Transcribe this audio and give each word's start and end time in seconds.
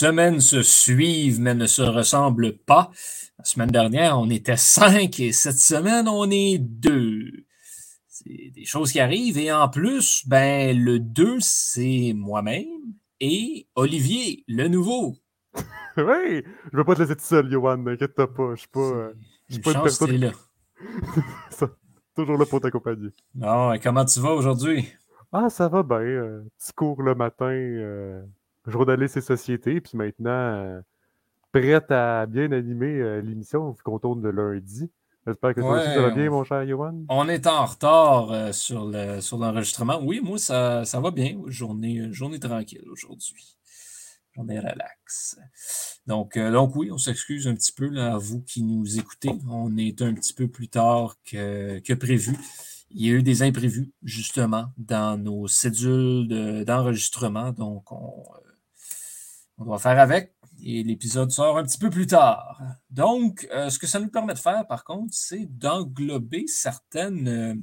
semaines 0.00 0.40
se 0.40 0.62
suivent 0.62 1.40
mais 1.40 1.54
ne 1.54 1.66
se 1.66 1.82
ressemblent 1.82 2.56
pas. 2.56 2.90
La 3.38 3.44
semaine 3.44 3.70
dernière, 3.70 4.18
on 4.18 4.30
était 4.30 4.56
cinq 4.56 5.20
et 5.20 5.32
cette 5.32 5.58
semaine, 5.58 6.08
on 6.08 6.30
est 6.30 6.58
deux. 6.58 7.44
C'est 8.08 8.50
des 8.54 8.64
choses 8.64 8.92
qui 8.92 9.00
arrivent 9.00 9.36
et 9.36 9.52
en 9.52 9.68
plus, 9.68 10.26
ben, 10.26 10.74
le 10.78 10.98
deux, 10.98 11.36
c'est 11.40 12.12
moi-même 12.14 12.94
et 13.20 13.66
Olivier, 13.74 14.44
le 14.48 14.68
nouveau. 14.68 15.16
oui, 15.98 16.44
je 16.72 16.76
veux 16.76 16.84
pas 16.84 16.94
te 16.94 17.02
laisser 17.02 17.16
tout 17.16 17.24
seul, 17.24 17.50
Johan, 17.50 17.76
n'inquiète 17.76 18.14
pas. 18.14 18.26
Je 18.54 18.60
suis 18.60 18.68
pas, 18.68 18.80
euh, 18.80 19.12
je 19.48 19.54
suis 19.54 19.62
pas 19.62 19.72
une 19.72 19.82
personne. 19.82 20.16
Là. 20.16 20.32
toujours 22.16 22.38
là 22.38 22.46
pour 22.46 22.60
t'accompagner. 22.60 23.10
Non, 23.34 23.74
comment 23.82 24.04
tu 24.06 24.18
vas 24.20 24.32
aujourd'hui? 24.32 24.88
Ah, 25.30 25.50
ça 25.50 25.68
va 25.68 25.82
bien. 25.82 25.98
Euh, 25.98 26.42
petit 26.58 26.72
cours 26.72 27.02
le 27.02 27.14
matin, 27.14 27.50
euh, 27.50 28.22
journaliste 28.70 29.16
et 29.16 29.20
société, 29.20 29.80
puis 29.80 29.96
maintenant, 29.96 30.30
euh, 30.30 30.80
prête 31.52 31.90
à 31.90 32.26
bien 32.26 32.50
animer 32.52 33.00
euh, 33.00 33.20
l'émission, 33.20 33.70
vu 33.70 33.82
qu'on 33.82 33.98
tourne 33.98 34.22
le 34.22 34.30
lundi. 34.30 34.90
J'espère 35.26 35.54
que 35.54 35.60
toi 35.60 35.84
ça 35.84 36.00
va 36.00 36.10
bien, 36.10 36.30
mon 36.30 36.44
cher 36.44 36.66
Johan. 36.66 37.04
On 37.10 37.28
est 37.28 37.46
en 37.46 37.66
retard 37.66 38.54
sur, 38.54 38.86
le, 38.86 39.20
sur 39.20 39.36
l'enregistrement. 39.36 40.00
Oui, 40.02 40.20
moi, 40.22 40.38
ça, 40.38 40.86
ça 40.86 40.98
va 40.98 41.10
bien. 41.10 41.38
Journée, 41.46 42.10
journée 42.10 42.40
tranquille 42.40 42.86
aujourd'hui. 42.90 43.58
Journée 44.34 44.58
relax. 44.58 45.38
Donc, 46.06 46.38
donc 46.38 46.74
oui, 46.74 46.90
on 46.90 46.96
s'excuse 46.96 47.46
un 47.46 47.54
petit 47.54 47.72
peu 47.72 47.88
là, 47.88 48.14
à 48.14 48.16
vous 48.16 48.40
qui 48.40 48.62
nous 48.62 48.98
écoutez. 48.98 49.30
On 49.46 49.76
est 49.76 50.00
un 50.00 50.14
petit 50.14 50.32
peu 50.32 50.48
plus 50.48 50.68
tard 50.68 51.16
que, 51.30 51.80
que 51.80 51.92
prévu 51.92 52.34
il 52.90 53.06
y 53.06 53.10
a 53.10 53.12
eu 53.14 53.22
des 53.22 53.42
imprévus, 53.42 53.92
justement, 54.02 54.66
dans 54.76 55.16
nos 55.16 55.46
cédules 55.46 56.64
d'enregistrement. 56.66 57.52
donc, 57.52 57.90
on, 57.92 58.24
euh, 58.34 58.49
on, 59.60 59.64
doit 59.64 59.78
faire 59.78 59.98
avec. 59.98 60.34
Et 60.62 60.82
l'épisode 60.82 61.30
sort 61.30 61.58
un 61.58 61.64
petit 61.64 61.78
peu 61.78 61.90
plus 61.90 62.06
tard. 62.06 62.60
Donc, 62.90 63.48
euh, 63.52 63.70
ce 63.70 63.78
que 63.78 63.86
ça 63.86 64.00
nous 64.00 64.10
permet 64.10 64.34
de 64.34 64.38
faire, 64.38 64.66
par 64.66 64.84
contre, 64.84 65.14
c'est 65.14 65.46
d'englober 65.46 66.46
certaines, 66.46 67.28
euh, 67.28 67.54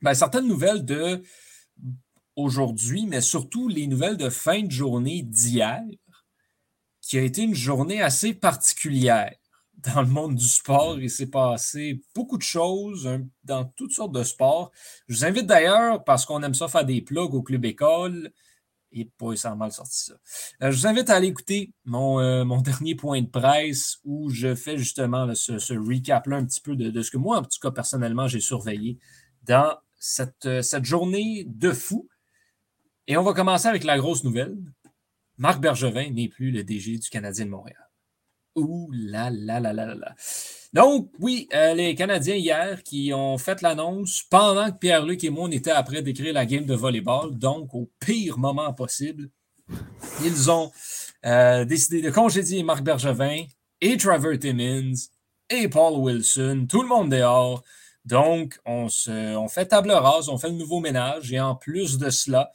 ben, 0.00 0.14
certaines 0.14 0.46
nouvelles 0.46 0.84
de 0.84 1.22
aujourd'hui, 2.36 3.06
mais 3.06 3.20
surtout 3.20 3.68
les 3.68 3.86
nouvelles 3.86 4.16
de 4.16 4.30
fin 4.30 4.62
de 4.62 4.70
journée 4.70 5.22
d'hier, 5.22 5.82
qui 7.00 7.18
a 7.18 7.22
été 7.22 7.42
une 7.42 7.54
journée 7.54 8.00
assez 8.00 8.32
particulière 8.32 9.34
dans 9.76 10.00
le 10.00 10.08
monde 10.08 10.34
du 10.34 10.48
sport. 10.48 10.98
Il 10.98 11.10
s'est 11.10 11.30
passé 11.30 12.02
beaucoup 12.14 12.38
de 12.38 12.42
choses 12.42 13.08
dans 13.44 13.64
toutes 13.64 13.92
sortes 13.92 14.12
de 14.12 14.22
sports. 14.22 14.70
Je 15.08 15.16
vous 15.16 15.24
invite 15.24 15.46
d'ailleurs, 15.46 16.04
parce 16.04 16.24
qu'on 16.24 16.42
aime 16.42 16.54
ça 16.54 16.68
faire 16.68 16.84
des 16.84 17.02
plugs 17.02 17.34
au 17.34 17.42
Club 17.42 17.64
École, 17.64 18.32
et 18.94 19.10
pas 19.18 19.36
ça 19.36 19.54
mal 19.54 19.72
sorti 19.72 20.04
ça. 20.04 20.14
Euh, 20.62 20.70
je 20.70 20.78
vous 20.78 20.86
invite 20.86 21.10
à 21.10 21.16
aller 21.16 21.26
écouter 21.26 21.72
mon, 21.84 22.20
euh, 22.20 22.44
dernier 22.62 22.94
point 22.94 23.20
de 23.20 23.28
presse 23.28 23.98
où 24.04 24.30
je 24.30 24.54
fais 24.54 24.78
justement 24.78 25.34
ce, 25.34 25.74
recap-là 25.74 26.36
un 26.36 26.44
petit 26.46 26.60
peu 26.60 26.76
de, 26.76 27.02
ce 27.02 27.10
que 27.10 27.18
moi, 27.18 27.38
en 27.38 27.42
tout 27.42 27.58
cas, 27.60 27.70
personnellement, 27.70 28.28
j'ai 28.28 28.40
surveillé 28.40 28.98
dans 29.42 29.76
cette, 29.98 30.46
euh, 30.46 30.62
cette 30.62 30.84
journée 30.84 31.44
de 31.46 31.72
fou. 31.72 32.08
Et 33.06 33.16
on 33.16 33.22
va 33.22 33.34
commencer 33.34 33.68
avec 33.68 33.84
la 33.84 33.98
grosse 33.98 34.24
nouvelle. 34.24 34.56
Marc 35.36 35.60
Bergevin 35.60 36.10
n'est 36.10 36.28
plus 36.28 36.52
le 36.52 36.64
DG 36.64 36.98
du 36.98 37.08
Canadien 37.10 37.44
de 37.44 37.50
Montréal. 37.50 37.83
Ouh 38.56 38.90
là 38.92 39.30
là 39.30 39.60
là 39.60 39.72
là 39.72 39.94
là. 39.94 40.14
Donc, 40.72 41.10
oui, 41.20 41.48
euh, 41.54 41.72
les 41.74 41.94
Canadiens 41.94 42.34
hier 42.34 42.82
qui 42.82 43.12
ont 43.12 43.38
fait 43.38 43.62
l'annonce 43.62 44.24
pendant 44.28 44.70
que 44.70 44.78
Pierre-Luc 44.78 45.22
et 45.22 45.30
moi, 45.30 45.44
on 45.44 45.50
était 45.50 45.70
après 45.70 46.02
d'écrire 46.02 46.34
la 46.34 46.46
game 46.46 46.64
de 46.64 46.74
volleyball, 46.74 47.38
donc 47.38 47.74
au 47.74 47.90
pire 48.00 48.38
moment 48.38 48.72
possible, 48.72 49.30
ils 50.24 50.50
ont 50.50 50.72
euh, 51.24 51.64
décidé 51.64 52.02
de 52.02 52.10
congédier 52.10 52.62
Marc 52.62 52.82
Bergevin 52.82 53.44
et 53.80 53.96
Trevor 53.96 54.38
Timmins 54.38 54.94
et 55.48 55.68
Paul 55.68 55.94
Wilson, 55.98 56.66
tout 56.68 56.82
le 56.82 56.88
monde 56.88 57.10
dehors. 57.10 57.62
Donc, 58.04 58.58
on, 58.66 58.88
se, 58.88 59.36
on 59.36 59.48
fait 59.48 59.66
table 59.66 59.92
rase, 59.92 60.28
on 60.28 60.38
fait 60.38 60.50
le 60.50 60.56
nouveau 60.56 60.80
ménage 60.80 61.32
et 61.32 61.40
en 61.40 61.54
plus 61.54 61.98
de 61.98 62.10
cela, 62.10 62.50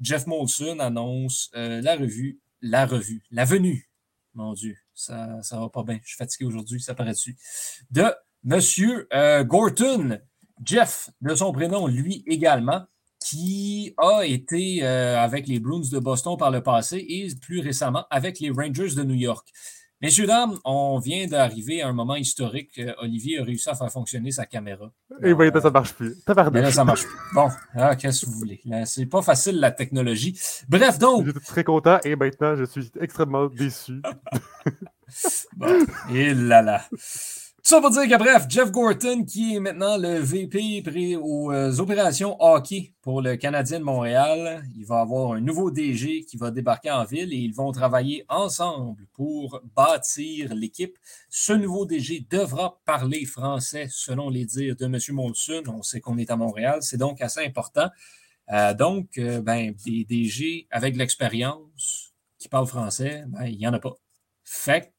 Jeff 0.00 0.26
Molson 0.26 0.78
annonce 0.78 1.50
euh, 1.56 1.80
la 1.80 1.96
revue, 1.96 2.40
la 2.60 2.86
revue, 2.86 3.22
la 3.30 3.44
venue, 3.44 3.90
mon 4.34 4.52
Dieu, 4.52 4.76
ça, 4.94 5.42
ça 5.42 5.58
va 5.58 5.68
pas 5.68 5.82
bien. 5.82 5.98
Je 6.02 6.08
suis 6.08 6.16
fatigué 6.16 6.44
aujourd'hui, 6.44 6.80
ça 6.80 6.94
paraît 6.94 7.12
dessus. 7.12 7.36
De 7.90 8.04
Monsieur 8.44 9.06
euh, 9.12 9.44
Gorton, 9.44 10.18
Jeff, 10.64 11.10
de 11.20 11.34
son 11.34 11.52
prénom, 11.52 11.86
lui 11.86 12.24
également, 12.26 12.82
qui 13.24 13.94
a 13.98 14.22
été 14.22 14.82
euh, 14.82 15.18
avec 15.18 15.46
les 15.46 15.60
Bruins 15.60 15.88
de 15.90 15.98
Boston 15.98 16.36
par 16.36 16.50
le 16.50 16.62
passé 16.62 17.04
et 17.08 17.28
plus 17.40 17.60
récemment 17.60 18.04
avec 18.10 18.40
les 18.40 18.50
Rangers 18.50 18.94
de 18.96 19.04
New 19.04 19.14
York. 19.14 19.48
Messieurs, 20.02 20.26
dames, 20.26 20.58
on 20.64 20.98
vient 20.98 21.28
d'arriver 21.28 21.80
à 21.80 21.86
un 21.86 21.92
moment 21.92 22.16
historique. 22.16 22.76
Euh, 22.80 22.92
Olivier 22.98 23.38
a 23.38 23.44
réussi 23.44 23.68
à 23.68 23.76
faire 23.76 23.88
fonctionner 23.88 24.32
sa 24.32 24.46
caméra. 24.46 24.90
Et 25.22 25.28
eh 25.28 25.32
oui, 25.32 25.46
ça 25.62 25.70
marche 25.70 25.92
plus. 25.92 26.16
Mais 26.52 26.60
là, 26.60 26.72
ça 26.72 26.84
marche 26.84 27.04
plus. 27.04 27.16
Bon, 27.32 27.48
ah, 27.76 27.94
qu'est-ce 27.94 28.24
que 28.24 28.30
vous 28.30 28.36
voulez? 28.36 28.60
C'est 28.84 29.06
pas 29.06 29.22
facile, 29.22 29.60
la 29.60 29.70
technologie. 29.70 30.36
Bref, 30.68 30.98
donc. 30.98 31.26
J'étais 31.26 31.38
très 31.38 31.62
content 31.62 32.00
et 32.02 32.16
maintenant, 32.16 32.56
je 32.56 32.64
suis 32.64 32.90
extrêmement 33.00 33.46
déçu. 33.46 34.02
bon, 35.56 35.86
et 36.12 36.34
là 36.34 36.62
là. 36.62 36.84
Ça 37.64 37.80
pour 37.80 37.90
dire 37.90 38.08
que, 38.08 38.18
bref, 38.18 38.46
Jeff 38.48 38.72
Gorton, 38.72 39.24
qui 39.24 39.54
est 39.54 39.60
maintenant 39.60 39.96
le 39.96 40.18
VP 40.18 41.16
aux 41.16 41.52
euh, 41.52 41.78
opérations 41.78 42.36
hockey 42.42 42.92
pour 43.00 43.22
le 43.22 43.36
Canadien 43.36 43.78
de 43.78 43.84
Montréal, 43.84 44.64
il 44.76 44.84
va 44.84 45.00
avoir 45.00 45.34
un 45.34 45.40
nouveau 45.40 45.70
DG 45.70 46.24
qui 46.24 46.36
va 46.36 46.50
débarquer 46.50 46.90
en 46.90 47.04
ville 47.04 47.32
et 47.32 47.36
ils 47.36 47.54
vont 47.54 47.70
travailler 47.70 48.24
ensemble 48.28 49.06
pour 49.12 49.60
bâtir 49.76 50.52
l'équipe. 50.56 50.98
Ce 51.30 51.52
nouveau 51.52 51.86
DG 51.86 52.26
devra 52.28 52.80
parler 52.84 53.24
français, 53.26 53.86
selon 53.88 54.28
les 54.28 54.44
dires 54.44 54.74
de 54.74 54.86
M. 54.86 54.98
Molson. 55.10 55.62
On 55.68 55.82
sait 55.82 56.00
qu'on 56.00 56.18
est 56.18 56.32
à 56.32 56.36
Montréal, 56.36 56.80
c'est 56.82 56.96
donc 56.96 57.20
assez 57.20 57.44
important. 57.46 57.88
Euh, 58.50 58.74
donc, 58.74 59.18
euh, 59.18 59.40
ben, 59.40 59.72
des 59.86 60.04
DG 60.04 60.66
avec 60.72 60.96
l'expérience 60.96 62.12
qui 62.38 62.48
parlent 62.48 62.66
français, 62.66 63.22
ben, 63.28 63.44
il 63.44 63.56
n'y 63.56 63.68
en 63.68 63.72
a 63.72 63.78
pas. 63.78 63.94
Fait 64.42 64.92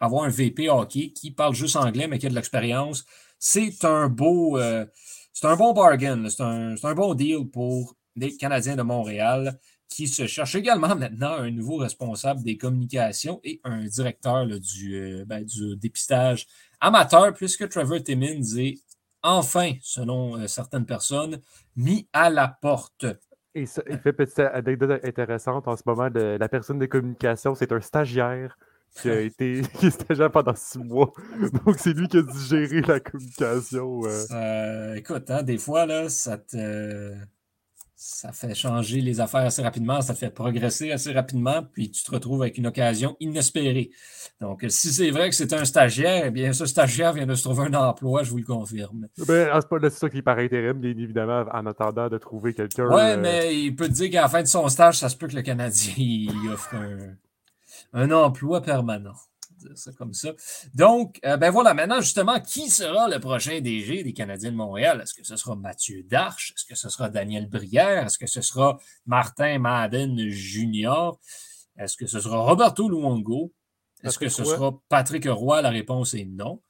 avoir 0.00 0.24
un 0.24 0.28
VP 0.28 0.68
hockey 0.68 1.12
qui 1.12 1.30
parle 1.30 1.54
juste 1.54 1.76
anglais, 1.76 2.08
mais 2.08 2.18
qui 2.18 2.26
a 2.26 2.30
de 2.30 2.34
l'expérience, 2.34 3.04
c'est 3.38 3.84
un 3.84 4.08
beau. 4.08 4.58
Euh, 4.58 4.86
c'est 5.32 5.46
un 5.46 5.56
bon 5.56 5.72
bargain, 5.74 6.28
c'est 6.30 6.42
un, 6.42 6.74
un, 6.82 6.94
bon 6.94 7.14
deal 7.14 7.48
pour 7.50 7.94
les 8.14 8.36
Canadiens 8.36 8.76
de 8.76 8.82
Montréal 8.82 9.58
qui 9.88 10.08
se 10.08 10.26
cherchent 10.26 10.54
également 10.54 10.94
maintenant 10.96 11.32
un 11.32 11.50
nouveau 11.50 11.76
responsable 11.76 12.42
des 12.42 12.56
communications 12.56 13.40
et 13.44 13.60
un 13.64 13.84
directeur 13.84 14.46
du, 14.46 14.96
euh, 14.96 15.24
ben, 15.26 15.44
du, 15.44 15.76
dépistage 15.76 16.46
amateur, 16.80 17.32
puisque 17.34 17.68
Trevor 17.68 18.02
Timmins 18.02 18.56
est 18.58 18.78
enfin, 19.22 19.72
selon 19.82 20.36
euh, 20.36 20.46
certaines 20.46 20.86
personnes, 20.86 21.40
mis 21.74 22.08
à 22.12 22.30
la 22.30 22.48
porte. 22.48 23.06
Et 23.54 23.66
ça, 23.66 23.82
il 23.88 23.98
fait 23.98 24.12
petite 24.12 24.38
anecdote 24.38 25.00
intéressante 25.02 25.66
en 25.66 25.76
ce 25.76 25.82
moment, 25.86 26.10
de, 26.10 26.36
la 26.38 26.48
personne 26.48 26.78
des 26.78 26.88
communications, 26.88 27.54
c'est 27.54 27.72
un 27.72 27.80
stagiaire 27.80 28.56
qui 29.00 29.10
a 29.10 29.20
été 29.20 29.62
qui 29.78 29.90
stagiaire 29.90 30.30
pendant 30.30 30.54
six 30.54 30.78
mois. 30.78 31.12
Donc, 31.64 31.76
c'est 31.78 31.92
lui 31.92 32.08
qui 32.08 32.18
a 32.18 32.22
digéré 32.22 32.80
la 32.82 33.00
communication. 33.00 34.00
Euh. 34.04 34.94
écoute, 34.94 35.30
hein, 35.30 35.42
des 35.42 35.58
fois, 35.58 35.86
là, 35.86 36.08
ça 36.08 36.38
te. 36.38 37.14
Ça 37.98 38.30
fait 38.30 38.54
changer 38.54 39.00
les 39.00 39.20
affaires 39.20 39.40
assez 39.40 39.62
rapidement, 39.62 40.02
ça 40.02 40.12
te 40.12 40.18
fait 40.18 40.28
progresser 40.28 40.92
assez 40.92 41.12
rapidement, 41.14 41.62
puis 41.72 41.90
tu 41.90 42.04
te 42.04 42.10
retrouves 42.10 42.42
avec 42.42 42.58
une 42.58 42.66
occasion 42.66 43.16
inespérée. 43.20 43.88
Donc, 44.38 44.66
si 44.68 44.92
c'est 44.92 45.10
vrai 45.10 45.30
que 45.30 45.34
c'est 45.34 45.54
un 45.54 45.64
stagiaire, 45.64 46.24
eh 46.26 46.30
bien, 46.30 46.52
ce 46.52 46.66
stagiaire 46.66 47.14
vient 47.14 47.24
de 47.24 47.34
se 47.34 47.44
trouver 47.44 47.68
un 47.68 47.74
emploi, 47.74 48.22
je 48.22 48.30
vous 48.30 48.36
le 48.36 48.44
confirme. 48.44 49.08
Ben, 49.26 49.48
c'est 49.80 49.90
ça 49.92 50.10
qui 50.10 50.20
paraît 50.20 50.44
intérim, 50.44 50.78
bien 50.78 50.90
évidemment, 50.90 51.46
en 51.50 51.64
attendant 51.64 52.10
de 52.10 52.18
trouver 52.18 52.52
quelqu'un. 52.52 52.86
Ouais, 52.86 53.12
euh, 53.12 53.16
mais 53.18 53.58
il 53.58 53.74
peut 53.74 53.88
te 53.88 53.94
dire 53.94 54.10
qu'à 54.10 54.20
la 54.20 54.28
fin 54.28 54.42
de 54.42 54.46
son 54.46 54.68
stage, 54.68 54.98
ça 54.98 55.08
se 55.08 55.16
peut 55.16 55.26
que 55.26 55.34
le 55.34 55.42
Canadien 55.42 55.94
il 55.96 56.50
offre 56.52 56.74
un, 56.74 57.16
un 57.96 58.10
emploi 58.10 58.60
permanent. 58.60 59.16
C'est 59.74 59.96
comme 59.96 60.12
ça. 60.12 60.32
Donc, 60.74 61.18
euh, 61.24 61.38
ben 61.38 61.50
voilà, 61.50 61.72
maintenant, 61.72 62.00
justement, 62.00 62.38
qui 62.40 62.68
sera 62.68 63.08
le 63.08 63.18
prochain 63.18 63.60
DG 63.60 64.04
des 64.04 64.12
Canadiens 64.12 64.52
de 64.52 64.56
Montréal? 64.56 65.00
Est-ce 65.02 65.14
que 65.14 65.24
ce 65.24 65.36
sera 65.36 65.56
Mathieu 65.56 66.02
Darche? 66.02 66.52
Est-ce 66.54 66.66
que 66.66 66.74
ce 66.74 66.90
sera 66.90 67.08
Daniel 67.08 67.48
Brière? 67.48 68.04
Est-ce 68.04 68.18
que 68.18 68.26
ce 68.26 68.42
sera 68.42 68.78
Martin 69.06 69.58
Madden 69.58 70.28
Jr.? 70.28 71.12
Est-ce 71.78 71.96
que 71.96 72.06
ce 72.06 72.20
sera 72.20 72.38
Roberto 72.38 72.88
Luongo? 72.88 73.52
Est-ce 74.04 74.18
que 74.18 74.28
ce 74.28 74.44
sera 74.44 74.78
Patrick 74.88 75.26
Roy? 75.26 75.62
La 75.62 75.70
réponse 75.70 76.12
est 76.14 76.26
non. 76.26 76.62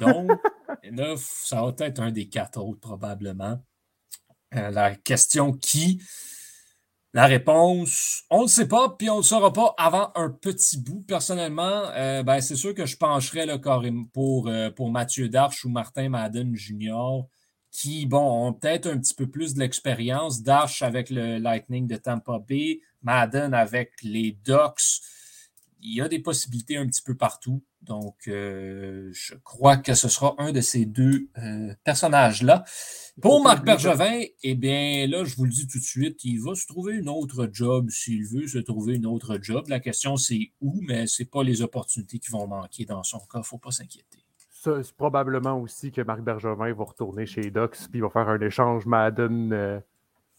Donc, 0.00 0.28
là, 0.90 1.14
ça 1.16 1.62
va 1.62 1.72
être 1.78 2.00
un 2.00 2.10
des 2.10 2.28
quatre 2.28 2.60
autres, 2.60 2.80
probablement. 2.80 3.62
Euh, 4.56 4.70
la 4.70 4.96
question 4.96 5.52
qui 5.52 6.02
la 7.14 7.26
réponse, 7.26 8.24
on 8.28 8.42
ne 8.42 8.48
sait 8.48 8.66
pas, 8.66 8.88
puis 8.98 9.08
on 9.08 9.14
ne 9.14 9.18
le 9.20 9.24
saura 9.24 9.52
pas 9.52 9.72
avant 9.78 10.10
un 10.16 10.30
petit 10.30 10.76
bout. 10.76 11.04
Personnellement, 11.06 11.84
euh, 11.94 12.24
ben, 12.24 12.40
c'est 12.40 12.56
sûr 12.56 12.74
que 12.74 12.86
je 12.86 12.96
pencherais 12.96 13.46
là, 13.46 13.56
pour, 14.12 14.48
euh, 14.48 14.70
pour 14.70 14.90
Mathieu 14.90 15.28
Darche 15.28 15.64
ou 15.64 15.68
Martin 15.68 16.08
Madden 16.08 16.56
Jr., 16.56 17.22
qui, 17.70 18.06
bon, 18.06 18.48
ont 18.48 18.52
peut-être 18.52 18.88
un 18.88 18.98
petit 18.98 19.14
peu 19.14 19.28
plus 19.28 19.54
de 19.54 19.60
l'expérience. 19.60 20.42
Darche 20.42 20.82
avec 20.82 21.08
le 21.08 21.38
Lightning 21.38 21.86
de 21.86 21.94
Tampa 21.94 22.40
Bay, 22.40 22.80
Madden 23.02 23.54
avec 23.54 23.92
les 24.02 24.36
Ducks. 24.44 25.00
Il 25.84 25.94
y 25.94 26.00
a 26.00 26.08
des 26.08 26.18
possibilités 26.18 26.78
un 26.78 26.86
petit 26.86 27.02
peu 27.02 27.14
partout. 27.14 27.62
Donc, 27.82 28.26
euh, 28.26 29.10
je 29.12 29.34
crois 29.44 29.76
que 29.76 29.92
ce 29.94 30.08
sera 30.08 30.34
un 30.38 30.50
de 30.50 30.62
ces 30.62 30.86
deux 30.86 31.28
euh, 31.36 31.74
personnages-là. 31.84 32.64
Pour 33.20 33.42
Marc 33.42 33.64
Bergevin, 33.64 34.22
eh 34.42 34.54
bien, 34.54 35.06
là, 35.06 35.24
je 35.24 35.36
vous 35.36 35.44
le 35.44 35.50
dis 35.50 35.68
tout 35.68 35.78
de 35.78 35.84
suite, 35.84 36.24
il 36.24 36.40
va 36.40 36.54
se 36.54 36.66
trouver 36.66 36.94
une 36.94 37.10
autre 37.10 37.48
job 37.52 37.90
s'il 37.90 38.26
veut 38.26 38.46
se 38.46 38.58
trouver 38.58 38.94
une 38.94 39.06
autre 39.06 39.38
job. 39.40 39.66
La 39.68 39.78
question, 39.78 40.16
c'est 40.16 40.52
où, 40.62 40.80
mais 40.88 41.06
ce 41.06 41.22
n'est 41.22 41.28
pas 41.28 41.44
les 41.44 41.60
opportunités 41.60 42.18
qui 42.18 42.30
vont 42.30 42.46
manquer 42.46 42.86
dans 42.86 43.02
son 43.02 43.18
cas. 43.18 43.36
Il 43.36 43.38
ne 43.40 43.44
faut 43.44 43.58
pas 43.58 43.70
s'inquiéter. 43.70 44.24
C'est 44.48 44.96
probablement 44.96 45.60
aussi 45.60 45.92
que 45.92 46.00
Marc 46.00 46.22
Bergevin 46.22 46.72
va 46.72 46.84
retourner 46.84 47.26
chez 47.26 47.50
Docs 47.50 47.76
puis 47.90 47.98
il 47.98 48.00
va 48.00 48.08
faire 48.08 48.30
un 48.30 48.40
échange 48.40 48.86
Madden. 48.86 49.52
Euh, 49.52 49.80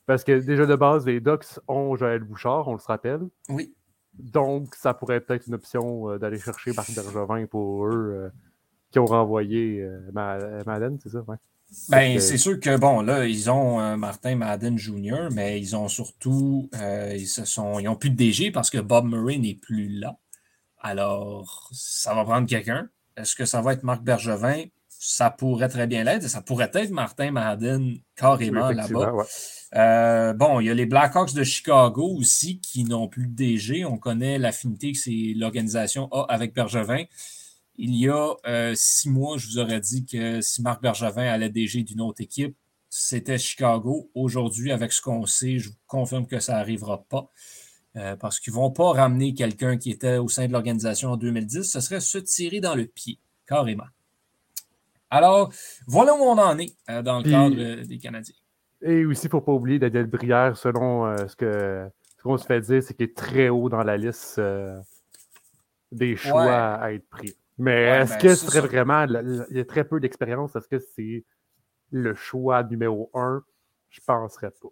parce 0.07 0.23
que 0.23 0.39
déjà 0.39 0.65
de 0.65 0.75
base, 0.75 1.05
les 1.05 1.19
Docs 1.19 1.59
ont 1.67 1.95
Joël 1.95 2.23
Bouchard, 2.23 2.67
on 2.67 2.73
le 2.73 2.79
se 2.79 2.87
rappelle. 2.87 3.21
Oui. 3.49 3.75
Donc, 4.19 4.75
ça 4.75 4.93
pourrait 4.93 5.23
être 5.27 5.47
une 5.47 5.55
option 5.55 6.09
euh, 6.09 6.17
d'aller 6.17 6.39
chercher 6.39 6.71
Marc 6.73 6.93
Bergevin 6.93 7.45
pour 7.45 7.87
eux 7.87 8.13
euh, 8.15 8.29
qui 8.91 8.99
ont 8.99 9.05
renvoyé 9.05 9.85
Madden, 10.13 10.97
c'est 11.03 11.09
ça? 11.09 11.19
Ouais. 11.27 11.35
Ben, 11.89 12.19
c'est 12.19 12.37
sûr 12.37 12.59
que, 12.59 12.77
bon, 12.77 13.01
là, 13.01 13.25
ils 13.25 13.49
ont 13.49 13.97
Martin 13.97 14.35
Madden 14.35 14.77
Jr., 14.77 15.29
mais 15.33 15.59
ils 15.59 15.75
ont 15.75 15.89
surtout, 15.89 16.69
ils, 17.13 17.27
se 17.27 17.43
sont, 17.43 17.79
ils 17.79 17.89
ont 17.89 17.97
plus 17.97 18.11
de 18.11 18.15
DG 18.15 18.51
parce 18.51 18.69
que 18.69 18.77
Bob 18.77 19.05
Murray 19.05 19.37
n'est 19.37 19.55
plus 19.55 19.89
là. 19.89 20.15
Alors, 20.79 21.69
ça 21.73 22.13
va 22.13 22.23
prendre 22.23 22.47
quelqu'un. 22.47 22.87
Est-ce 23.17 23.35
que 23.35 23.43
ça 23.43 23.61
va 23.61 23.73
être 23.73 23.83
Marc 23.83 24.03
Bergevin? 24.03 24.65
Ça 25.07 25.29
pourrait 25.29 25.69
très 25.69 25.85
bien 25.85 26.03
l'être. 26.03 26.27
Ça 26.27 26.41
pourrait 26.41 26.71
être 26.73 26.89
Martin 26.89 27.29
Madden 27.29 27.97
carrément 28.15 28.71
là-bas. 28.71 29.13
Euh, 29.75 30.33
bon, 30.33 30.59
il 30.59 30.65
y 30.65 30.69
a 30.71 30.73
les 30.73 30.87
Blackhawks 30.87 31.33
de 31.33 31.43
Chicago 31.43 32.15
aussi 32.17 32.59
qui 32.59 32.85
n'ont 32.85 33.07
plus 33.07 33.27
de 33.27 33.35
DG. 33.35 33.85
On 33.85 33.99
connaît 33.99 34.39
l'affinité 34.39 34.93
que 34.93 35.39
l'organisation 35.39 36.11
a 36.11 36.25
avec 36.29 36.55
Bergevin. 36.55 37.03
Il 37.77 37.93
y 37.95 38.09
a 38.09 38.33
euh, 38.47 38.73
six 38.75 39.09
mois, 39.09 39.37
je 39.37 39.47
vous 39.47 39.59
aurais 39.59 39.79
dit 39.79 40.07
que 40.07 40.41
si 40.41 40.63
Marc 40.63 40.81
Bergevin 40.81 41.27
allait 41.27 41.49
DG 41.49 41.83
d'une 41.83 42.01
autre 42.01 42.21
équipe, 42.21 42.55
c'était 42.89 43.37
Chicago. 43.37 44.09
Aujourd'hui, 44.15 44.71
avec 44.71 44.91
ce 44.91 45.01
qu'on 45.01 45.27
sait, 45.27 45.59
je 45.59 45.69
vous 45.69 45.75
confirme 45.85 46.25
que 46.25 46.39
ça 46.39 46.53
n'arrivera 46.53 47.03
pas. 47.03 47.29
Euh, 47.95 48.15
parce 48.15 48.39
qu'ils 48.39 48.53
ne 48.53 48.57
vont 48.57 48.71
pas 48.71 48.91
ramener 48.91 49.35
quelqu'un 49.35 49.77
qui 49.77 49.91
était 49.91 50.17
au 50.17 50.29
sein 50.29 50.47
de 50.47 50.51
l'organisation 50.51 51.11
en 51.11 51.17
2010. 51.17 51.63
Ce 51.63 51.79
serait 51.79 51.99
se 51.99 52.17
tirer 52.17 52.59
dans 52.59 52.75
le 52.75 52.87
pied, 52.87 53.19
carrément. 53.45 53.85
Alors, 55.15 55.51
voilà 55.87 56.13
où 56.13 56.19
on 56.19 56.37
en 56.37 56.57
est 56.57 56.75
euh, 56.89 57.01
dans 57.01 57.19
le 57.19 57.23
cadre 57.23 57.55
euh, 57.57 57.83
des 57.83 57.97
Canadiens. 57.97 58.35
Et 58.81 59.05
aussi, 59.05 59.23
il 59.23 59.27
ne 59.27 59.31
faut 59.31 59.41
pas 59.41 59.53
oublier 59.53 59.79
Daniel 59.79 60.07
Brière, 60.07 60.57
selon 60.57 61.15
ce 61.27 61.35
que 61.35 61.89
qu'on 62.21 62.37
se 62.37 62.45
fait 62.45 62.59
dire, 62.61 62.81
c'est 62.83 62.95
qu'il 62.95 63.05
est 63.05 63.15
très 63.15 63.49
haut 63.49 63.69
dans 63.69 63.83
la 63.83 63.97
liste 63.97 64.41
des 65.91 66.15
choix 66.15 66.73
à 66.75 66.91
être 66.91 67.07
pris. 67.07 67.35
Mais 67.57 67.83
est-ce 67.83 68.13
ben, 68.13 68.19
que 68.19 68.35
ce 68.35 68.45
serait 68.45 68.61
vraiment. 68.61 69.05
Il 69.49 69.57
y 69.57 69.59
a 69.59 69.65
très 69.65 69.85
peu 69.85 69.99
d'expérience. 69.99 70.55
Est-ce 70.55 70.67
que 70.67 70.79
c'est 70.79 71.23
le 71.91 72.13
choix 72.13 72.63
numéro 72.63 73.09
un? 73.13 73.43
Je 73.89 74.01
ne 74.01 74.05
penserais 74.05 74.51
pas. 74.51 74.69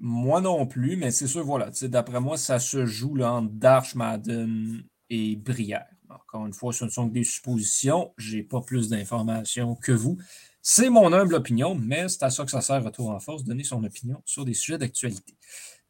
Moi 0.00 0.40
non 0.40 0.66
plus, 0.66 0.96
mais 0.96 1.10
c'est 1.10 1.26
sûr, 1.26 1.44
voilà. 1.44 1.70
D'après 1.82 2.20
moi, 2.20 2.36
ça 2.36 2.58
se 2.58 2.86
joue 2.86 3.16
là, 3.16 3.32
entre 3.32 3.52
Darch, 3.52 3.94
Madden 3.94 4.82
et 5.10 5.36
Brière. 5.36 5.86
Encore 6.10 6.46
une 6.46 6.52
fois, 6.52 6.72
ce 6.72 6.84
ne 6.84 6.90
sont 6.90 7.08
que 7.08 7.14
des 7.14 7.24
suppositions. 7.24 8.12
Je 8.16 8.36
n'ai 8.36 8.42
pas 8.42 8.60
plus 8.60 8.88
d'informations 8.88 9.74
que 9.74 9.92
vous. 9.92 10.18
C'est 10.62 10.90
mon 10.90 11.12
humble 11.12 11.34
opinion, 11.34 11.74
mais 11.74 12.08
c'est 12.08 12.22
à 12.22 12.30
ça 12.30 12.44
que 12.44 12.50
ça 12.50 12.60
sert 12.60 12.82
Retour 12.82 13.10
en 13.10 13.20
force, 13.20 13.44
donner 13.44 13.64
son 13.64 13.82
opinion 13.84 14.22
sur 14.24 14.44
des 14.44 14.54
sujets 14.54 14.78
d'actualité. 14.78 15.34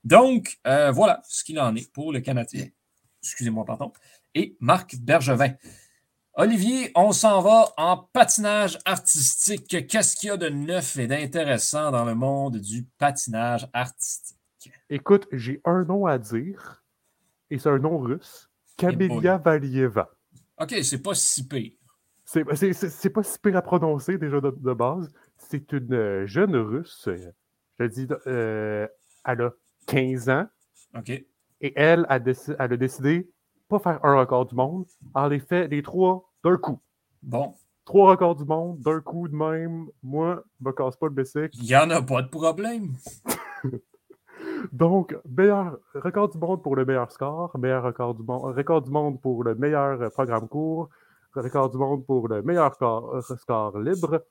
Donc, 0.04 0.58
euh, 0.66 0.90
voilà 0.90 1.22
ce 1.28 1.44
qu'il 1.44 1.58
en 1.60 1.74
est 1.76 1.90
pour 1.92 2.12
le 2.12 2.20
Canadien. 2.20 2.66
Excusez-moi, 3.22 3.64
pardon. 3.64 3.92
Et 4.34 4.56
Marc 4.60 4.96
Bergevin. 4.96 5.54
Olivier, 6.34 6.92
on 6.94 7.10
s'en 7.10 7.40
va 7.40 7.72
en 7.76 7.96
patinage 7.96 8.78
artistique. 8.84 9.88
Qu'est-ce 9.88 10.14
qu'il 10.14 10.28
y 10.28 10.30
a 10.30 10.36
de 10.36 10.48
neuf 10.48 10.96
et 10.96 11.08
d'intéressant 11.08 11.90
dans 11.90 12.04
le 12.04 12.14
monde 12.14 12.58
du 12.58 12.84
patinage 12.98 13.68
artistique? 13.72 14.38
Écoute, 14.88 15.26
j'ai 15.32 15.60
un 15.64 15.84
nom 15.84 16.06
à 16.06 16.18
dire, 16.18 16.84
et 17.50 17.58
c'est 17.58 17.68
un 17.68 17.78
nom 17.78 17.98
russe. 17.98 18.47
Kamelia 18.78 19.36
Valieva. 19.36 20.08
OK, 20.58 20.75
c'est 20.82 21.02
pas 21.02 21.14
si 21.14 21.46
pire. 21.46 21.72
C'est 22.25 22.44
pas 23.10 23.22
si 23.22 23.38
pire 23.38 23.56
à 23.56 23.62
prononcer 23.62 24.16
déjà 24.16 24.40
de, 24.40 24.72
base. 24.72 25.12
C'est 25.36 25.72
une 25.72 26.25
jeune 26.26 26.56
russe, 26.56 27.08
je 27.78 27.84
dis, 27.84 28.06
euh, 28.26 28.86
elle 29.25 29.42
a 29.42 29.50
15 29.86 30.28
ans. 30.30 30.46
OK. 30.96 31.10
Et 31.10 31.72
elle 31.76 32.06
a, 32.08 32.16
elle 32.19 32.72
a 32.72 32.76
décidé 32.76 33.30
pas 33.69 33.78
faire 33.78 34.04
un 34.04 34.19
record 34.19 34.46
du 34.46 34.54
monde. 34.54 34.86
En 35.14 35.30
effet, 35.30 35.69
les 35.69 35.82
trois 35.82 36.30
d'un 36.44 36.56
coup. 36.56 36.80
Bon. 37.22 37.54
Trois 37.84 38.10
records 38.10 38.36
du 38.36 38.44
monde, 38.44 38.80
d'un 38.80 39.00
coup 39.00 39.28
de 39.28 39.34
même. 39.34 39.86
Moi, 40.02 40.44
je 40.60 40.66
me 40.66 40.72
casse 40.72 40.96
pas 40.96 41.06
le 41.06 41.12
bicycle. 41.14 41.50
Il 41.54 41.64
n'y 41.64 41.76
en 41.76 41.88
a 41.90 42.02
pas 42.02 42.22
de 42.22 42.28
problème. 42.28 42.94
Donc, 44.72 45.16
meilleur 45.28 45.78
record 45.94 46.28
du 46.31 46.38
monde 46.38 46.62
pour 46.62 46.76
le 46.76 46.84
meilleur 46.84 47.10
score, 47.10 47.56
meilleur 47.58 47.82
record 47.82 48.14
du 48.14 48.22
monde, 48.22 48.56
record 48.56 48.82
du 48.82 48.90
monde 48.90 49.20
pour 49.20 49.44
le 49.44 49.55
meilleur 49.55 50.10
programme 50.12 50.49
court, 50.49 50.88
record 51.34 51.70
du 51.70 51.78
monde 51.78 52.05
pour 52.05 52.28
le 52.28 52.43
meilleur 52.43 52.75
score, 52.75 53.78
libre. 53.78 54.25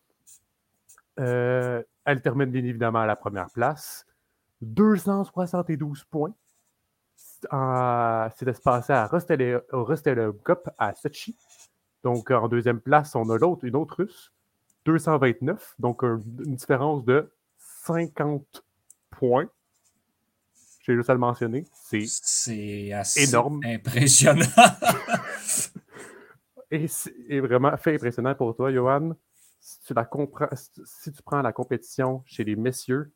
Euh, 1.20 1.82
elle 2.06 2.22
termine 2.22 2.52
bien 2.52 2.64
évidemment 2.64 3.00
à 3.00 3.06
la 3.06 3.16
première 3.16 3.50
place. 3.50 4.06
272 4.62 6.04
points. 6.06 6.34
C'est 7.42 8.64
passer 8.64 8.94
à 8.94 9.10
au 9.74 9.84
Rostel 9.84 10.32
Cup 10.44 10.70
à 10.78 10.94
Sochi. 10.96 11.36
Donc, 12.04 12.32
en 12.32 12.48
deuxième 12.48 12.80
place, 12.80 13.16
on 13.16 13.30
a 13.30 13.38
l'autre, 13.38 13.66
une 13.66 13.76
autre 13.76 13.96
russe, 13.98 14.32
229, 14.86 15.76
donc 15.80 16.04
une 16.04 16.56
différence 16.56 17.04
de 17.04 17.30
50 17.58 18.64
points. 19.10 19.48
J'ai 20.88 20.96
juste 20.96 21.10
à 21.10 21.14
le 21.14 21.20
mentionner. 21.20 21.66
C'est 21.74 22.06
énorme. 23.18 23.60
Impressionnant. 23.66 24.46
et 26.72 26.88
c'est 26.88 27.40
vraiment 27.42 27.76
fait 27.76 27.96
impressionnant 27.96 28.34
pour 28.36 28.56
toi, 28.56 28.72
Johan. 28.72 29.14
Si 29.60 29.82
tu, 29.82 29.94
la 29.94 30.06
comprends, 30.06 30.48
si 30.54 31.12
tu 31.12 31.22
prends 31.24 31.42
la 31.42 31.52
compétition 31.52 32.24
chez 32.26 32.46
les 32.46 32.56
messieurs, 32.56 33.12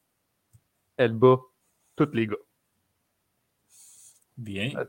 elle 0.97 1.13
bat 1.13 1.39
tous 1.95 2.09
les 2.11 2.27
gars. 2.27 2.35
Bien. 4.35 4.73
Euh, 4.75 4.85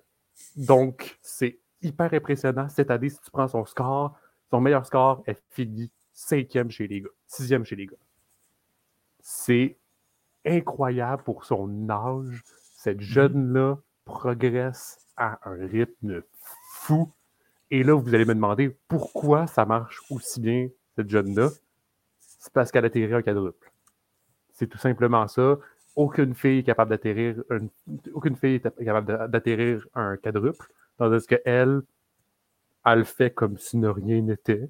donc, 0.57 1.19
c'est 1.23 1.61
hyper 1.83 2.13
impressionnant. 2.13 2.69
Cette 2.69 2.91
année, 2.91 3.11
si 3.11 3.21
tu 3.21 3.31
prends 3.31 3.47
son 3.47 3.65
score, 3.65 4.19
son 4.51 4.61
meilleur 4.61 4.85
score, 4.85 5.23
elle 5.27 5.41
finit 5.51 5.93
cinquième 6.13 6.71
chez 6.71 6.89
les 6.89 7.03
gars, 7.03 7.11
sixième 7.29 7.65
chez 7.65 7.77
les 7.77 7.87
gars. 7.87 7.97
C'est 9.21 9.79
incroyable 10.45 11.23
pour 11.23 11.45
son 11.45 11.89
âge. 11.89 12.43
Cette 12.83 12.97
mhm. 12.97 13.03
jeune-là 13.03 13.79
progresse 14.05 15.07
à 15.17 15.39
un 15.49 15.67
rythme 15.69 16.25
fou. 16.33 17.13
Et 17.71 17.85
là, 17.85 17.95
vous 17.95 18.13
allez 18.13 18.25
me 18.25 18.35
demander 18.35 18.77
pourquoi 18.89 19.47
ça 19.47 19.65
marche 19.65 20.01
aussi 20.11 20.41
bien, 20.41 20.69
cette 20.97 21.09
jeune-là. 21.09 21.51
C'est 22.19 22.53
parce 22.53 22.73
qu'elle 22.73 22.85
a 22.85 22.89
atterri 22.89 23.15
un 23.15 23.23
quadruple. 23.23 23.71
C'est 24.53 24.67
tout 24.67 24.79
simplement 24.79 25.29
ça. 25.29 25.59
Aucune 25.95 26.35
fille 26.35 26.59
est 26.59 26.63
capable 26.65 26.91
d'atterrir 26.91 27.45
aucune 28.15 28.35
fille 28.35 28.57
est 28.57 28.85
capable 28.85 29.31
d'atterrir 29.31 29.87
un 29.95 30.17
quadruple. 30.17 30.67
Tandis 30.99 31.25
qu'elle, 31.29 31.83
elle 32.85 32.99
le 32.99 33.05
fait 33.05 33.31
comme 33.31 33.59
si 33.59 33.77
ne 33.77 33.91
rien 33.91 34.23
n'était. 34.23 34.69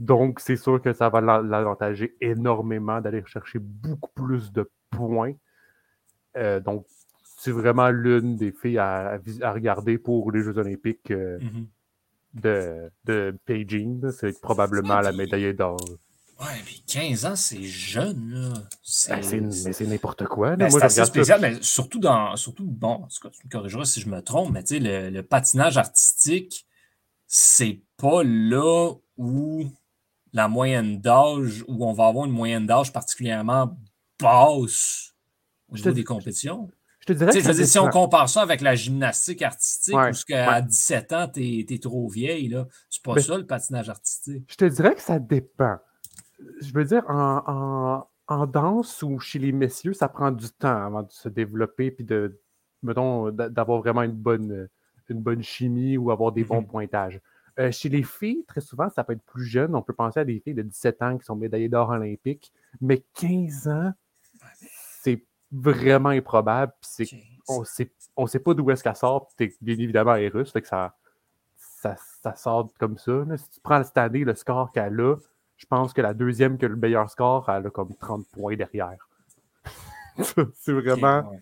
Donc, 0.00 0.40
c'est 0.40 0.56
sûr 0.56 0.82
que 0.82 0.92
ça 0.92 1.08
va 1.08 1.20
l'avantager 1.20 2.16
énormément 2.20 3.00
d'aller 3.00 3.22
chercher 3.26 3.60
beaucoup 3.60 4.10
plus 4.12 4.50
de 4.50 4.68
points. 4.90 5.34
Euh, 6.38 6.60
donc, 6.60 6.86
c'est 7.36 7.52
vraiment 7.52 7.90
l'une 7.90 8.36
des 8.36 8.52
filles 8.52 8.78
à, 8.78 9.18
regarder 9.52 9.98
pour 9.98 10.32
les 10.32 10.42
Jeux 10.42 10.58
olympiques 10.58 11.10
euh, 11.10 11.38
mm-hmm. 11.38 12.42
de, 12.42 12.90
de 13.04 13.38
Beijing. 13.46 14.10
C'est 14.10 14.40
probablement 14.40 15.00
la 15.00 15.12
médaille 15.12 15.54
d'or. 15.54 15.78
Ouais, 16.40 16.62
puis 16.64 16.84
15 16.86 17.26
ans, 17.26 17.36
c'est 17.36 17.64
jeune, 17.64 18.30
là. 18.30 18.52
Ben, 19.08 19.50
mais 19.64 19.72
c'est 19.72 19.86
n'importe 19.86 20.24
quoi. 20.26 20.54
Ben, 20.54 20.70
c'est 20.70 20.84
assez 20.84 21.04
spécial, 21.04 21.40
mais 21.40 21.56
surtout 21.60 21.98
dans. 21.98 22.36
Surtout, 22.36 22.64
bon, 22.64 22.92
en 22.92 23.08
tout 23.08 23.20
cas, 23.20 23.30
tu 23.30 23.44
me 23.44 23.50
corrigeras 23.50 23.84
si 23.84 24.00
je 24.00 24.08
me 24.08 24.22
trompe, 24.22 24.52
mais 24.52 24.62
tu 24.62 24.80
sais, 24.80 25.10
le, 25.10 25.20
patinage 25.22 25.78
artistique, 25.78 26.64
c'est 27.26 27.80
pas 27.96 28.22
là 28.22 28.92
où 29.16 29.66
la 30.32 30.46
moyenne 30.46 31.00
d'âge, 31.00 31.64
où 31.66 31.84
on 31.84 31.92
va 31.92 32.06
avoir 32.06 32.26
une 32.26 32.32
moyenne 32.32 32.66
d'âge 32.66 32.92
particulièrement 32.92 33.76
basse 34.20 35.16
des 35.70 36.04
compétitions. 36.04 36.70
Je 37.00 37.14
te 37.14 37.18
dirais 37.18 37.32
que 37.32 37.64
si 37.64 37.78
on 37.78 37.88
compare 37.88 38.28
ça 38.28 38.42
avec 38.42 38.60
la 38.60 38.74
gymnastique 38.74 39.42
artistique, 39.42 39.94
ouais, 39.94 40.10
où 40.10 40.34
à 40.34 40.60
17 40.60 41.12
ans, 41.12 41.28
t'es 41.28 41.64
es 41.68 41.78
trop 41.78 42.08
vieille, 42.08 42.48
là. 42.48 42.66
C'est 42.90 43.02
pas 43.02 43.14
ben, 43.14 43.22
ça 43.22 43.38
le 43.38 43.46
patinage 43.46 43.88
artistique. 43.88 44.44
Je 44.48 44.56
te 44.56 44.64
dirais 44.64 44.94
que 44.94 45.00
ça 45.00 45.18
dépend 45.18 45.78
je 46.60 46.72
veux 46.72 46.84
dire, 46.84 47.04
en, 47.08 48.06
danse 48.46 49.02
ou 49.02 49.18
chez 49.18 49.38
les 49.38 49.52
messieurs, 49.52 49.92
ça 49.92 50.08
prend 50.08 50.30
du 50.30 50.50
temps 50.50 50.84
avant 50.84 51.02
de 51.02 51.10
se 51.10 51.28
développer 51.28 51.90
puis 51.90 52.04
de, 52.04 52.40
mettons, 52.82 53.30
d'avoir 53.30 53.80
vraiment 53.80 54.02
une 54.02 54.12
bonne, 54.12 54.68
une 55.08 55.20
bonne 55.20 55.42
chimie 55.42 55.96
ou 55.96 56.10
avoir 56.10 56.32
des 56.32 56.44
bons 56.44 56.62
mm-hmm. 56.62 56.66
pointages. 56.66 57.20
Euh, 57.58 57.72
chez 57.72 57.88
les 57.88 58.04
filles, 58.04 58.44
très 58.46 58.60
souvent, 58.60 58.88
ça 58.88 59.02
peut 59.02 59.14
être 59.14 59.24
plus 59.24 59.44
jeune. 59.44 59.74
On 59.74 59.82
peut 59.82 59.92
penser 59.92 60.20
à 60.20 60.24
des 60.24 60.38
filles 60.38 60.54
de 60.54 60.62
17 60.62 61.02
ans 61.02 61.18
qui 61.18 61.24
sont 61.24 61.34
médaillées 61.34 61.68
d'or 61.68 61.88
olympique, 61.90 62.52
mais 62.80 63.04
15 63.14 63.68
ans, 63.68 63.92
c'est 65.02 65.24
vraiment 65.50 66.10
improbable. 66.10 66.72
on 67.48 67.64
sait, 67.64 67.90
ne 68.16 68.26
sait 68.26 68.38
pas 68.38 68.54
d'où 68.54 68.70
est-ce 68.70 68.82
qu'elle 68.82 68.96
sort. 68.96 69.28
bien 69.38 69.78
évidemment, 69.78 70.14
elle 70.14 70.24
est 70.24 70.28
russe, 70.28 70.52
fait 70.52 70.62
que 70.62 70.68
ça, 70.68 70.94
ça, 71.56 72.34
sort 72.36 72.70
comme 72.78 72.98
ça. 72.98 73.24
Si 73.36 73.50
tu 73.50 73.60
prends 73.60 73.82
cette 73.82 73.98
année 73.98 74.24
le 74.24 74.34
score 74.34 74.70
qu'elle 74.72 75.00
a, 75.00 75.16
je 75.56 75.66
pense 75.66 75.92
que 75.92 76.00
la 76.00 76.14
deuxième 76.14 76.58
qui 76.58 76.64
a 76.64 76.68
le 76.68 76.76
meilleur 76.76 77.10
score, 77.10 77.48
elle 77.48 77.66
a 77.66 77.70
comme 77.70 77.94
30 77.96 78.26
points 78.28 78.56
derrière. 78.56 79.08
c'est 80.54 80.72
vraiment. 80.72 81.32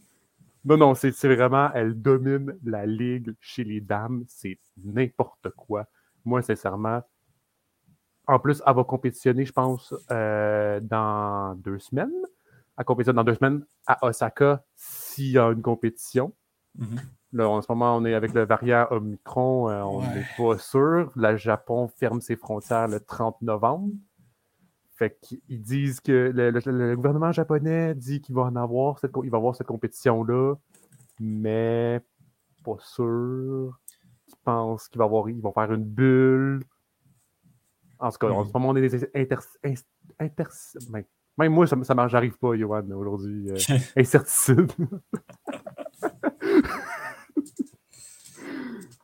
Non, 0.65 0.77
non, 0.77 0.95
c'est 0.95 1.13
vraiment, 1.29 1.71
elle 1.75 1.95
domine 1.95 2.59
la 2.65 2.87
ligue 2.87 3.35
chez 3.41 3.63
les 3.63 3.81
dames. 3.81 4.25
C'est 4.27 4.59
n'importe 4.83 5.51
quoi. 5.51 5.87
Moi, 6.25 6.43
sincèrement, 6.43 7.03
en 8.27 8.39
plus, 8.41 8.61
elle 8.67 8.75
va 8.75 8.83
compétitionner, 8.83 9.45
je 9.45 9.53
pense, 9.53 9.95
euh, 10.11 10.81
dans 10.81 11.55
deux 11.55 11.79
semaines. 11.79 12.11
Elle 12.79 12.85
compétitionne 12.85 13.17
dans 13.17 13.25
deux 13.25 13.35
semaines 13.35 13.65
à 13.87 14.05
Osaka 14.07 14.65
s'il 14.75 15.31
y 15.31 15.39
a 15.39 15.47
une 15.47 15.63
compétition. 15.63 16.35
Mm-hmm. 16.79 16.99
Là, 17.33 17.49
en 17.49 17.61
ce 17.61 17.67
moment, 17.71 17.97
on 17.97 18.05
est 18.05 18.15
avec 18.15 18.33
le 18.33 18.45
variant 18.45 18.87
Omicron, 18.91 19.69
euh, 19.69 19.83
on 19.83 20.01
n'est 20.03 20.27
pas 20.37 20.59
sûr. 20.59 21.11
Le 21.17 21.37
Japon 21.37 21.89
ferme 21.89 22.21
ses 22.21 22.37
frontières 22.37 22.89
le 22.89 23.01
30 23.01 23.43
novembre. 23.43 23.93
Fait 24.97 25.19
qu'ils 25.21 25.61
disent 25.61 26.01
que 26.01 26.33
le, 26.35 26.95
gouvernement 26.97 27.33
japonais 27.33 27.95
dit 27.95 28.23
qu'il 28.23 28.35
va 28.35 28.43
en 28.43 28.57
avoir 28.57 28.99
cette, 28.99 29.13
il 29.23 29.31
va 29.31 29.37
avoir 29.37 29.55
cette 29.55 29.67
compétition-là, 29.67 30.55
mais 31.21 32.01
pas 32.65 32.77
sûr. 32.79 33.79
Ils 34.29 34.37
pensent 34.43 34.89
qu'ils 34.89 35.03
avoir, 35.03 35.29
ils 35.29 35.41
vont 35.43 35.53
faire 35.53 35.71
une 35.73 35.85
bulle. 35.85 36.65
En 37.99 38.11
tout 38.11 38.19
cas, 38.19 38.29
en 38.29 38.45
ce 38.45 38.53
moment, 38.55 38.71
on 38.71 38.77
est 38.77 38.89
des 38.89 39.05
inter, 39.15 39.37
ben, 40.89 41.05
même 41.39 41.53
moi, 41.53 41.67
ça, 41.67 41.77
ça 41.83 42.09
j'arrive 42.09 42.39
pas, 42.39 42.57
Johan, 42.57 42.89
aujourd'hui. 42.91 43.51
Euh, 43.51 43.57
incertitude. 43.97 44.73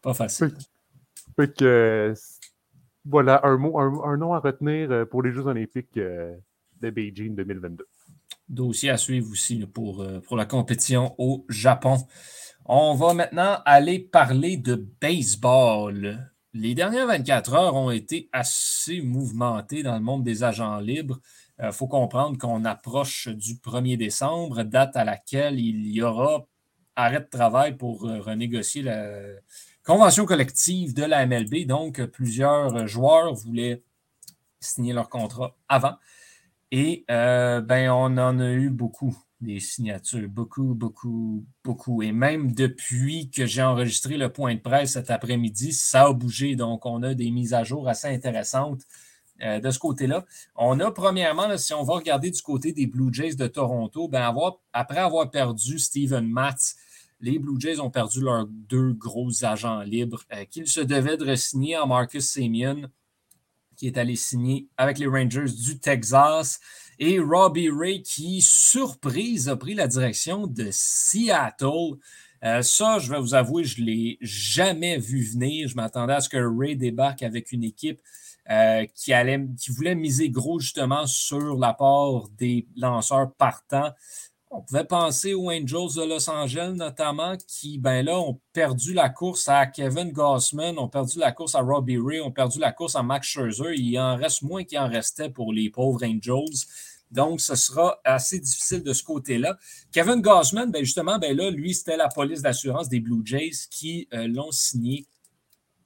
pas 0.03 0.15
facile. 0.15 0.55
Fait 1.37 1.57
que 1.57 2.15
voilà, 3.05 3.41
un, 3.45 3.57
mot, 3.57 3.79
un, 3.79 4.17
nom 4.17 4.33
à 4.33 4.39
retenir 4.39 4.91
euh, 4.91 5.05
pour 5.05 5.23
les 5.23 5.33
Jeux 5.33 5.47
olympiques 5.47 5.97
euh, 5.97 6.37
de 6.81 6.91
Beijing 6.91 7.35
2022. 7.35 7.87
Dossier 8.49 8.91
à 8.91 8.97
suivre 8.97 9.31
aussi 9.31 9.65
pour, 9.67 10.03
euh, 10.03 10.21
pour 10.21 10.37
la 10.37 10.45
compétition 10.45 11.15
au 11.19 11.45
Japon. 11.49 11.97
On 12.65 12.95
va 12.95 13.15
maintenant 13.15 13.59
aller 13.65 13.99
parler 13.99 14.57
de 14.57 14.87
baseball. 15.01 16.31
Les 16.55 16.75
dernières 16.75 17.07
24 17.09 17.55
heures 17.55 17.75
ont 17.75 17.91
été 17.91 18.29
assez 18.33 19.01
mouvementées 19.01 19.83
dans 19.83 19.95
le 19.95 20.03
monde 20.03 20.23
des 20.23 20.45
agents 20.45 20.79
libres. 20.79 21.19
Il 21.63 21.73
faut 21.73 21.87
comprendre 21.87 22.37
qu'on 22.39 22.65
approche 22.65 23.29
du 23.29 23.55
1er 23.55 23.97
décembre, 23.97 24.65
date 24.65 24.97
à 24.97 25.05
laquelle 25.05 25.61
il 25.61 25.87
y 25.87 26.03
aura 26.03 26.45
arrêt 26.97 27.21
de 27.21 27.29
travail 27.31 27.77
pour 27.77 28.03
renégocier 28.03 28.83
la, 28.83 29.21
Convention 29.85 30.27
collective 30.27 30.95
de 30.95 31.03
la 31.03 31.27
MLB, 31.27 31.67
donc 31.67 32.01
plusieurs 32.07 32.87
joueurs 32.87 33.35
voulaient 33.35 33.83
signer 34.61 34.93
leur 34.93 35.09
contrat 35.09 35.57
avant. 35.69 35.97
Et 36.71 37.05
euh, 37.11 37.61
ben, 37.61 37.91
on 37.91 38.17
en 38.17 38.39
a 38.39 38.53
eu 38.53 38.71
beaucoup 38.71 39.17
des 39.41 39.59
signatures, 39.59 40.29
beaucoup, 40.29 40.75
beaucoup, 40.75 41.45
beaucoup. 41.65 42.01
Et 42.01 42.13
même 42.13 42.53
depuis 42.53 43.29
que 43.29 43.45
j'ai 43.45 43.63
enregistré 43.65 44.17
le 44.17 44.33
point 44.33 44.55
de 44.55 44.61
presse 44.61 44.93
cet 44.93 45.11
après-midi, 45.11 45.73
ça 45.73 46.07
a 46.07 46.13
bougé. 46.13 46.55
Donc, 46.55 46.87
on 46.87 47.03
a 47.03 47.15
des 47.15 47.33
mises 47.33 47.53
à 47.53 47.65
jour 47.65 47.89
assez 47.89 48.07
intéressantes 48.07 48.83
euh, 49.43 49.61
de 49.61 49.71
ce 49.71 49.79
côté-là. 49.79 50.25
On 50.57 50.79
a, 50.81 50.91
premièrement, 50.91 51.57
si 51.59 51.75
on 51.75 51.83
va 51.83 51.95
regarder 51.95 52.31
du 52.31 52.41
côté 52.43 52.73
des 52.73 52.87
Blue 52.87 53.13
Jays 53.13 53.35
de 53.35 53.47
Toronto, 53.47 54.09
ben, 54.09 54.33
après 54.73 54.99
avoir 54.99 55.31
perdu 55.31 55.79
Steven 55.79 56.27
Matz, 56.29 56.77
les 57.21 57.39
Blue 57.39 57.59
Jays 57.59 57.81
ont 57.81 57.91
perdu 57.91 58.21
leurs 58.21 58.47
deux 58.47 58.93
gros 58.93 59.45
agents 59.45 59.81
libres 59.81 60.23
euh, 60.33 60.45
qu'ils 60.45 60.67
se 60.67 60.81
devaient 60.81 61.17
de 61.17 61.31
re-signer 61.31 61.77
en 61.79 61.87
Marcus 61.87 62.29
Simeon, 62.29 62.89
qui 63.77 63.87
est 63.87 63.99
allé 63.99 64.17
signer 64.17 64.69
avec 64.77 64.99
les 64.99 65.07
Rangers 65.07 65.53
du 65.57 65.79
Texas, 65.79 66.61
et 66.99 67.19
Robbie 67.19 67.71
Ray, 67.71 68.03
qui, 68.03 68.43
surprise, 68.43 69.49
a 69.49 69.57
pris 69.57 69.75
la 69.75 69.89
direction 69.89 70.47
de 70.47 70.69
Seattle. 70.71 71.97
Euh, 72.45 72.63
ça, 72.63 72.99
je 72.99 73.11
vais 73.11 73.19
vous 73.19 73.35
avouer, 73.35 73.65
je 73.65 73.81
ne 73.81 73.87
l'ai 73.87 74.19
jamais 74.21 74.99
vu 74.99 75.25
venir. 75.25 75.69
Je 75.69 75.75
m'attendais 75.75 76.13
à 76.13 76.21
ce 76.21 76.29
que 76.29 76.37
Ray 76.37 76.77
débarque 76.77 77.23
avec 77.23 77.51
une 77.51 77.65
équipe 77.65 78.01
euh, 78.51 78.87
qui, 78.95 79.13
allait, 79.13 79.41
qui 79.59 79.71
voulait 79.71 79.95
miser 79.95 80.29
gros 80.31 80.59
justement 80.59 81.07
sur 81.07 81.57
l'apport 81.57 82.29
des 82.37 82.67
lanceurs 82.77 83.33
partants. 83.35 83.93
On 84.51 84.61
pouvait 84.61 84.85
penser 84.85 85.33
aux 85.33 85.51
Angels 85.51 85.95
de 85.97 86.07
Los 86.07 86.29
Angeles 86.29 86.75
notamment, 86.75 87.37
qui, 87.49 87.79
ben 87.79 88.05
là, 88.05 88.19
ont 88.19 88.39
perdu 88.53 88.93
la 88.93 89.09
course 89.09 89.49
à 89.49 89.65
Kevin 89.67 90.13
Gossman, 90.13 90.79
ont 90.79 90.89
perdu 90.89 91.19
la 91.19 91.33
course 91.33 91.55
à 91.55 91.61
Robbie 91.61 91.99
Ray, 91.99 92.21
ont 92.21 92.31
perdu 92.31 92.59
la 92.59 92.71
course 92.71 92.95
à 92.95 93.03
Max 93.03 93.29
Scherzer. 93.29 93.75
Il 93.75 93.99
en 93.99 94.17
reste 94.17 94.43
moins 94.43 94.65
qu'il 94.65 94.79
en 94.79 94.89
restait 94.89 95.31
pour 95.31 95.55
les 95.55 95.71
pauvres 95.71 96.05
Angels. 96.05 96.67
Donc, 97.13 97.41
ce 97.41 97.55
sera 97.55 98.01
assez 98.05 98.41
difficile 98.41 98.83
de 98.83 98.93
ce 98.93 99.05
côté-là. 99.05 99.57
Kevin 99.93 100.21
Gossman, 100.21 100.71
ben 100.71 100.85
justement, 100.85 101.19
ben 101.19 101.37
là, 101.37 101.51
lui, 101.51 101.75
c'était 101.75 101.97
la 101.97 102.09
police 102.09 102.43
d'assurance 102.43 102.89
des 102.89 103.01
Blue 103.01 103.23
Jays 103.25 103.69
qui 103.71 104.09
euh, 104.13 104.27
l'ont 104.27 104.51
signé 104.51 105.07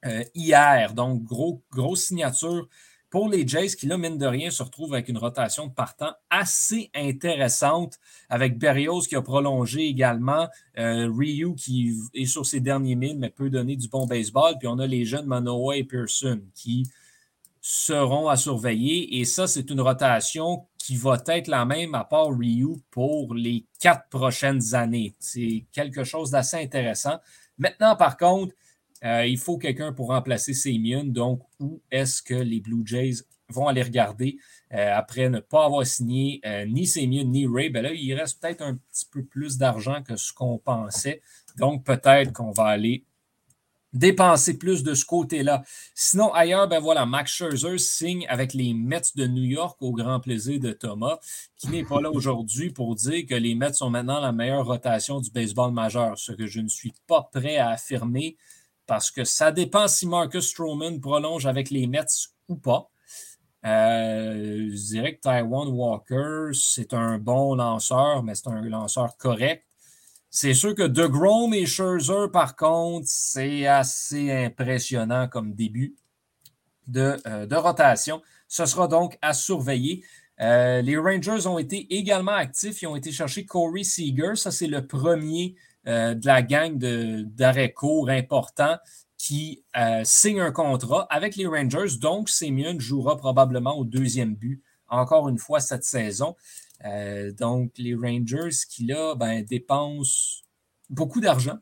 euh, 0.06 0.24
hier. 0.34 0.94
Donc, 0.94 1.22
gros, 1.24 1.62
grosse 1.70 2.04
signature 2.04 2.68
pour 3.10 3.28
les 3.28 3.46
Jays, 3.46 3.68
qui 3.68 3.86
là, 3.86 3.96
mine 3.96 4.18
de 4.18 4.26
rien, 4.26 4.50
se 4.50 4.62
retrouvent 4.62 4.94
avec 4.94 5.08
une 5.08 5.18
rotation 5.18 5.66
de 5.68 5.72
partant 5.72 6.12
assez 6.28 6.90
intéressante, 6.94 7.98
avec 8.28 8.58
Berrios 8.58 9.02
qui 9.02 9.14
a 9.14 9.22
prolongé 9.22 9.86
également, 9.86 10.48
euh, 10.78 11.10
Ryu 11.16 11.54
qui 11.54 11.94
est 12.14 12.26
sur 12.26 12.44
ses 12.44 12.60
derniers 12.60 12.96
milles, 12.96 13.18
mais 13.18 13.30
peut 13.30 13.48
donner 13.48 13.76
du 13.76 13.88
bon 13.88 14.06
baseball, 14.06 14.56
puis 14.58 14.68
on 14.68 14.78
a 14.78 14.86
les 14.86 15.04
jeunes 15.04 15.26
Manoa 15.26 15.76
et 15.76 15.84
Pearson 15.84 16.40
qui 16.54 16.84
seront 17.60 18.28
à 18.28 18.36
surveiller, 18.36 19.18
et 19.18 19.24
ça, 19.24 19.46
c'est 19.46 19.70
une 19.70 19.80
rotation 19.80 20.66
qui 20.78 20.96
va 20.96 21.20
être 21.26 21.48
la 21.48 21.64
même 21.64 21.94
à 21.94 22.04
part 22.04 22.36
Ryu 22.36 22.76
pour 22.90 23.34
les 23.34 23.66
quatre 23.80 24.08
prochaines 24.08 24.74
années. 24.74 25.14
C'est 25.18 25.64
quelque 25.72 26.04
chose 26.04 26.30
d'assez 26.30 26.58
intéressant. 26.58 27.18
Maintenant, 27.58 27.96
par 27.96 28.16
contre, 28.16 28.54
euh, 29.04 29.26
il 29.26 29.38
faut 29.38 29.58
quelqu'un 29.58 29.92
pour 29.92 30.08
remplacer 30.08 30.54
Simeon. 30.54 31.04
Donc, 31.04 31.42
où 31.60 31.80
est-ce 31.90 32.22
que 32.22 32.34
les 32.34 32.60
Blue 32.60 32.82
Jays 32.84 33.22
vont 33.48 33.68
aller 33.68 33.82
regarder 33.82 34.38
euh, 34.72 34.92
après 34.94 35.28
ne 35.28 35.38
pas 35.38 35.66
avoir 35.66 35.86
signé 35.86 36.40
euh, 36.44 36.64
ni 36.66 36.86
Simeon 36.86 37.24
ni 37.24 37.46
Ray? 37.46 37.70
Ben 37.70 37.82
là, 37.82 37.92
il 37.92 38.14
reste 38.14 38.40
peut-être 38.40 38.62
un 38.62 38.74
petit 38.74 39.06
peu 39.10 39.24
plus 39.24 39.58
d'argent 39.58 40.02
que 40.02 40.16
ce 40.16 40.32
qu'on 40.32 40.58
pensait. 40.58 41.22
Donc, 41.58 41.84
peut-être 41.84 42.32
qu'on 42.32 42.50
va 42.50 42.64
aller 42.64 43.04
dépenser 43.92 44.58
plus 44.58 44.82
de 44.82 44.94
ce 44.94 45.04
côté-là. 45.04 45.62
Sinon, 45.94 46.32
ailleurs, 46.32 46.68
ben 46.68 46.80
voilà, 46.80 47.06
Max 47.06 47.32
Scherzer 47.32 47.78
signe 47.78 48.26
avec 48.28 48.52
les 48.52 48.74
Mets 48.74 49.00
de 49.14 49.26
New 49.26 49.44
York 49.44 49.78
au 49.80 49.92
grand 49.92 50.20
plaisir 50.20 50.60
de 50.60 50.72
Thomas, 50.72 51.18
qui 51.56 51.68
n'est 51.68 51.84
pas 51.84 52.00
là 52.00 52.10
aujourd'hui 52.12 52.70
pour 52.70 52.94
dire 52.94 53.26
que 53.26 53.34
les 53.34 53.54
Mets 53.54 53.72
sont 53.72 53.90
maintenant 53.90 54.20
la 54.20 54.32
meilleure 54.32 54.66
rotation 54.66 55.20
du 55.20 55.30
baseball 55.30 55.72
majeur, 55.72 56.18
ce 56.18 56.32
que 56.32 56.46
je 56.46 56.60
ne 56.60 56.68
suis 56.68 56.92
pas 57.06 57.28
prêt 57.32 57.56
à 57.56 57.70
affirmer 57.70 58.36
parce 58.86 59.10
que 59.10 59.24
ça 59.24 59.52
dépend 59.52 59.88
si 59.88 60.06
Marcus 60.06 60.48
Stroman 60.48 61.00
prolonge 61.00 61.46
avec 61.46 61.70
les 61.70 61.86
Mets 61.86 62.04
ou 62.48 62.56
pas. 62.56 62.90
Euh, 63.64 64.70
je 64.70 64.86
dirais 64.86 65.16
que 65.16 65.20
Taiwan 65.20 65.68
Walker, 65.68 66.50
c'est 66.52 66.94
un 66.94 67.18
bon 67.18 67.56
lanceur, 67.56 68.22
mais 68.22 68.34
c'est 68.34 68.48
un 68.48 68.62
lanceur 68.62 69.16
correct. 69.16 69.64
C'est 70.30 70.54
sûr 70.54 70.74
que 70.74 70.82
DeGrom 70.82 71.54
et 71.54 71.66
Scherzer, 71.66 72.30
par 72.30 72.56
contre, 72.56 73.06
c'est 73.08 73.66
assez 73.66 74.30
impressionnant 74.30 75.28
comme 75.28 75.54
début 75.54 75.96
de, 76.86 77.16
euh, 77.26 77.46
rotation. 77.58 78.22
Ce 78.46 78.66
sera 78.66 78.86
donc 78.86 79.18
à 79.22 79.32
surveiller. 79.32 80.04
Euh, 80.40 80.82
les 80.82 80.96
Rangers 80.98 81.46
ont 81.46 81.58
été 81.58 81.86
également 81.96 82.32
actifs. 82.32 82.82
Ils 82.82 82.86
ont 82.86 82.96
été 82.96 83.10
chercher 83.10 83.46
Corey 83.46 83.82
Seager. 83.82 84.36
Ça, 84.36 84.50
c'est 84.50 84.66
le 84.66 84.86
premier 84.86 85.56
euh, 85.88 86.14
de 86.14 86.26
la 86.26 86.42
gang 86.42 86.76
d'arrêt 86.78 87.72
court 87.72 88.08
important 88.10 88.76
qui 89.18 89.64
euh, 89.76 90.02
signe 90.04 90.40
un 90.40 90.52
contrat 90.52 91.06
avec 91.10 91.36
les 91.36 91.46
Rangers. 91.46 91.98
Donc, 92.00 92.28
Semyon 92.28 92.78
jouera 92.78 93.16
probablement 93.16 93.76
au 93.78 93.84
deuxième 93.84 94.34
but, 94.34 94.62
encore 94.88 95.28
une 95.28 95.38
fois, 95.38 95.60
cette 95.60 95.84
saison. 95.84 96.36
Euh, 96.84 97.32
donc, 97.32 97.72
les 97.78 97.94
Rangers 97.94 98.56
qui, 98.68 98.84
là, 98.84 99.14
ben, 99.14 99.44
dépensent 99.44 100.42
beaucoup 100.90 101.20
d'argent. 101.20 101.58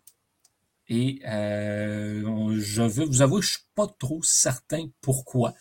Et 0.89 1.21
je 1.25 2.83
veux 2.83 3.05
vous 3.05 3.23
avouer 3.23 3.43
je 3.43 3.53
suis 3.53 3.67
pas 3.75 3.87
trop 3.99 4.21
certain 4.23 4.87
pourquoi. 5.01 5.55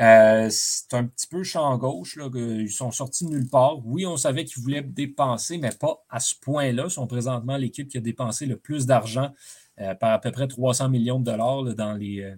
Euh, 0.00 0.48
c'est 0.50 0.94
un 0.94 1.04
petit 1.04 1.26
peu 1.26 1.42
champ 1.42 1.76
gauche. 1.76 2.16
Là, 2.16 2.28
ils 2.34 2.70
sont 2.70 2.90
sortis 2.90 3.24
de 3.24 3.30
nulle 3.30 3.48
part. 3.48 3.84
Oui, 3.84 4.06
on 4.06 4.16
savait 4.16 4.44
qu'ils 4.44 4.62
voulaient 4.62 4.82
dépenser, 4.82 5.58
mais 5.58 5.72
pas 5.72 6.04
à 6.08 6.20
ce 6.20 6.34
point-là. 6.40 6.84
Ils 6.86 6.90
sont 6.90 7.06
présentement 7.06 7.56
l'équipe 7.56 7.88
qui 7.88 7.98
a 7.98 8.00
dépensé 8.00 8.46
le 8.46 8.56
plus 8.56 8.86
d'argent 8.86 9.32
par 9.76 10.12
à 10.12 10.18
peu 10.20 10.30
près 10.30 10.48
300 10.48 10.88
millions 10.88 11.18
de 11.18 11.24
dollars 11.24 11.64
dans, 11.74 11.94
les, 11.94 12.34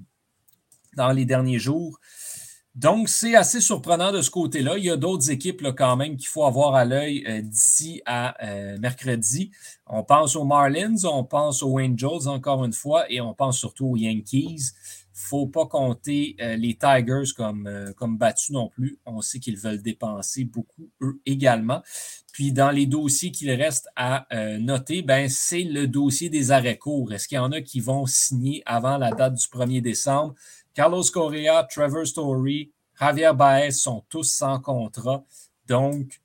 dans 0.97 1.13
les 1.13 1.25
derniers 1.25 1.59
jours. 1.59 2.01
Donc, 2.75 3.09
c'est 3.09 3.37
assez 3.37 3.61
surprenant 3.61 4.11
de 4.11 4.21
ce 4.21 4.31
côté-là. 4.31 4.77
Il 4.79 4.85
y 4.85 4.91
a 4.91 4.97
d'autres 4.97 5.31
équipes 5.31 5.63
quand 5.77 5.97
même 5.97 6.17
qu'il 6.17 6.27
faut 6.27 6.45
avoir 6.45 6.75
à 6.75 6.85
l'œil 6.85 7.25
d'ici 7.43 8.03
à 8.05 8.37
mercredi. 8.79 9.53
On 9.87 10.03
pense 10.03 10.35
aux 10.35 10.45
Marlins, 10.45 11.05
on 11.05 11.23
pense 11.23 11.63
aux 11.63 11.79
Angels 11.79 12.27
encore 12.27 12.65
une 12.65 12.73
fois, 12.73 13.11
et 13.13 13.21
on 13.21 13.33
pense 13.33 13.59
surtout 13.59 13.87
aux 13.87 13.97
Yankees 13.97 14.73
faut 15.15 15.47
pas 15.47 15.67
compter 15.67 16.37
euh, 16.41 16.57
les 16.57 16.77
Tigers 16.77 17.33
comme, 17.37 17.67
euh, 17.67 17.93
comme 17.93 18.19
battus 18.19 18.51
non 18.51 18.69
plus. 18.69 18.99
On 19.07 19.21
sait 19.21 19.39
qu'ils 19.39 19.57
veulent 19.57 19.83
dépenser 19.83 20.45
beaucoup, 20.45 20.91
eux 21.01 21.21
également. 21.25 21.83
Puis 22.33 22.53
dans 22.53 22.71
les 22.71 22.87
dossiers 22.87 23.31
qu'il 23.31 23.51
reste 23.53 23.89
à 23.95 24.27
euh, 24.37 24.59
noter, 24.59 25.03
ben, 25.03 25.29
c'est 25.29 25.63
le 25.63 25.87
dossier 25.87 26.31
des 26.31 26.51
arrêts 26.51 26.79
courts. 26.79 27.13
Est-ce 27.13 27.29
qu'il 27.29 27.37
y 27.37 27.39
en 27.39 27.53
a 27.53 27.61
qui 27.61 27.81
vont 27.81 28.07
signer 28.07 28.63
avant 28.67 28.99
la 28.99 29.13
date 29.13 29.35
du 29.35 29.47
1er 29.47 29.81
décembre? 29.81 30.35
Carlos 30.75 31.05
Correa, 31.13 31.65
Trevor 31.65 32.07
Story, 32.07 32.73
Javier 32.99 33.33
Baez 33.35 33.73
sont 33.73 34.05
tous 34.09 34.25
sans 34.25 34.61
contrat. 34.61 35.25
Donc, 35.67 36.21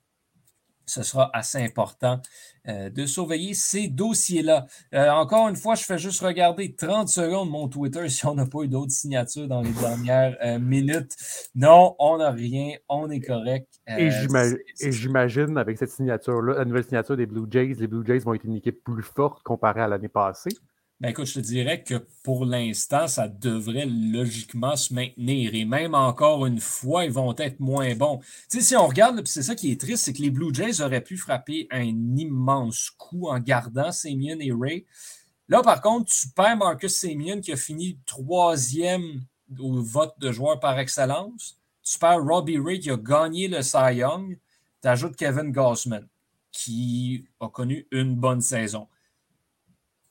ce 0.90 1.02
sera 1.02 1.30
assez 1.32 1.58
important 1.58 2.20
euh, 2.68 2.90
de 2.90 3.06
surveiller 3.06 3.54
ces 3.54 3.88
dossiers-là. 3.88 4.66
Euh, 4.92 5.08
encore 5.10 5.48
une 5.48 5.56
fois, 5.56 5.76
je 5.76 5.84
fais 5.84 5.98
juste 5.98 6.20
regarder 6.20 6.74
30 6.74 7.08
secondes 7.08 7.48
mon 7.48 7.68
Twitter 7.68 8.08
si 8.08 8.26
on 8.26 8.34
n'a 8.34 8.46
pas 8.46 8.62
eu 8.62 8.68
d'autres 8.68 8.92
signatures 8.92 9.46
dans 9.46 9.62
les 9.62 9.72
dernières 9.72 10.36
euh, 10.42 10.58
minutes. 10.58 11.14
Non, 11.54 11.94
on 11.98 12.18
n'a 12.18 12.30
rien, 12.30 12.74
on 12.88 13.08
est 13.10 13.20
correct. 13.20 13.68
et 13.86 14.10
j'imagine, 14.90 15.56
avec 15.56 15.78
cette 15.78 15.90
signature-là, 15.90 16.58
la 16.58 16.64
nouvelle 16.64 16.84
signature 16.84 17.16
des 17.16 17.26
Blue 17.26 17.46
Jays, 17.48 17.74
les 17.78 17.86
Blue 17.86 18.04
Jays 18.04 18.18
vont 18.18 18.34
être 18.34 18.44
une 18.44 18.56
équipe 18.56 18.82
plus 18.82 19.02
forte 19.02 19.42
comparée 19.42 19.82
à 19.82 19.88
l'année 19.88 20.08
passée. 20.08 20.50
Ben 21.00 21.08
écoute, 21.08 21.24
je 21.24 21.34
te 21.34 21.40
dirais 21.40 21.82
que 21.82 21.94
pour 22.22 22.44
l'instant, 22.44 23.08
ça 23.08 23.26
devrait 23.26 23.86
logiquement 23.86 24.76
se 24.76 24.92
maintenir. 24.92 25.54
Et 25.54 25.64
même 25.64 25.94
encore 25.94 26.44
une 26.44 26.60
fois, 26.60 27.06
ils 27.06 27.10
vont 27.10 27.34
être 27.38 27.58
moins 27.58 27.94
bons. 27.94 28.20
Si 28.50 28.76
on 28.76 28.86
regarde, 28.86 29.26
c'est 29.26 29.42
ça 29.42 29.54
qui 29.54 29.72
est 29.72 29.80
triste, 29.80 30.04
c'est 30.04 30.12
que 30.12 30.20
les 30.20 30.28
Blue 30.28 30.52
Jays 30.52 30.82
auraient 30.82 31.00
pu 31.02 31.16
frapper 31.16 31.68
un 31.70 31.86
immense 31.86 32.90
coup 32.90 33.28
en 33.28 33.38
gardant 33.38 33.92
Semyon 33.92 34.40
et 34.40 34.52
Ray. 34.52 34.84
Là, 35.48 35.62
par 35.62 35.80
contre, 35.80 36.12
tu 36.12 36.28
perds 36.28 36.58
Marcus 36.58 36.94
Semyon 36.94 37.40
qui 37.40 37.52
a 37.52 37.56
fini 37.56 37.98
troisième 38.04 39.24
au 39.58 39.80
vote 39.80 40.12
de 40.18 40.30
joueur 40.32 40.60
par 40.60 40.78
excellence. 40.78 41.58
Tu 41.82 41.98
perds 41.98 42.22
Robbie 42.22 42.58
Ray 42.58 42.78
qui 42.78 42.90
a 42.90 42.98
gagné 42.98 43.48
le 43.48 43.62
Cy 43.62 43.94
Young. 43.94 44.38
Tu 44.82 44.88
ajoutes 44.88 45.16
Kevin 45.16 45.50
Gossman 45.50 46.06
qui 46.52 47.24
a 47.40 47.48
connu 47.48 47.86
une 47.90 48.16
bonne 48.16 48.42
saison 48.42 48.86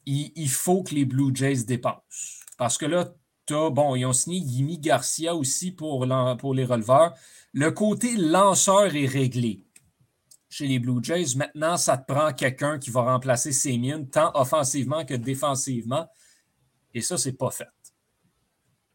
il, 0.10 0.50
faut 0.50 0.84
que 0.84 0.96
les 0.96 1.06
Blue 1.06 1.32
Jays 1.34 1.64
dépensent. 1.66 2.44
Parce 2.58 2.78
que 2.78 2.86
là, 2.86 3.14
as, 3.52 3.70
bon, 3.70 3.96
ils 3.96 4.06
ont 4.06 4.14
signé 4.14 4.40
Yimi 4.40 4.80
Garcia 4.80 5.36
aussi 5.36 5.72
pour, 5.72 6.06
pour 6.38 6.54
les 6.54 6.66
releveurs. 6.66 7.14
Le 7.54 7.72
côté 7.72 8.16
lanceur 8.16 8.96
est 8.96 9.06
réglé 9.06 9.66
chez 10.50 10.68
les 10.68 10.80
Blue 10.80 11.04
Jays. 11.04 11.36
Maintenant, 11.36 11.78
ça 11.78 11.98
te 11.98 12.12
prend 12.12 12.34
quelqu'un 12.34 12.80
qui 12.80 12.90
va 12.90 13.02
remplacer 13.02 13.52
Semien, 13.52 14.04
tant 14.04 14.32
offensivement 14.34 15.06
que 15.06 15.14
défensivement. 15.14 16.08
Et 16.94 17.02
ça, 17.02 17.18
c'est 17.18 17.38
pas 17.38 17.52
fait. 17.52 17.68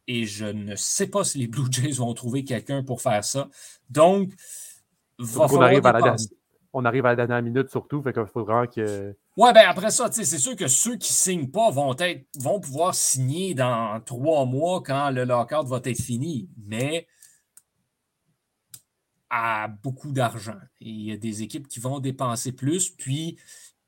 Et 0.07 0.27
je 0.27 0.47
ne 0.47 0.77
sais 0.77 1.07
pas 1.07 1.25
si 1.25 1.39
les 1.39 1.47
Blue 1.47 1.71
Jays 1.71 1.93
vont 1.93 2.13
trouver 2.13 2.45
quelqu'un 2.45 2.83
pour 2.83 3.01
faire 3.01 3.25
ça. 3.25 3.49
Donc, 3.89 4.33
va 5.19 5.47
on, 5.51 5.61
arrive 5.61 5.87
à 5.87 5.93
la 5.93 6.03
dernière, 6.03 6.27
on 6.73 6.85
arrive 6.85 7.07
à 7.07 7.11
la 7.11 7.17
dernière 7.17 7.43
minute 7.43 7.71
surtout, 7.71 8.03
fait 8.03 8.13
qu'il 8.13 8.27
faudra 8.27 8.67
que 8.67 9.17
Ouais, 9.37 9.53
ben 9.53 9.67
après 9.69 9.91
ça, 9.91 10.09
c'est 10.13 10.39
sûr 10.39 10.55
que 10.55 10.69
ceux 10.69 10.97
qui 10.97 11.13
ne 11.13 11.17
signent 11.17 11.51
pas 11.51 11.71
vont, 11.71 11.97
être, 11.99 12.25
vont 12.39 12.61
pouvoir 12.61 12.95
signer 12.95 13.55
dans 13.55 14.01
trois 14.01 14.45
mois 14.45 14.81
quand 14.81 15.11
le 15.11 15.25
lockout 15.25 15.67
va 15.67 15.81
être 15.85 16.01
fini. 16.01 16.49
Mais 16.67 17.09
à 19.37 19.67
beaucoup 19.67 20.13
d'argent. 20.13 20.61
Il 20.79 21.01
y 21.03 21.13
a 21.13 21.17
des 21.17 21.43
équipes 21.43 21.67
qui 21.67 21.81
vont 21.81 21.99
dépenser 21.99 22.53
plus. 22.53 22.91
Puis 22.91 23.37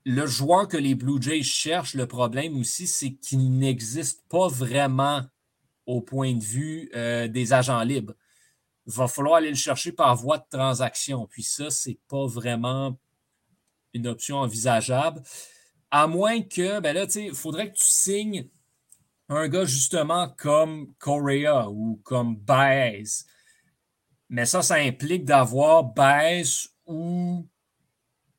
le 0.04 0.26
joueur 0.26 0.66
que 0.66 0.76
les 0.76 0.96
Blue 0.96 1.22
Jays 1.22 1.44
cherchent, 1.44 1.94
le 1.94 2.08
problème 2.08 2.58
aussi, 2.58 2.88
c'est 2.88 3.14
qu'il 3.14 3.56
n'existe 3.56 4.26
pas 4.28 4.48
vraiment 4.48 5.22
au 5.86 6.00
point 6.00 6.34
de 6.34 6.42
vue 6.42 6.90
euh, 6.96 7.28
des 7.28 7.52
agents 7.52 7.82
libres. 7.82 8.14
Il 8.88 8.92
va 8.94 9.06
falloir 9.06 9.36
aller 9.36 9.50
le 9.50 9.54
chercher 9.54 9.92
par 9.92 10.16
voie 10.16 10.38
de 10.38 10.46
transaction. 10.50 11.28
Puis 11.28 11.44
ça, 11.44 11.70
c'est 11.70 12.00
pas 12.08 12.26
vraiment 12.26 12.98
une 13.96 14.06
option 14.06 14.36
envisageable. 14.38 15.22
À 15.90 16.06
moins 16.06 16.42
que, 16.42 16.80
ben 16.80 16.94
là, 16.94 17.06
il 17.14 17.34
faudrait 17.34 17.70
que 17.70 17.76
tu 17.76 17.84
signes 17.84 18.48
un 19.28 19.48
gars 19.48 19.64
justement 19.64 20.28
comme 20.28 20.92
Correa 20.98 21.68
ou 21.70 22.00
comme 22.04 22.36
Baez. 22.36 23.24
Mais 24.28 24.46
ça, 24.46 24.62
ça 24.62 24.76
implique 24.76 25.24
d'avoir 25.24 25.84
Baez 25.84 26.68
ou 26.86 27.48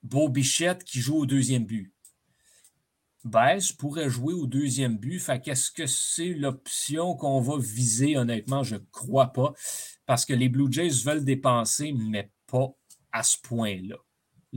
Beau 0.03 0.29
Bichette 0.29 0.83
qui 0.83 0.99
joue 0.99 1.17
au 1.17 1.25
deuxième 1.25 1.65
but. 1.65 1.93
Baez 3.23 3.73
pourrait 3.77 4.09
jouer 4.09 4.33
au 4.33 4.47
deuxième 4.47 4.97
but. 4.97 5.19
Fait 5.19 5.41
qu'est-ce 5.41 5.71
que 5.71 5.85
c'est 5.85 6.33
l'option 6.33 7.15
qu'on 7.15 7.41
va 7.41 7.57
viser? 7.59 8.17
Honnêtement, 8.17 8.63
je 8.63 8.75
ne 8.75 8.81
crois 8.91 9.33
pas. 9.33 9.53
Parce 10.05 10.25
que 10.25 10.33
les 10.33 10.47
Blue 10.47 10.71
Jays 10.71 11.03
veulent 11.03 11.25
dépenser, 11.25 11.91
mais 11.91 12.31
pas 12.45 12.69
à 13.11 13.23
ce 13.23 13.37
point-là. 13.41 13.97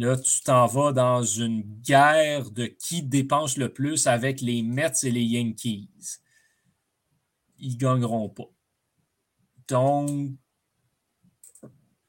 Là, 0.01 0.17
tu 0.17 0.41
t'en 0.41 0.67
vas 0.67 0.93
dans 0.93 1.23
une 1.23 1.61
guerre 1.61 2.51
de 2.53 2.65
qui 2.65 3.03
dépense 3.03 3.59
le 3.59 3.71
plus 3.71 4.07
avec 4.07 4.41
les 4.41 4.63
Mets 4.63 4.91
et 5.03 5.11
les 5.11 5.23
Yankees. 5.23 5.91
Ils 7.59 7.75
ne 7.75 7.77
gagneront 7.77 8.31
pas. 8.31 8.51
Donc, 9.69 10.31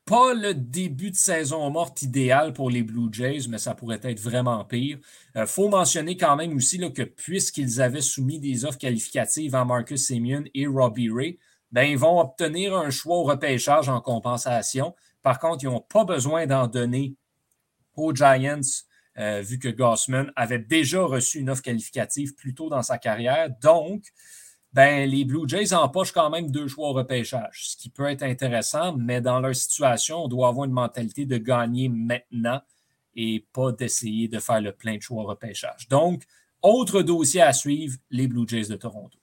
pas 0.05 0.33
le 0.33 0.53
début 0.53 1.11
de 1.11 1.17
saison 1.17 1.69
morte 1.69 2.01
idéal 2.01 2.53
pour 2.53 2.69
les 2.69 2.81
Blue 2.81 3.09
Jays, 3.11 3.49
mais 3.49 3.57
ça 3.57 3.75
pourrait 3.75 3.99
être 4.03 4.21
vraiment 4.21 4.63
pire. 4.63 4.97
Il 5.35 5.41
euh, 5.41 5.45
faut 5.45 5.67
mentionner 5.67 6.15
quand 6.15 6.37
même 6.37 6.55
aussi 6.55 6.77
là, 6.77 6.91
que 6.91 7.03
puisqu'ils 7.03 7.81
avaient 7.81 7.99
soumis 7.99 8.39
des 8.39 8.63
offres 8.63 8.77
qualificatives 8.77 9.53
à 9.53 9.65
Marcus 9.65 10.05
Simeon 10.05 10.45
et 10.53 10.65
Robbie 10.65 11.11
Ray, 11.11 11.39
ben, 11.73 11.83
ils 11.83 11.97
vont 11.97 12.21
obtenir 12.21 12.73
un 12.73 12.89
choix 12.89 13.17
au 13.17 13.23
repêchage 13.23 13.89
en 13.89 13.99
compensation. 13.99 14.95
Par 15.21 15.39
contre, 15.39 15.65
ils 15.65 15.69
n'ont 15.69 15.81
pas 15.81 16.05
besoin 16.05 16.47
d'en 16.47 16.67
donner 16.67 17.17
aux 17.95 18.13
Giants, 18.15 18.61
euh, 19.17 19.41
vu 19.41 19.59
que 19.59 19.67
Gossman 19.67 20.31
avait 20.35 20.59
déjà 20.59 21.01
reçu 21.01 21.39
une 21.39 21.49
offre 21.49 21.61
qualificative 21.61 22.33
plus 22.35 22.53
tôt 22.53 22.69
dans 22.69 22.81
sa 22.81 22.97
carrière. 22.97 23.49
Donc, 23.61 24.03
ben, 24.73 25.09
les 25.09 25.25
Blue 25.25 25.47
Jays 25.47 25.73
empochent 25.73 26.13
quand 26.13 26.29
même 26.29 26.49
deux 26.49 26.67
choix 26.67 26.89
au 26.89 26.93
repêchage, 26.93 27.69
ce 27.71 27.77
qui 27.77 27.89
peut 27.89 28.09
être 28.09 28.23
intéressant, 28.23 28.95
mais 28.95 29.19
dans 29.19 29.39
leur 29.39 29.55
situation, 29.55 30.23
on 30.23 30.27
doit 30.29 30.47
avoir 30.47 30.65
une 30.65 30.71
mentalité 30.71 31.25
de 31.25 31.37
gagner 31.37 31.89
maintenant 31.89 32.61
et 33.15 33.45
pas 33.51 33.73
d'essayer 33.73 34.29
de 34.29 34.39
faire 34.39 34.61
le 34.61 34.71
plein 34.71 34.95
de 34.95 35.01
choix 35.01 35.23
au 35.23 35.25
repêchage. 35.25 35.89
Donc, 35.89 36.23
autre 36.61 37.01
dossier 37.01 37.41
à 37.41 37.51
suivre, 37.51 37.97
les 38.09 38.27
Blue 38.27 38.47
Jays 38.47 38.67
de 38.67 38.75
Toronto. 38.75 39.17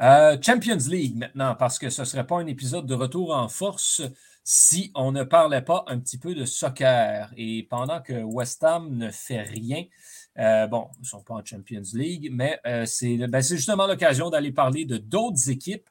Euh, 0.00 0.38
Champions 0.40 0.78
League 0.88 1.16
maintenant, 1.16 1.54
parce 1.56 1.78
que 1.78 1.90
ce 1.90 2.02
ne 2.02 2.06
serait 2.06 2.26
pas 2.26 2.36
un 2.36 2.46
épisode 2.46 2.86
de 2.86 2.94
retour 2.94 3.34
en 3.34 3.48
force 3.48 4.02
si 4.50 4.90
on 4.94 5.12
ne 5.12 5.24
parlait 5.24 5.60
pas 5.60 5.84
un 5.88 5.98
petit 5.98 6.16
peu 6.16 6.34
de 6.34 6.46
soccer. 6.46 7.30
Et 7.36 7.66
pendant 7.68 8.00
que 8.00 8.14
West 8.22 8.64
Ham 8.64 8.96
ne 8.96 9.10
fait 9.10 9.42
rien, 9.42 9.84
euh, 10.38 10.66
bon, 10.66 10.88
ils 10.96 11.02
ne 11.02 11.06
sont 11.06 11.20
pas 11.20 11.34
en 11.34 11.44
Champions 11.44 11.82
League, 11.92 12.30
mais 12.32 12.58
euh, 12.66 12.86
ben, 13.28 13.42
c'est 13.42 13.56
justement 13.56 13.86
l'occasion 13.86 14.30
d'aller 14.30 14.50
parler 14.50 14.86
de 14.86 14.96
d'autres 14.96 15.50
équipes. 15.50 15.86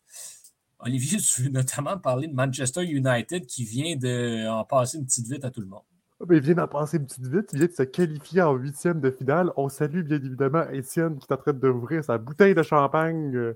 Olivier, 0.79 1.19
tu 1.35 1.43
veux 1.43 1.49
notamment 1.49 1.99
parler 1.99 2.27
de 2.27 2.33
Manchester 2.33 2.83
United 2.83 3.45
qui 3.45 3.63
vient 3.63 3.95
d'en 3.95 4.63
passer 4.63 4.97
une 4.97 5.05
petite 5.05 5.27
vite 5.27 5.45
à 5.45 5.51
tout 5.51 5.61
le 5.61 5.67
monde. 5.67 5.83
Ah, 6.19 6.25
ben, 6.27 6.37
il 6.37 6.41
vient 6.41 6.55
d'en 6.55 6.67
passer 6.67 6.97
une 6.97 7.05
petite 7.05 7.27
vite, 7.27 7.49
il 7.53 7.59
vient 7.59 7.67
de 7.67 7.73
se 7.73 7.83
qualifier 7.83 8.41
en 8.41 8.53
huitième 8.53 8.99
de 9.01 9.11
finale. 9.11 9.51
On 9.55 9.69
salue 9.69 10.01
bien 10.01 10.17
évidemment 10.17 10.67
Étienne 10.71 11.19
qui 11.19 11.27
est 11.29 11.33
en 11.33 11.37
train 11.37 11.53
d'ouvrir 11.53 12.03
sa 12.03 12.17
bouteille 12.17 12.55
de 12.55 12.63
champagne. 12.63 13.53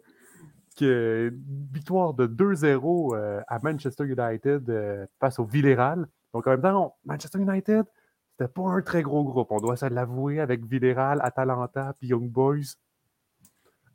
Victoire 0.80 2.14
de 2.14 2.28
2-0 2.28 3.16
euh, 3.16 3.42
à 3.48 3.60
Manchester 3.60 4.06
United 4.06 4.70
euh, 4.70 5.06
face 5.20 5.40
au 5.40 5.46
Villarreal. 5.46 6.08
Donc, 6.34 6.48
en 6.48 6.52
même 6.52 6.62
temps, 6.62 6.96
Manchester 7.06 7.40
United, 7.40 7.86
c'était 8.32 8.52
pas 8.52 8.70
un 8.70 8.82
très 8.82 9.02
gros 9.02 9.24
groupe. 9.24 9.52
On 9.52 9.60
doit 9.60 9.76
se 9.76 9.86
l'avouer 9.86 10.40
avec 10.40 10.66
Villarreal, 10.66 11.20
Atalanta 11.22 11.94
puis 12.00 12.08
Young 12.08 12.30
Boys. 12.30 12.76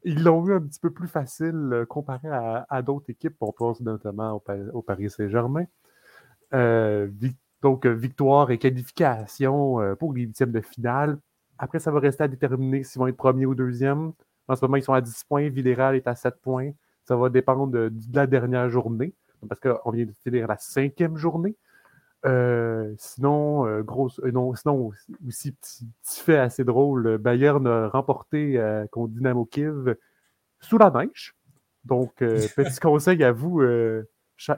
Ils 0.04 0.22
l'ont 0.22 0.46
eu 0.46 0.54
un 0.54 0.60
petit 0.60 0.78
peu 0.78 0.90
plus 0.90 1.08
facile 1.08 1.70
euh, 1.72 1.86
comparé 1.86 2.28
à, 2.28 2.82
d'autres 2.82 3.10
équipes. 3.10 3.36
On 3.40 3.52
pense 3.52 3.80
notamment 3.80 4.40
au, 4.72 4.82
Paris 4.82 5.10
Saint-Germain. 5.10 5.64
donc, 7.62 7.86
victoire 7.86 8.50
et 8.50 8.58
qualification 8.58 9.96
pour 9.98 10.12
les 10.12 10.22
huitièmes 10.22 10.52
de 10.52 10.60
finale. 10.60 11.18
Après, 11.58 11.78
ça 11.78 11.90
va 11.90 12.00
rester 12.00 12.24
à 12.24 12.28
déterminer 12.28 12.84
s'ils 12.84 12.98
vont 12.98 13.06
être 13.06 13.16
premiers 13.16 13.46
ou 13.46 13.54
deuxième. 13.54 14.12
En 14.48 14.56
ce 14.56 14.64
moment, 14.64 14.76
ils 14.76 14.82
sont 14.82 14.92
à 14.92 15.00
10 15.00 15.24
points. 15.24 15.48
Villarreal 15.48 15.96
est 15.96 16.06
à 16.06 16.14
7 16.14 16.36
points. 16.40 16.72
Ça 17.04 17.16
va 17.16 17.28
dépendre 17.28 17.68
de, 17.68 17.92
la 18.12 18.26
dernière 18.26 18.68
journée, 18.68 19.14
parce 19.48 19.60
qu'on 19.60 19.90
vient 19.90 20.06
de 20.06 20.12
finir 20.12 20.48
la 20.48 20.56
cinquième 20.58 21.16
journée. 21.16 21.56
sinon, 22.98 23.80
grosse, 23.82 24.18
non, 24.18 24.54
sinon, 24.54 24.90
aussi, 25.26 25.52
petit, 25.52 25.86
fait 26.02 26.38
assez 26.38 26.64
drôle, 26.64 27.18
Bayern 27.18 27.64
a 27.66 27.88
remporté 27.88 28.60
contre 28.90 29.12
Dynamo 29.12 29.44
Kiev 29.44 29.94
sous 30.58 30.78
la 30.78 30.90
neige. 30.90 31.36
Donc, 31.84 32.16
petit 32.18 32.80
conseil 32.80 33.22
à 33.22 33.30
vous, 33.30 33.62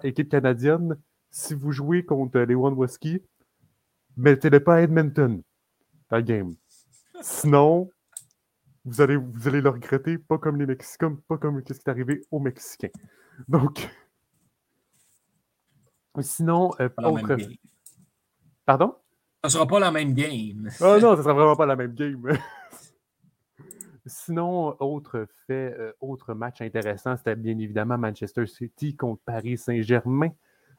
équipe 0.03 0.31
canadienne, 0.31 0.97
si 1.31 1.55
vous 1.55 1.73
jouez 1.73 2.05
contre 2.05 2.41
les 2.41 2.55
One 2.55 2.75
Whisky, 2.75 3.23
mettez-le 4.17 4.61
pas 4.61 4.77
à 4.77 4.81
Edmonton, 4.81 5.43
la 6.11 6.23
game. 6.23 6.55
Sinon, 7.21 7.91
vous 8.89 9.01
allez, 9.03 9.17
vous 9.17 9.47
allez 9.47 9.61
le 9.61 9.69
regretter, 9.69 10.17
pas 10.17 10.39
comme 10.39 10.57
les 10.57 10.67
Mexicains, 10.67 11.19
pas 11.29 11.37
comme 11.37 11.63
ce 11.67 11.73
qui 11.73 11.73
est 11.73 11.89
arrivé 11.89 12.23
aux 12.31 12.41
Mexicains. 12.41 12.89
Donc, 13.49 13.89
sinon, 16.21 16.71
euh, 16.81 16.89
autre... 17.05 17.37
Pardon? 18.65 18.97
Ça 19.45 19.51
sera 19.51 19.67
pas 19.67 19.79
la 19.79 19.91
même 19.91 20.15
game. 20.15 20.69
oh 20.81 20.99
non, 21.01 21.17
ça 21.17 21.23
sera 21.23 21.35
vraiment 21.35 21.57
pas 21.57 21.67
la 21.67 21.77
même 21.77 21.95
game. 21.95 22.23
Sinon, 24.07 24.75
autre 24.81 25.27
fait, 25.47 25.77
euh, 25.79 25.93
autre 26.01 26.33
match 26.33 26.63
intéressant, 26.63 27.17
c'était 27.19 27.37
bien 27.37 27.59
évidemment 27.59 27.99
Manchester 27.99 28.47
City 28.47 28.97
contre 28.97 29.23
Paris 29.23 29.59
Saint-Germain. 29.59 30.31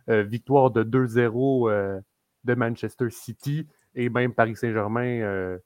Euh, 0.09 0.23
victoire 0.23 0.71
de 0.71 0.83
2-0 0.83 2.01
de 2.43 2.55
Manchester 2.55 3.11
City 3.11 3.67
et 3.93 4.09
même 4.09 4.33
Paris 4.33 4.55
Saint-Germain 4.55 5.59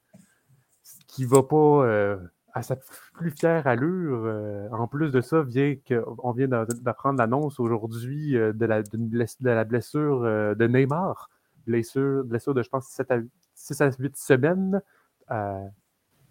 qui 1.06 1.24
va 1.24 1.42
pas 1.42 2.18
à 2.54 2.62
sa 2.62 2.76
plus 3.12 3.32
fière 3.32 3.66
allure. 3.66 4.22
Euh, 4.24 4.68
en 4.70 4.86
plus 4.86 5.10
de 5.10 5.20
ça, 5.20 5.42
vient 5.42 5.74
on 6.22 6.32
vient 6.32 6.48
d'apprendre 6.48 7.18
l'annonce 7.18 7.58
aujourd'hui 7.60 8.36
euh, 8.36 8.52
de, 8.52 8.64
la, 8.64 9.64
blessure 9.64 10.22
euh, 10.22 10.54
de 10.54 10.66
Neymar. 10.66 11.30
Blessure, 11.66 12.24
blessure 12.24 12.54
de, 12.54 12.62
je 12.62 12.68
pense, 12.68 12.86
6 13.54 13.80
à 13.80 13.90
8 13.98 14.16
semaines. 14.16 14.80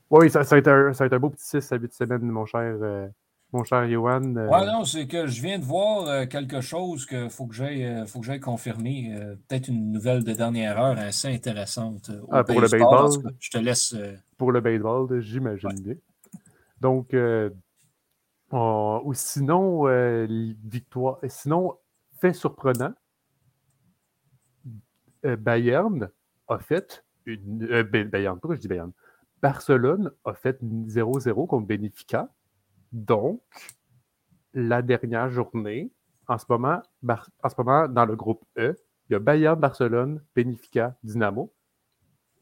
oui, 0.10 0.30
ça, 0.30 0.44
ça, 0.44 0.56
a 0.56 0.58
été 0.60 0.70
un, 0.70 1.20
beau 1.20 1.30
petit 1.30 1.46
6 1.46 1.72
à 1.72 1.76
8 1.76 1.94
semaines, 1.94 2.22
mon 2.22 2.46
cher, 2.46 2.78
mon 3.52 3.64
cher 3.64 3.90
Johan. 3.90 4.22
Oui, 4.22 4.66
non, 4.68 4.86
c'est 4.86 5.08
que 5.08 5.26
je 5.26 5.42
viens 5.42 5.58
de 5.58 5.66
voir 5.66 6.30
quelque 6.30 6.62
chose 6.62 7.08
qu'il 7.08 7.32
faut 7.32 7.48
que 7.48 7.56
j'aille 7.56 8.40
confirmer. 8.40 9.12
Peut-être 9.48 9.70
une 9.70 9.92
nouvelle 9.92 10.24
de 10.24 10.34
dernière 10.34 10.80
heure 10.80 11.00
assez 11.00 11.34
intéressante. 11.34 12.12
Ah, 12.32 12.44
pour 12.44 12.62
le 12.62 12.70
baseball. 12.70 13.10
Je 13.40 13.50
te 13.50 13.58
laisse. 13.58 13.96
Pour 14.38 14.52
le 14.52 14.62
baseball, 14.62 15.20
j'imagine 15.20 15.98
donc, 16.84 17.14
euh, 17.14 17.50
ou 18.52 19.14
sinon, 19.14 19.88
euh, 19.88 20.28
victoire, 20.66 21.18
sinon, 21.30 21.78
fait 22.20 22.34
surprenant, 22.34 22.94
euh, 25.26 25.38
Bayern 25.38 26.12
a 26.50 26.60
fait 26.60 27.06
une. 27.26 27.84
Bayern, 27.84 28.38
pourquoi 28.38 28.56
je 28.58 28.60
dis 28.62 28.68
Bayern? 28.68 28.92
Barcelone 29.42 30.12
a 30.26 30.34
fait 30.34 30.62
0-0 30.62 31.48
contre 31.48 31.68
Benfica. 31.68 32.30
Donc, 32.92 33.42
la 34.54 34.82
dernière 34.82 35.30
journée, 35.30 35.90
en 36.28 36.38
ce 36.38 36.46
moment, 36.50 36.82
dans 37.02 38.06
le 38.06 38.16
groupe 38.18 38.44
E, 38.58 38.76
il 39.10 39.14
y 39.14 39.16
a 39.16 39.20
Bayern, 39.20 39.58
Barcelone, 39.58 40.22
Benfica, 40.36 40.98
Dynamo. 41.02 41.54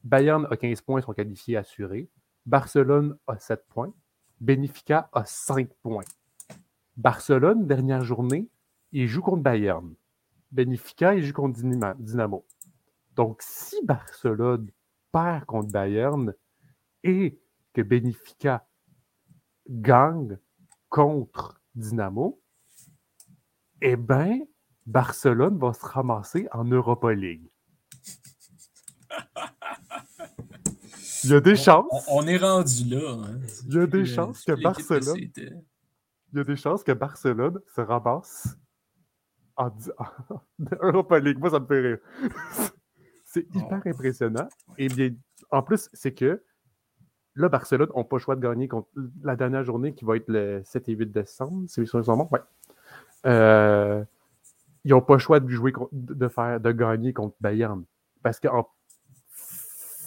Bayern 0.03 0.47
a 0.49 0.57
15 0.57 0.81
points, 0.81 1.01
sont 1.01 1.13
qualifiés 1.13 1.57
assurés. 1.57 2.09
Barcelone 2.47 3.17
a 3.27 3.37
7 3.37 3.63
points. 3.69 3.93
Benfica 4.41 5.07
a 5.13 5.23
5 5.23 5.71
points. 5.83 6.03
Barcelone, 6.97 7.67
dernière 7.67 8.03
journée, 8.03 8.49
il 8.91 9.07
joue 9.07 9.21
contre 9.21 9.43
Bayern. 9.43 9.93
Benfica, 10.51 11.13
il 11.13 11.23
joue 11.23 11.33
contre 11.33 11.61
Dynamo. 11.61 12.43
Donc, 13.15 13.39
si 13.43 13.75
Barcelone 13.85 14.71
perd 15.11 15.45
contre 15.45 15.71
Bayern 15.71 16.33
et 17.03 17.39
que 17.71 17.83
Benfica 17.83 18.67
gagne 19.69 20.39
contre 20.89 21.61
Dynamo, 21.75 22.41
eh 23.79 23.95
bien, 23.95 24.41
Barcelone 24.87 25.59
va 25.59 25.73
se 25.73 25.85
ramasser 25.85 26.47
en 26.51 26.65
Europa 26.65 27.13
League. 27.13 27.50
Il 31.23 31.29
y 31.29 31.33
a 31.33 31.41
des 31.41 31.55
chances. 31.55 31.85
On, 32.07 32.25
est 32.27 32.37
rendu 32.37 32.85
là. 32.89 33.11
Hein. 33.11 33.39
Il 33.67 33.75
y 33.75 33.79
a 33.79 33.87
des 33.87 34.05
chances 34.05 34.43
que 34.43 34.61
Barcelone. 34.61 35.17
Il 35.17 36.37
y 36.37 36.39
a 36.39 36.43
des 36.43 36.55
chances 36.55 36.83
que 36.83 36.91
Barcelone 36.91 37.59
se 37.75 37.81
ramasse 37.81 38.57
en, 39.57 39.71
Europa 40.81 41.19
League. 41.19 41.39
Moi, 41.39 41.49
ça 41.49 41.59
me 41.59 41.65
fait 41.65 41.81
rire. 41.81 41.97
c'est 43.25 43.45
hyper 43.53 43.81
impressionnant. 43.85 44.47
Et 44.77 44.87
bien, 44.87 45.11
en 45.51 45.61
plus, 45.61 45.89
c'est 45.93 46.13
que 46.13 46.41
là, 47.35 47.49
Barcelone 47.49 47.89
n'a 47.95 48.03
pas 48.03 48.15
le 48.15 48.21
choix 48.21 48.35
de 48.35 48.41
gagner 48.41 48.67
contre 48.67 48.89
la 49.23 49.35
dernière 49.35 49.63
journée 49.63 49.93
qui 49.93 50.05
va 50.05 50.15
être 50.15 50.27
le 50.27 50.61
7 50.63 50.89
et 50.89 50.93
8 50.93 51.11
décembre. 51.11 51.63
C'est 51.67 51.85
sur 51.85 52.03
son 52.03 52.27
Ouais. 52.31 52.39
Euh, 53.25 54.03
ils 54.83 54.91
n'ont 54.91 55.01
pas 55.01 55.13
le 55.13 55.19
choix 55.19 55.39
de 55.39 55.47
jouer 55.47 55.73
de 55.91 56.27
faire 56.27 56.59
de 56.59 56.71
gagner 56.71 57.13
contre 57.13 57.35
Bayern. 57.39 57.83
Parce 58.23 58.39
qu'en 58.39 58.67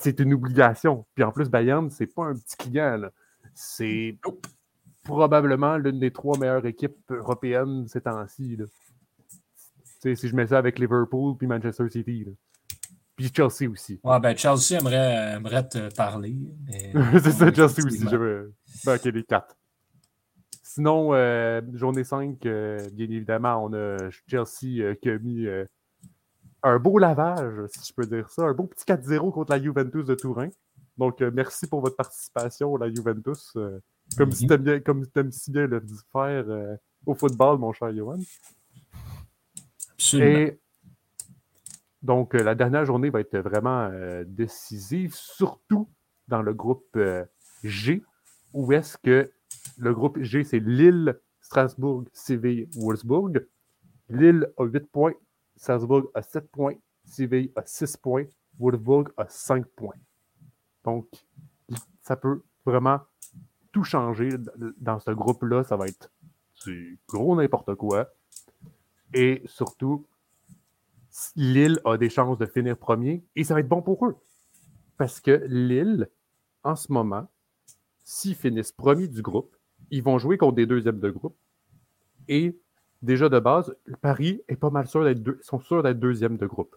c'est 0.04 0.20
une 0.20 0.34
obligation. 0.34 1.06
Puis 1.14 1.24
en 1.24 1.32
plus, 1.32 1.48
Bayern, 1.48 1.90
c'est 1.90 2.06
pas 2.06 2.24
un 2.24 2.34
petit 2.34 2.56
client. 2.56 3.00
C'est 3.54 4.18
probablement 5.02 5.76
l'une 5.78 5.98
des 5.98 6.10
trois 6.10 6.38
meilleures 6.38 6.66
équipes 6.66 6.96
européennes 7.10 7.86
ces 7.88 8.02
temps-ci. 8.02 8.58
Si 10.02 10.28
je 10.28 10.36
mets 10.36 10.46
ça 10.46 10.58
avec 10.58 10.78
Liverpool 10.78 11.36
puis 11.38 11.46
Manchester 11.46 11.88
City. 11.88 12.26
Puis 13.16 13.32
Chelsea 13.34 13.70
aussi. 13.70 13.98
Ouais, 14.04 14.20
ben 14.20 14.36
Chelsea 14.36 14.78
aimerait, 14.78 15.36
aimerait 15.36 15.66
te 15.66 15.94
parler. 15.94 16.36
c'est 17.22 17.30
ça, 17.30 17.52
Chelsea 17.52 17.86
aussi. 17.86 18.06
Je 18.10 18.50
Ben, 18.84 18.96
ok, 18.96 19.04
les 19.04 19.24
quatre. 19.24 19.56
Sinon, 20.62 21.14
euh, 21.14 21.62
journée 21.72 22.04
5, 22.04 22.44
euh, 22.44 22.90
bien 22.92 23.06
évidemment, 23.06 23.64
on 23.64 23.72
a 23.72 23.96
Chelsea 24.26 24.82
euh, 24.82 24.94
qui 25.00 25.08
a 25.08 25.18
mis 25.18 25.46
un 26.64 26.78
beau 26.78 26.98
lavage, 26.98 27.68
si 27.68 27.88
je 27.88 27.92
peux 27.92 28.06
dire 28.06 28.28
ça. 28.30 28.42
Un 28.42 28.54
beau 28.54 28.64
petit 28.64 28.84
4-0 28.84 29.30
contre 29.32 29.52
la 29.52 29.62
Juventus 29.62 30.04
de 30.04 30.14
Turin. 30.14 30.48
Donc, 30.96 31.20
euh, 31.20 31.30
merci 31.32 31.66
pour 31.66 31.80
votre 31.80 31.96
participation, 31.96 32.76
la 32.76 32.88
Juventus. 32.88 33.52
Euh, 33.56 33.80
comme, 34.16 34.32
si 34.32 34.46
tu 34.46 34.58
bien, 34.58 34.80
comme 34.80 35.04
aimes 35.14 35.30
si 35.30 35.50
bien 35.50 35.66
le 35.66 35.82
faire 36.12 36.44
euh, 36.48 36.76
au 37.04 37.14
football, 37.14 37.58
mon 37.58 37.72
cher 37.72 37.92
Johan. 37.94 38.18
Absolument. 39.92 40.38
Et 40.38 40.60
donc, 42.02 42.34
la 42.34 42.54
dernière 42.54 42.84
journée 42.84 43.10
va 43.10 43.20
être 43.20 43.38
vraiment 43.38 43.90
décisive, 44.26 45.14
surtout 45.14 45.88
dans 46.28 46.42
le 46.42 46.52
groupe 46.52 46.98
G, 47.62 48.02
où 48.52 48.72
est-ce 48.72 48.98
que 48.98 49.30
le 49.78 49.94
groupe 49.94 50.20
G, 50.20 50.44
c'est 50.44 50.58
Lille, 50.58 51.18
Strasbourg, 51.40 52.04
Séville, 52.12 52.68
Wolfsburg. 52.76 53.46
Lille 54.10 54.46
a 54.58 54.64
8 54.64 54.90
points, 54.90 55.14
Salzburg 55.56 56.06
a 56.14 56.22
7 56.22 56.50
points, 56.50 56.74
Séville 57.04 57.52
a 57.56 57.62
6 57.64 57.96
points, 57.96 58.26
Wolfsburg 58.58 59.08
a 59.16 59.28
5 59.28 59.66
points. 59.66 59.96
Donc, 60.84 61.08
ça 62.02 62.16
peut 62.16 62.42
vraiment 62.64 63.00
tout 63.72 63.84
changer 63.84 64.30
dans 64.78 64.98
ce 65.00 65.10
groupe-là. 65.10 65.64
Ça 65.64 65.76
va 65.76 65.86
être 65.86 66.10
du 66.64 66.98
gros 67.08 67.34
n'importe 67.34 67.74
quoi. 67.74 68.08
Et 69.12 69.42
surtout, 69.46 70.06
Lille 71.36 71.80
a 71.84 71.96
des 71.96 72.10
chances 72.10 72.38
de 72.38 72.46
finir 72.46 72.76
premier 72.76 73.24
et 73.36 73.44
ça 73.44 73.54
va 73.54 73.60
être 73.60 73.68
bon 73.68 73.82
pour 73.82 74.06
eux. 74.06 74.16
Parce 74.96 75.20
que 75.20 75.44
Lille, 75.46 76.08
en 76.62 76.76
ce 76.76 76.92
moment, 76.92 77.28
s'ils 78.04 78.34
finissent 78.34 78.72
premier 78.72 79.08
du 79.08 79.22
groupe, 79.22 79.56
ils 79.90 80.02
vont 80.02 80.18
jouer 80.18 80.38
contre 80.38 80.54
des 80.54 80.66
deuxièmes 80.66 81.00
de 81.00 81.10
groupe. 81.10 81.36
Et 82.28 82.58
déjà 83.04 83.28
de 83.28 83.38
base, 83.38 83.74
Paris 84.00 84.42
est 84.48 84.56
pas 84.56 84.70
mal 84.70 84.86
sûr 84.86 85.04
d'être 85.04 85.42
sont 85.42 85.60
sûrs 85.60 85.82
d'être 85.82 85.98
deuxième 85.98 86.36
de 86.36 86.46
groupe. 86.46 86.76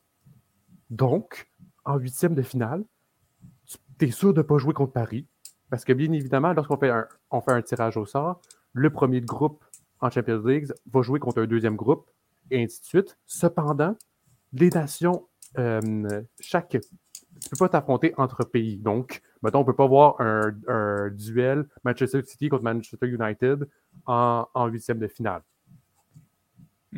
Donc, 0.89 1.49
en 1.85 1.97
huitième 1.97 2.35
de 2.35 2.41
finale, 2.41 2.83
tu 3.99 4.05
es 4.05 4.11
sûr 4.11 4.33
de 4.33 4.39
ne 4.39 4.43
pas 4.43 4.57
jouer 4.57 4.73
contre 4.73 4.93
Paris? 4.93 5.25
Parce 5.69 5.83
que 5.83 5.93
bien 5.93 6.11
évidemment, 6.11 6.53
lorsqu'on 6.53 6.77
fait 6.77 6.89
un, 6.89 7.07
un 7.31 7.61
tirage 7.61 7.97
au 7.97 8.05
sort, 8.05 8.41
le 8.73 8.89
premier 8.89 9.21
de 9.21 9.25
groupe 9.25 9.63
en 9.99 10.09
Champions 10.09 10.43
League 10.45 10.71
va 10.91 11.01
jouer 11.01 11.19
contre 11.19 11.41
un 11.41 11.47
deuxième 11.47 11.75
groupe, 11.75 12.09
et 12.51 12.63
ainsi 12.63 12.79
de 12.81 12.85
suite. 12.85 13.17
Cependant, 13.25 13.95
les 14.53 14.69
nations, 14.69 15.27
euh, 15.57 16.21
chaque. 16.39 16.69
Tu 16.69 16.77
ne 16.77 17.49
peux 17.51 17.57
pas 17.57 17.69
t'affronter 17.69 18.13
entre 18.17 18.43
pays. 18.43 18.77
Donc, 18.77 19.21
mettons, 19.43 19.59
on 19.59 19.61
ne 19.61 19.67
peut 19.67 19.75
pas 19.75 19.87
voir 19.87 20.15
un, 20.19 21.09
duel 21.11 21.67
Manchester 21.83 22.23
City 22.23 22.49
contre 22.49 22.63
Manchester 22.63 23.07
United 23.07 23.67
en 24.05 24.67
huitième 24.67 24.99
de 24.99 25.07
finale. 25.07 25.43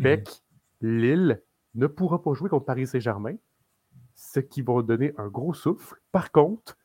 Fait 0.01 0.43
Lille 0.81 1.41
ne 1.75 1.87
pourra 1.87 2.21
pas 2.21 2.33
jouer 2.33 2.49
contre 2.49 2.65
Paris 2.65 2.87
Saint-Germain, 2.87 3.35
ce 4.15 4.39
qui 4.39 4.61
va 4.61 4.81
donner 4.81 5.13
un 5.17 5.27
gros 5.27 5.53
souffle. 5.53 5.95
Par 6.11 6.31
contre, 6.31 6.77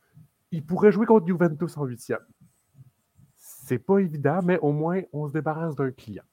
il 0.51 0.65
pourrait 0.65 0.93
jouer 0.93 1.07
contre 1.07 1.27
Juventus 1.27 1.77
en 1.77 1.85
huitième. 1.85 2.25
C'est 3.37 3.79
pas 3.79 3.99
évident, 3.99 4.41
mais 4.43 4.59
au 4.61 4.73
moins, 4.73 5.03
on 5.13 5.29
se 5.29 5.33
débarrasse 5.33 5.75
d'un 5.75 5.91
client. 5.91 6.25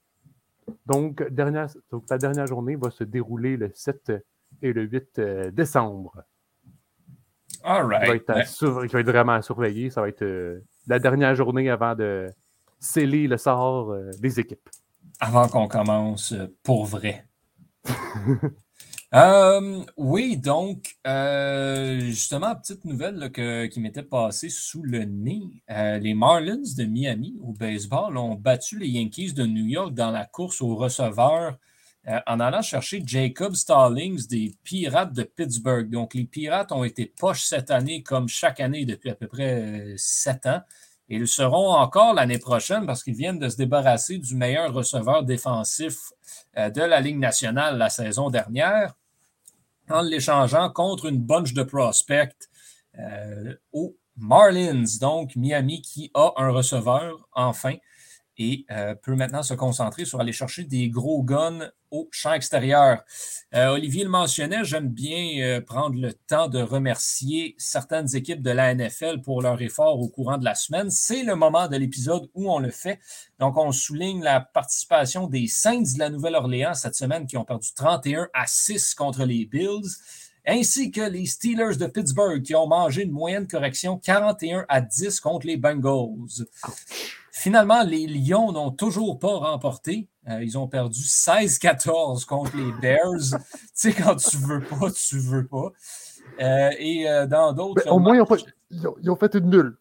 Donc, 0.86 1.24
dernière, 1.30 1.68
donc, 1.90 2.04
la 2.10 2.18
dernière 2.18 2.48
journée 2.48 2.76
va 2.76 2.90
se 2.90 3.04
dérouler 3.04 3.58
le 3.58 3.72
7 3.74 4.12
et 4.62 4.74
le 4.74 4.84
8 4.84 5.20
décembre. 5.52 6.24
All 7.64 7.86
right. 7.86 8.28
va 8.28 8.86
être, 8.86 9.10
vraiment 9.10 9.42
surveillé. 9.42 9.90
Ça 9.90 10.02
va 10.02 10.10
être 10.10 10.62
la 10.88 11.00
dernière 11.00 11.36
journée 11.36 11.70
avant 11.70 11.96
de 11.96 12.28
sceller 12.80 13.28
le 13.28 13.38
sort 13.38 13.96
des 14.20 14.40
équipes. 14.40 14.70
Avant 15.24 15.48
qu'on 15.48 15.68
commence 15.68 16.34
pour 16.64 16.86
vrai. 16.86 17.26
Euh, 19.14 19.84
oui, 19.98 20.38
donc, 20.38 20.96
euh, 21.06 22.00
justement, 22.00 22.56
petite 22.56 22.86
nouvelle 22.86 23.30
qui 23.70 23.82
m'était 23.82 24.04
passée 24.04 24.48
sous 24.48 24.84
le 24.84 25.04
nez. 25.04 25.42
Euh, 25.70 25.98
les 25.98 26.14
Marlins 26.14 26.64
de 26.78 26.86
Miami 26.86 27.36
au 27.42 27.52
baseball 27.52 28.16
ont 28.16 28.36
battu 28.36 28.80
les 28.80 28.88
Yankees 28.88 29.34
de 29.34 29.46
New 29.46 29.66
York 29.66 29.94
dans 29.94 30.12
la 30.12 30.26
course 30.26 30.62
aux 30.62 30.78
receveurs 30.78 31.58
en 32.26 32.40
allant 32.40 32.62
chercher 32.62 33.04
Jacob 33.06 33.54
Stallings 33.54 34.28
des 34.28 34.56
Pirates 34.64 35.12
de 35.12 35.24
Pittsburgh. 35.24 35.90
Donc, 35.90 36.14
les 36.14 36.24
Pirates 36.24 36.72
ont 36.72 36.86
été 36.86 37.06
poches 37.06 37.44
cette 37.44 37.70
année 37.70 38.04
comme 38.04 38.30
chaque 38.30 38.62
année 38.62 38.86
depuis 38.86 39.10
à 39.10 39.16
peu 39.16 39.28
près 39.28 39.94
sept 39.98 40.46
ans. 40.46 40.62
Ils 41.14 41.28
seront 41.28 41.74
encore 41.74 42.14
l'année 42.14 42.40
prochaine 42.40 42.86
parce 42.86 43.04
qu'ils 43.04 43.16
viennent 43.16 43.38
de 43.38 43.50
se 43.50 43.58
débarrasser 43.58 44.18
du 44.18 44.34
meilleur 44.34 44.74
receveur 44.74 45.24
défensif 45.24 46.14
de 46.56 46.82
la 46.82 47.02
Ligue 47.02 47.20
nationale 47.20 47.78
la 47.78 47.90
saison 47.90 48.30
dernière 48.30 48.96
en 49.90 50.02
l'échangeant 50.02 50.70
contre 50.70 51.08
une 51.08 51.20
bunch 51.20 51.54
de 51.54 51.64
prospects 51.64 52.50
euh, 52.98 53.56
aux 53.74 53.98
Marlins, 54.16 54.86
donc 55.00 55.36
Miami 55.36 55.82
qui 55.82 56.12
a 56.14 56.32
un 56.38 56.50
receveur 56.50 57.28
enfin 57.34 57.76
et 58.38 58.66
euh, 58.72 58.96
peut 58.96 59.16
maintenant 59.16 59.44
se 59.44 59.54
concentrer 59.54 60.06
sur 60.06 60.22
aller 60.22 60.32
chercher 60.32 60.64
des 60.64 60.90
gros 60.90 61.24
guns 61.24 61.70
au 61.92 62.08
champ 62.12 62.34
extérieur. 62.34 63.04
Euh, 63.54 63.68
Olivier 63.68 64.04
le 64.04 64.10
mentionnait, 64.10 64.64
j'aime 64.64 64.88
bien 64.88 65.42
euh, 65.42 65.62
prendre 65.62 66.00
le 66.00 66.14
temps 66.14 66.48
de 66.48 66.62
remercier 66.62 67.54
certaines 67.58 68.16
équipes 68.16 68.42
de 68.42 68.50
la 68.50 68.74
NFL 68.74 69.22
pour 69.22 69.42
leur 69.42 69.62
effort 69.62 70.00
au 70.00 70.08
courant 70.08 70.38
de 70.38 70.46
la 70.46 70.56
semaine. 70.56 70.90
C'est 70.90 71.24
le 71.24 71.36
moment 71.36 71.68
de 71.68 71.78
l'épisode 71.78 72.30
où 72.34 72.52
on 72.52 72.60
le 72.60 72.72
fait. 72.72 73.00
Donc, 73.40 73.58
on 73.58 73.72
souligne 73.72 74.24
la 74.24 74.40
participation 74.40 75.28
des 75.28 75.48
Saints 75.48 75.94
de 75.94 76.00
la 76.00 76.10
Nouvelle-Orléans 76.10 76.74
cette 76.74 76.96
semaine 76.96 77.28
qui 77.28 77.38
ont 77.38 77.46
perdu 77.46 77.68
31 77.76 78.30
à 78.34 78.48
6 78.48 78.96
contre 78.96 79.26
les 79.26 79.46
Bills 79.46 79.98
ainsi 80.46 80.92
que 80.92 81.02
les 81.02 81.26
Steelers 81.26 81.78
de 81.78 81.88
Pittsburgh 81.88 82.42
qui 82.42 82.56
ont 82.56 82.68
mangé 82.68 83.04
une 83.04 83.12
moyenne 83.12 83.48
correction 83.48 83.98
41 83.98 84.66
à 84.68 84.82
10 84.82 85.20
contre 85.20 85.46
les 85.46 85.58
Bengals. 85.58 86.48
Finalement, 87.32 87.84
les 87.84 88.08
Lions 88.08 88.52
n'ont 88.52 88.72
toujours 88.72 89.20
pas 89.20 89.38
remporté. 89.38 90.08
Euh, 90.30 90.44
ils 90.44 90.58
ont 90.58 90.68
perdu 90.68 91.00
16-14 91.00 92.26
contre 92.26 92.56
les 92.56 92.72
Bears. 92.74 93.40
tu 93.42 93.58
sais, 93.74 93.94
quand 93.94 94.16
tu 94.16 94.38
veux 94.38 94.62
pas, 94.62 94.92
tu 94.92 95.18
veux 95.18 95.48
pas. 95.48 95.72
Euh, 96.40 96.70
et 96.78 97.10
euh, 97.10 97.26
dans 97.26 97.54
d'autres. 97.54 97.88
Au 97.90 98.00
moins, 98.00 98.16
ils 98.16 98.22
ont, 98.22 99.16
fait 99.16 99.36
une 99.36 99.50
nulle. 99.50 99.78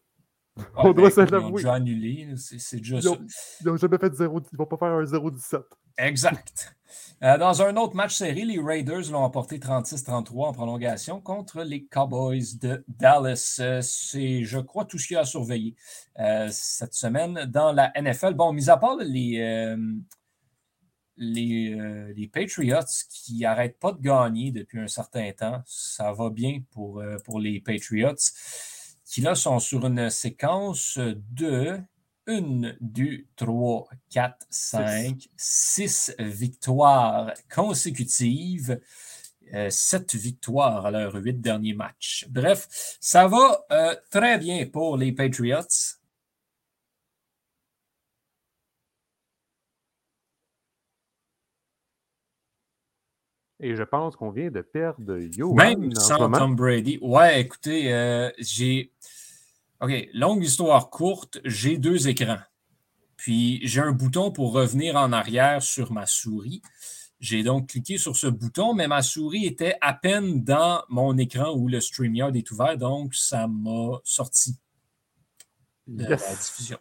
Ah, 0.58 0.62
On 0.76 0.92
doit 0.92 1.10
ben, 1.14 1.26
Ils 1.28 1.34
ont 1.34 1.50
déjà 1.50 1.74
annulé. 1.74 2.28
C'est 2.36 2.78
déjà 2.78 2.98
ils 3.00 3.66
n'ont 3.66 3.76
jamais 3.76 3.98
fait 3.98 4.14
0. 4.14 4.40
Ils 4.52 4.56
vont 4.56 4.66
pas 4.66 4.78
faire 4.78 4.88
un 4.88 5.04
0-17. 5.04 5.60
Exact. 5.98 6.74
Dans 7.20 7.60
un 7.60 7.76
autre 7.76 7.94
match 7.94 8.16
série, 8.16 8.46
les 8.46 8.58
Raiders 8.58 9.12
l'ont 9.12 9.22
emporté 9.22 9.58
36-33 9.58 10.46
en 10.46 10.52
prolongation 10.52 11.20
contre 11.20 11.62
les 11.62 11.84
Cowboys 11.84 12.58
de 12.62 12.82
Dallas. 12.88 13.60
C'est, 13.82 14.42
je 14.42 14.58
crois, 14.58 14.86
tout 14.86 14.98
ce 14.98 15.06
qu'il 15.06 15.14
y 15.14 15.18
a 15.18 15.20
à 15.20 15.24
surveiller 15.26 15.76
cette 16.48 16.94
semaine 16.94 17.44
dans 17.44 17.72
la 17.72 17.92
NFL. 18.00 18.32
Bon, 18.32 18.54
mis 18.54 18.70
à 18.70 18.78
part 18.78 18.96
les, 18.96 19.76
les, 21.20 22.28
Patriots 22.32 22.80
qui 23.08 23.40
n'arrêtent 23.40 23.78
pas 23.78 23.92
de 23.92 24.00
gagner 24.00 24.50
depuis 24.50 24.80
un 24.80 24.88
certain 24.88 25.30
temps, 25.32 25.62
ça 25.66 26.12
va 26.12 26.30
bien 26.30 26.62
pour, 26.72 27.02
pour 27.24 27.38
les 27.38 27.60
Patriots, 27.60 28.14
qui 29.04 29.20
là 29.20 29.34
sont 29.34 29.58
sur 29.58 29.86
une 29.86 30.10
séquence 30.10 30.98
de 30.98 31.78
1, 32.26 32.74
2, 32.80 33.24
3, 33.36 33.88
4, 34.10 34.46
5, 34.50 35.28
6 35.36 36.14
victoires 36.18 37.32
consécutives. 37.48 38.80
7 39.52 40.14
euh, 40.14 40.18
victoires 40.18 40.86
à 40.86 40.90
leurs 40.90 41.14
8 41.16 41.40
derniers 41.40 41.74
matchs. 41.74 42.26
Bref, 42.28 42.68
ça 43.00 43.26
va 43.26 43.64
euh, 43.72 43.96
très 44.10 44.38
bien 44.38 44.66
pour 44.66 44.96
les 44.96 45.12
Patriots. 45.12 45.98
Et 53.62 53.76
je 53.76 53.82
pense 53.82 54.16
qu'on 54.16 54.30
vient 54.30 54.50
de 54.50 54.62
perdre 54.62 55.18
Yo. 55.18 55.52
Même 55.52 55.94
sans 55.94 56.30
Tom 56.30 56.56
Brady. 56.56 56.98
Ouais, 57.02 57.40
écoutez, 57.40 57.92
euh, 57.92 58.30
j'ai. 58.38 58.92
OK, 59.80 60.08
longue 60.14 60.42
histoire 60.42 60.90
courte, 60.90 61.38
j'ai 61.44 61.78
deux 61.78 62.08
écrans. 62.08 62.40
Puis 63.16 63.60
j'ai 63.66 63.80
un 63.80 63.92
bouton 63.92 64.30
pour 64.30 64.52
revenir 64.52 64.96
en 64.96 65.12
arrière 65.12 65.62
sur 65.62 65.92
ma 65.92 66.06
souris. 66.06 66.62
J'ai 67.18 67.42
donc 67.42 67.68
cliqué 67.68 67.98
sur 67.98 68.16
ce 68.16 68.26
bouton, 68.26 68.72
mais 68.72 68.88
ma 68.88 69.02
souris 69.02 69.44
était 69.44 69.76
à 69.82 69.92
peine 69.92 70.42
dans 70.42 70.82
mon 70.88 71.18
écran 71.18 71.54
où 71.54 71.68
le 71.68 71.80
StreamYard 71.80 72.34
est 72.34 72.50
ouvert, 72.50 72.78
donc 72.78 73.14
ça 73.14 73.46
m'a 73.46 74.00
sorti 74.04 74.56
de 75.86 76.06
la 76.06 76.16
diffusion. 76.16 76.78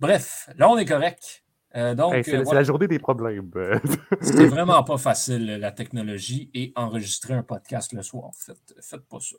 Bref, 0.00 0.48
là, 0.56 0.68
on 0.68 0.76
est 0.76 0.84
correct. 0.84 1.44
Euh, 1.76 1.94
donc, 1.94 2.14
c'est, 2.24 2.34
euh, 2.34 2.54
la 2.54 2.62
journée 2.62 2.88
des 2.88 2.98
problèmes. 2.98 3.50
c'est 4.20 4.46
vraiment 4.46 4.82
pas 4.82 4.96
facile, 4.96 5.46
la 5.46 5.70
technologie, 5.70 6.50
et 6.54 6.72
enregistrer 6.76 7.34
un 7.34 7.42
podcast 7.42 7.92
le 7.92 8.02
soir. 8.02 8.30
Faites, 8.34 8.74
faites 8.80 9.06
pas 9.06 9.20
ça. 9.20 9.36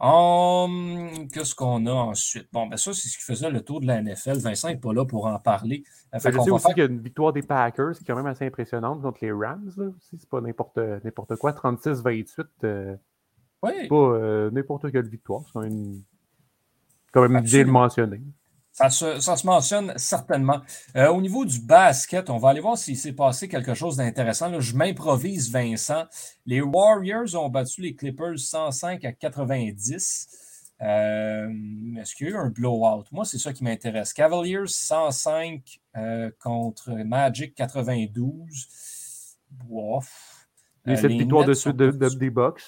Hum, 0.00 1.28
qu'est-ce 1.32 1.54
qu'on 1.54 1.86
a 1.86 1.92
ensuite? 1.92 2.48
Bon, 2.52 2.66
ben 2.66 2.76
ça, 2.76 2.92
c'est 2.92 3.08
ce 3.08 3.16
qui 3.16 3.22
faisait 3.22 3.50
le 3.50 3.60
tour 3.60 3.80
de 3.80 3.86
la 3.86 4.02
NFL. 4.02 4.38
Vincent 4.38 4.68
n'est 4.68 4.76
pas 4.76 4.92
là 4.92 5.04
pour 5.04 5.26
en 5.26 5.38
parler. 5.38 5.84
Euh, 6.14 6.18
fait 6.18 6.32
ben, 6.32 6.40
je 6.40 6.44
sais 6.44 6.50
aussi 6.50 6.66
qu'il 6.68 6.78
y 6.78 6.82
a 6.82 6.86
une 6.86 7.00
victoire 7.00 7.32
des 7.32 7.42
Packers 7.42 7.92
qui 7.92 8.02
est 8.02 8.06
quand 8.06 8.16
même 8.16 8.26
assez 8.26 8.44
impressionnante 8.44 9.02
contre 9.02 9.18
les 9.22 9.30
Rams. 9.30 9.70
C'est 10.00 10.28
pas 10.28 10.40
n'importe, 10.40 10.78
n'importe 10.78 11.36
quoi. 11.36 11.52
36-28. 11.52 12.44
Euh, 12.64 12.96
oui. 13.62 13.88
Pas 13.88 13.94
euh, 13.94 14.50
n'importe 14.50 14.90
quelle 14.90 15.08
victoire. 15.08 15.42
C'est 15.46 15.52
quand 15.52 15.60
même, 15.60 16.02
quand 17.12 17.28
même 17.28 17.42
bien 17.42 17.64
le 17.64 17.70
mentionner. 17.70 18.20
Ça 18.74 18.90
se, 18.90 19.46
mentionne 19.46 19.92
certainement. 19.96 20.60
Euh, 20.96 21.08
au 21.08 21.20
niveau 21.20 21.44
du 21.44 21.60
basket, 21.60 22.28
on 22.28 22.38
va 22.38 22.48
aller 22.48 22.60
voir 22.60 22.76
s'il 22.76 22.96
s'est 22.96 23.12
passé 23.12 23.46
quelque 23.46 23.72
chose 23.72 23.96
d'intéressant. 23.96 24.58
Je 24.58 24.76
m'improvise, 24.76 25.52
Vincent. 25.52 26.06
Les 26.44 26.60
Warriors 26.60 27.36
ont 27.36 27.48
battu 27.48 27.82
les 27.82 27.94
Clippers 27.94 28.36
105 28.36 29.04
à 29.04 29.12
90. 29.12 30.28
Euh, 30.82 31.48
est-ce 32.00 32.16
qu'il 32.16 32.26
y 32.26 32.30
a 32.30 32.32
eu 32.32 32.36
un 32.36 32.48
blowout? 32.48 33.04
Moi, 33.12 33.24
c'est 33.24 33.38
ça 33.38 33.52
qui 33.52 33.62
m'intéresse. 33.62 34.12
Cavaliers 34.12 34.66
105 34.66 35.80
euh, 35.96 36.32
contre 36.40 36.90
Magic 36.90 37.54
92. 37.54 39.38
Bof. 39.50 40.48
Les 40.84 40.96
7 40.96 41.12
victoires 41.12 41.44
de 41.44 41.54
suite 41.54 41.76
des 41.76 42.30
Bucks. 42.30 42.60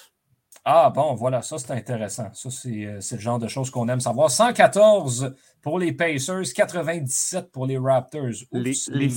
Ah 0.69 0.91
bon, 0.91 1.15
voilà, 1.15 1.43
ça 1.43 1.59
c'est 1.59 1.71
intéressant. 1.71 2.29
Ça, 2.35 2.51
c'est 2.51 2.99
le 3.13 3.21
genre 3.21 3.39
de 3.39 3.47
choses 3.47 3.71
qu'on 3.71 3.89
aime 3.89 4.01
savoir. 4.01 4.33
114 4.33 5.33
pour 5.63 5.79
les 5.79 5.93
Pacers, 5.93 6.53
97 6.53 7.53
pour 7.53 7.67
les 7.67 7.79
Raptors. 7.79 8.33
les, 8.51 8.73
les, 8.89 9.09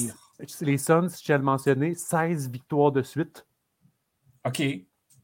les, 0.62 0.78
Suns, 0.78 1.08
je 1.26 1.34
le 1.34 1.40
mentionner, 1.40 1.96
16 1.96 2.52
victoires 2.52 2.92
de 2.92 3.02
suite. 3.02 3.48
OK. 4.46 4.62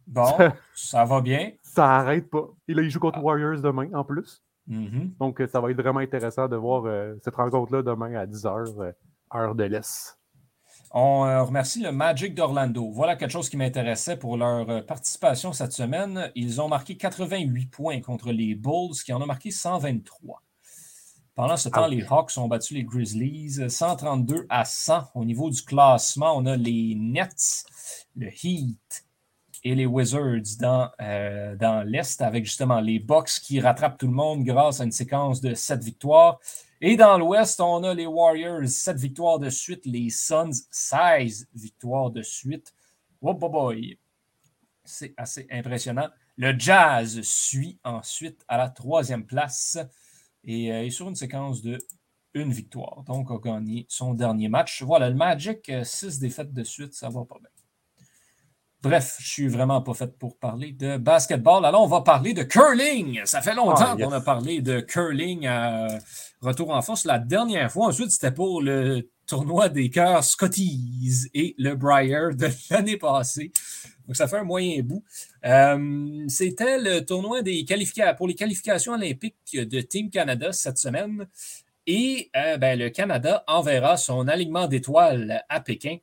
Bon, 0.08 0.36
ça 0.74 1.06
va 1.06 1.22
bien. 1.22 1.52
Ça 1.62 1.84
n'arrête 1.84 2.28
pas. 2.28 2.48
Et 2.68 2.74
là, 2.74 2.82
ils 2.82 2.90
jouent 2.90 3.00
contre 3.00 3.20
ah. 3.20 3.24
Warriors 3.24 3.62
demain 3.62 3.94
en 3.94 4.04
plus. 4.04 4.44
Mm-hmm. 4.68 5.18
Donc, 5.20 5.44
ça 5.48 5.62
va 5.62 5.70
être 5.70 5.80
vraiment 5.80 6.00
intéressant 6.00 6.48
de 6.48 6.56
voir 6.56 6.86
euh, 6.88 7.14
cette 7.24 7.36
rencontre-là 7.36 7.84
demain 7.84 8.16
à 8.16 8.26
10h, 8.26 8.82
euh, 8.82 8.92
heure 9.36 9.54
de 9.54 9.64
l'Est. 9.66 10.18
On 10.98 11.26
euh, 11.26 11.44
remercie 11.44 11.82
le 11.82 11.92
Magic 11.92 12.34
d'Orlando. 12.34 12.90
Voilà 12.90 13.18
quelque 13.18 13.32
chose 13.32 13.50
qui 13.50 13.58
m'intéressait 13.58 14.16
pour 14.16 14.38
leur 14.38 14.86
participation 14.86 15.52
cette 15.52 15.74
semaine. 15.74 16.32
Ils 16.36 16.62
ont 16.62 16.70
marqué 16.70 16.96
88 16.96 17.66
points 17.66 18.00
contre 18.00 18.32
les 18.32 18.56
Bulls, 18.56 18.96
qui 19.04 19.12
en 19.12 19.22
ont 19.22 19.26
marqué 19.26 19.52
123. 19.52 20.42
Pendant 21.36 21.58
ce 21.58 21.68
temps, 21.68 21.88
les 21.88 22.02
Hawks 22.10 22.38
ont 22.38 22.48
battu 22.48 22.76
les 22.76 22.86
Grizzlies 22.86 23.70
132 23.70 24.46
à 24.48 24.64
100. 24.64 25.10
Au 25.16 25.26
niveau 25.26 25.50
du 25.50 25.62
classement, 25.64 26.34
on 26.38 26.46
a 26.46 26.56
les 26.56 26.96
Nets, 26.96 27.66
le 28.16 28.30
Heat 28.30 29.06
et 29.66 29.76
les 29.76 29.86
Wizards 29.86 30.60
dans, 30.62 30.92
euh, 31.02 31.58
dans 31.58 31.84
l'Est, 31.86 32.22
avec 32.22 32.46
justement 32.46 32.80
les 32.80 33.00
Bucks 33.00 33.42
qui 33.44 33.60
rattrapent 33.60 33.98
tout 33.98 34.08
le 34.08 34.14
monde 34.14 34.46
grâce 34.46 34.80
à 34.80 34.86
une 34.86 34.94
séquence 34.94 35.42
de 35.42 35.56
7 35.56 35.84
victoires. 35.84 36.40
Et 36.88 36.98
dans 36.98 37.18
l'Ouest, 37.18 37.60
on 37.62 37.82
a 37.82 37.96
les 37.96 38.06
Warriors, 38.06 38.68
7 38.68 38.98
victoires 38.98 39.40
de 39.40 39.50
suite, 39.50 39.88
les 39.88 40.12
Suns, 40.12 40.52
16 40.70 41.48
victoires 41.56 42.12
de 42.12 42.22
suite. 42.22 42.76
Oh 43.22 43.34
boy, 43.34 43.98
c'est 44.84 45.16
assez 45.18 45.48
impressionnant. 45.50 46.10
Le 46.38 46.54
Jazz 46.56 47.20
suit 47.24 47.80
ensuite 47.84 48.46
à 48.48 48.58
la 48.58 48.70
troisième 48.70 49.26
place 49.26 49.80
et 50.44 50.68
est 50.68 50.88
euh, 50.88 50.90
sur 50.92 51.10
une 51.10 51.16
séquence 51.16 51.64
de 51.64 51.80
une 52.36 52.52
victoire. 52.52 53.02
Donc, 53.02 53.32
a 53.32 53.40
gagné 53.40 53.88
son 53.90 54.14
dernier 54.14 54.48
match. 54.48 54.84
Voilà, 54.84 55.10
le 55.10 55.16
Magic, 55.16 55.72
6 55.84 56.06
euh, 56.06 56.20
défaites 56.20 56.54
de 56.54 56.64
suite, 56.64 56.94
ça 56.94 57.10
va 57.10 57.26
pas 57.26 57.40
bien. 57.40 57.55
Bref, 58.86 59.16
je 59.18 59.28
suis 59.28 59.48
vraiment 59.48 59.82
pas 59.82 59.96
fait 59.96 60.16
pour 60.16 60.38
parler 60.38 60.72
de 60.72 60.98
basketball. 60.98 61.66
Alors, 61.66 61.82
on 61.82 61.88
va 61.88 62.02
parler 62.02 62.36
de 62.36 62.44
curling. 62.44 63.20
Ça 63.26 63.42
fait 63.42 63.56
longtemps 63.56 63.94
ah, 63.94 63.96
qu'on 64.00 64.12
a 64.12 64.22
parlé 64.22 64.62
de 64.62 64.80
curling 64.80 65.48
à 65.48 65.88
retour 66.40 66.70
en 66.70 66.84
force. 66.84 67.04
La 67.04 67.18
dernière 67.18 67.72
fois, 67.72 67.88
ensuite, 67.88 68.12
c'était 68.12 68.30
pour 68.30 68.62
le 68.62 69.10
tournoi 69.26 69.70
des 69.70 69.90
cœurs 69.90 70.24
Scotties 70.24 71.32
et 71.34 71.56
le 71.58 71.74
Briar 71.74 72.36
de 72.36 72.48
l'année 72.70 72.98
passée. 72.98 73.52
Donc, 74.06 74.16
ça 74.16 74.28
fait 74.28 74.38
un 74.38 74.44
moyen 74.44 74.84
bout. 74.84 75.04
Euh, 75.46 76.24
c'était 76.28 76.78
le 76.78 77.04
tournoi 77.04 77.42
des 77.42 77.66
pour 78.16 78.28
les 78.28 78.36
qualifications 78.36 78.94
olympiques 78.94 79.58
de 79.58 79.82
Team 79.82 80.12
Canada 80.12 80.52
cette 80.52 80.78
semaine. 80.78 81.26
Et 81.88 82.30
euh, 82.36 82.58
ben, 82.58 82.78
le 82.78 82.92
Canada 82.92 83.44
enverra 83.48 83.98
son 83.98 84.28
alignement 84.28 84.68
d'étoiles 84.68 85.44
à 85.50 85.60
Pékin. 85.60 85.98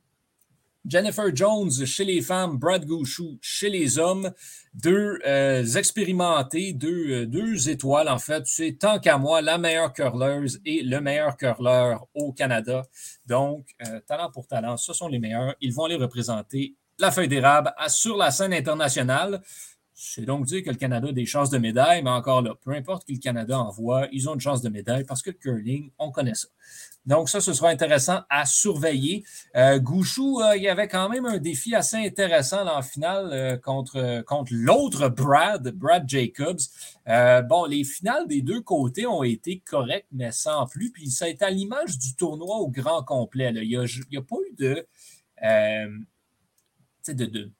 Jennifer 0.85 1.33
Jones 1.33 1.71
chez 1.85 2.03
les 2.03 2.21
femmes, 2.21 2.57
Brad 2.57 2.85
Gouchou 2.85 3.37
chez 3.41 3.69
les 3.69 3.97
hommes. 3.97 4.31
Deux 4.73 5.19
euh, 5.25 5.65
expérimentés, 5.75 6.73
deux, 6.73 7.25
deux, 7.25 7.69
étoiles 7.69 8.09
en 8.09 8.19
fait. 8.19 8.43
C'est 8.45 8.77
tant 8.79 8.99
qu'à 8.99 9.17
moi 9.17 9.41
la 9.41 9.57
meilleure 9.57 9.93
curleuse 9.93 10.59
et 10.65 10.83
le 10.83 10.99
meilleur 10.99 11.37
curleur 11.37 12.07
au 12.13 12.33
Canada. 12.33 12.83
Donc, 13.25 13.67
talent 14.07 14.31
pour 14.31 14.47
talent, 14.47 14.77
ce 14.77 14.93
sont 14.93 15.07
les 15.07 15.19
meilleurs. 15.19 15.55
Ils 15.61 15.73
vont 15.73 15.85
les 15.85 15.95
représenter 15.95 16.75
la 16.99 17.11
feuille 17.11 17.27
d'érable 17.27 17.73
sur 17.87 18.17
la 18.17 18.31
scène 18.31 18.53
internationale. 18.53 19.41
C'est 19.95 20.25
donc 20.25 20.45
dire 20.45 20.63
que 20.63 20.69
le 20.69 20.75
Canada 20.75 21.09
a 21.09 21.11
des 21.11 21.25
chances 21.25 21.49
de 21.49 21.57
médaille, 21.57 22.01
mais 22.01 22.09
encore 22.09 22.41
là, 22.41 22.55
peu 22.63 22.71
importe 22.71 23.05
qui 23.05 23.13
le 23.13 23.19
Canada 23.19 23.59
envoie, 23.59 24.07
ils 24.11 24.27
ont 24.27 24.33
une 24.33 24.39
chance 24.39 24.61
de 24.61 24.69
médaille 24.69 25.03
parce 25.03 25.21
que 25.21 25.29
le 25.29 25.35
curling, 25.35 25.91
on 25.99 26.11
connaît 26.11 26.33
ça. 26.33 26.47
Donc, 27.05 27.29
ça, 27.29 27.41
ce 27.41 27.53
sera 27.53 27.69
intéressant 27.69 28.21
à 28.29 28.45
surveiller. 28.45 29.25
Euh, 29.55 29.77
Gouchou, 29.77 30.41
euh, 30.41 30.55
il 30.55 30.63
y 30.63 30.69
avait 30.69 30.87
quand 30.87 31.09
même 31.09 31.25
un 31.25 31.37
défi 31.37 31.75
assez 31.75 31.97
intéressant 31.97 32.63
dans 32.63 32.75
la 32.75 32.81
finale 32.81 33.29
euh, 33.33 33.57
contre, 33.57 34.23
contre 34.25 34.53
l'autre 34.55 35.09
Brad, 35.09 35.67
Brad 35.75 36.07
Jacobs. 36.07 36.61
bon, 37.05 37.65
les 37.65 37.83
finales 37.83 38.27
des 38.27 38.41
deux 38.41 38.61
côtés 38.61 39.05
ont 39.05 39.23
été 39.23 39.59
correctes, 39.59 40.07
mais 40.11 40.31
sans 40.31 40.65
plus. 40.65 40.91
Puis 40.91 41.09
ça 41.09 41.25
a 41.25 41.27
été 41.27 41.43
à 41.43 41.49
l'image 41.49 41.97
du 41.97 42.15
tournoi 42.15 42.55
au 42.55 42.69
grand 42.69 43.03
complet. 43.03 43.51
Il 43.53 43.67
n'y 43.67 43.75
a, 43.75 44.21
pas 44.21 44.37
eu 44.49 44.55
de 44.57 44.87
de, 47.09 47.51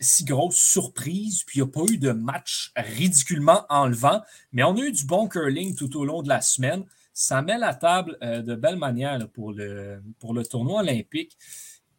si 0.00 0.24
grosse 0.24 0.56
surprise, 0.56 1.44
puis 1.44 1.58
il 1.58 1.62
n'y 1.62 1.68
a 1.68 1.72
pas 1.72 1.92
eu 1.92 1.98
de 1.98 2.12
match 2.12 2.72
ridiculement 2.76 3.64
enlevant, 3.68 4.20
mais 4.52 4.62
on 4.62 4.76
a 4.76 4.80
eu 4.80 4.92
du 4.92 5.04
bon 5.04 5.28
curling 5.28 5.74
tout 5.74 5.96
au 5.96 6.04
long 6.04 6.22
de 6.22 6.28
la 6.28 6.40
semaine. 6.40 6.84
Ça 7.12 7.42
met 7.42 7.58
la 7.58 7.74
table 7.74 8.16
euh, 8.22 8.42
de 8.42 8.54
belle 8.54 8.76
manière 8.76 9.18
pour, 9.30 9.52
le, 9.52 10.00
tournoi 10.48 10.80
olympique 10.80 11.36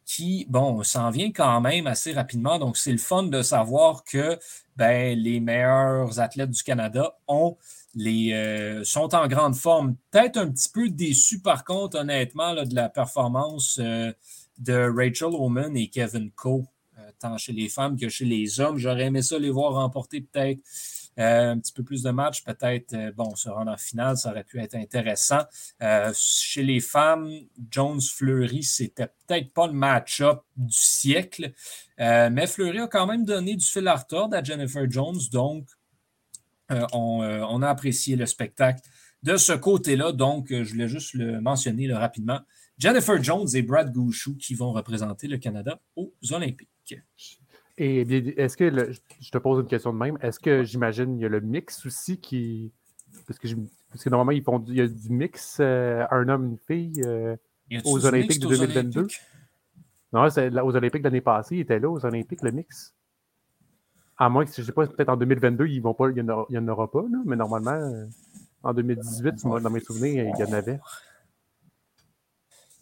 qui, 0.04 0.46
bon, 0.48 0.82
s'en 0.82 1.10
vient 1.10 1.30
quand 1.30 1.60
même 1.60 1.86
assez 1.86 2.12
rapidement. 2.12 2.58
Donc, 2.58 2.76
c'est 2.76 2.92
le 2.92 2.98
fun 2.98 3.24
de 3.24 3.42
savoir 3.42 4.02
que 4.04 4.38
ben, 4.76 5.16
les 5.16 5.40
meilleurs 5.40 6.18
athlètes 6.20 6.50
du 6.50 6.62
Canada 6.62 7.16
ont 7.28 7.56
les, 7.94 8.32
euh, 8.32 8.84
sont 8.84 9.14
en 9.14 9.26
grande 9.28 9.56
forme. 9.56 9.96
Peut-être 10.10 10.36
un 10.38 10.50
petit 10.50 10.68
peu 10.68 10.88
déçu, 10.88 11.40
par 11.40 11.64
contre, 11.64 11.98
honnêtement, 11.98 12.54
de 12.54 12.74
la 12.74 12.88
performance 12.88 13.78
euh, 13.80 14.12
de 14.58 14.90
Rachel 14.94 15.34
Oman 15.34 15.76
et 15.76 15.88
Kevin 15.88 16.30
Coe 16.32 16.64
tant 17.18 17.36
chez 17.38 17.52
les 17.52 17.68
femmes 17.68 17.98
que 17.98 18.08
chez 18.08 18.24
les 18.24 18.60
hommes. 18.60 18.78
J'aurais 18.78 19.06
aimé 19.06 19.22
ça 19.22 19.38
les 19.38 19.50
voir 19.50 19.74
remporter 19.74 20.20
peut-être 20.20 20.60
euh, 21.18 21.52
un 21.52 21.58
petit 21.58 21.72
peu 21.72 21.82
plus 21.82 22.02
de 22.02 22.10
matchs, 22.10 22.42
peut-être, 22.44 22.94
euh, 22.94 23.12
bon, 23.12 23.34
se 23.34 23.48
rendre 23.48 23.72
en 23.72 23.76
finale, 23.76 24.16
ça 24.16 24.30
aurait 24.30 24.44
pu 24.44 24.60
être 24.60 24.76
intéressant. 24.76 25.40
Euh, 25.82 26.12
chez 26.16 26.62
les 26.62 26.80
femmes, 26.80 27.30
Jones-Fleury, 27.70 28.62
c'était 28.62 29.08
peut-être 29.26 29.52
pas 29.52 29.66
le 29.66 29.72
match-up 29.72 30.40
du 30.56 30.72
siècle, 30.72 31.52
mais 31.98 32.46
Fleury 32.46 32.78
a 32.78 32.86
quand 32.86 33.06
même 33.06 33.24
donné 33.26 33.56
du 33.56 33.66
fil 33.66 33.86
à 33.86 33.96
retordre 33.96 34.34
à 34.34 34.42
Jennifer 34.42 34.90
Jones, 34.90 35.18
donc 35.30 35.66
on, 36.70 37.20
on, 37.22 37.62
a 37.62 37.68
apprécié 37.68 38.16
le 38.16 38.24
spectacle 38.24 38.80
de 39.22 39.36
ce 39.36 39.52
côté-là, 39.52 40.12
donc 40.12 40.46
je 40.48 40.70
voulais 40.72 40.88
juste 40.88 41.12
le 41.12 41.42
mentionner 41.42 41.92
rapidement. 41.92 42.40
Jennifer 42.78 43.22
Jones 43.22 43.48
et 43.52 43.60
Brad 43.60 43.92
Gouchou 43.92 44.36
qui 44.38 44.54
vont 44.54 44.72
représenter 44.72 45.28
le 45.28 45.36
Canada 45.36 45.78
aux 45.96 46.14
Olympiques. 46.30 46.70
Et 47.78 48.02
est-ce 48.38 48.56
que, 48.56 48.92
je 49.20 49.30
te 49.30 49.38
pose 49.38 49.60
une 49.60 49.66
question 49.66 49.92
de 49.92 49.98
même, 49.98 50.18
est-ce 50.20 50.38
que 50.38 50.64
j'imagine 50.64 51.16
il 51.16 51.22
y 51.22 51.24
a 51.24 51.28
le 51.28 51.40
mix 51.40 51.86
aussi 51.86 52.18
qui. 52.18 52.72
Parce 53.26 53.38
que, 53.38 53.48
parce 53.90 54.04
que 54.04 54.10
normalement, 54.10 54.32
ils 54.32 54.42
font, 54.42 54.62
il 54.68 54.74
y 54.74 54.80
a 54.80 54.86
du 54.86 55.10
mix, 55.10 55.58
euh, 55.60 56.04
un 56.10 56.28
homme, 56.28 56.50
une 56.50 56.58
fille, 56.58 57.02
euh, 57.04 57.36
aux 57.84 58.04
Olympiques 58.04 58.40
de 58.40 58.48
2022? 58.48 59.06
Non, 60.12 60.26
aux 60.26 60.76
Olympiques 60.76 61.02
de 61.02 61.08
l'année 61.08 61.20
passée, 61.20 61.56
il 61.56 61.60
était 61.60 61.78
là, 61.78 61.88
aux 61.88 62.04
Olympiques, 62.04 62.42
le 62.42 62.52
mix. 62.52 62.94
À 64.18 64.28
moins 64.28 64.44
que, 64.44 64.52
je 64.52 64.60
ne 64.60 64.66
sais 64.66 64.72
pas, 64.72 64.86
peut-être 64.86 65.08
en 65.08 65.16
2022, 65.16 65.66
ils 65.66 65.80
vont 65.80 65.94
pas, 65.94 66.10
il 66.10 66.22
n'y 66.22 66.58
en, 66.58 66.68
aura 66.68 66.90
pas, 66.90 67.04
mais 67.24 67.36
normalement, 67.36 68.06
en 68.62 68.74
2018, 68.74 69.42
dans 69.44 69.70
mes 69.70 69.80
souvenirs, 69.80 70.24
il 70.24 70.40
y 70.40 70.44
en 70.44 70.52
avait. 70.52 70.78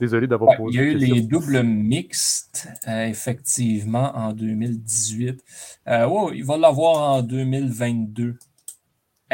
Désolé 0.01 0.27
d'avoir 0.27 0.57
posé. 0.57 0.79
Il 0.79 0.81
y 0.81 0.85
a 0.85 0.91
eu 0.91 0.95
les 0.95 1.21
doubles 1.23 1.63
mixtes, 1.63 2.69
euh, 2.87 3.07
effectivement, 3.07 4.17
en 4.17 4.33
2018. 4.33 5.45
Euh, 5.89 6.31
il 6.35 6.45
va 6.45 6.57
l'avoir 6.57 7.17
en 7.17 7.23
2022. 7.23 8.39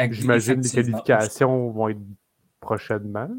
J'imagine 0.09 0.61
les 0.61 0.69
qualifications 0.69 1.69
vont 1.69 1.89
être 1.89 1.99
prochainement. 2.59 3.29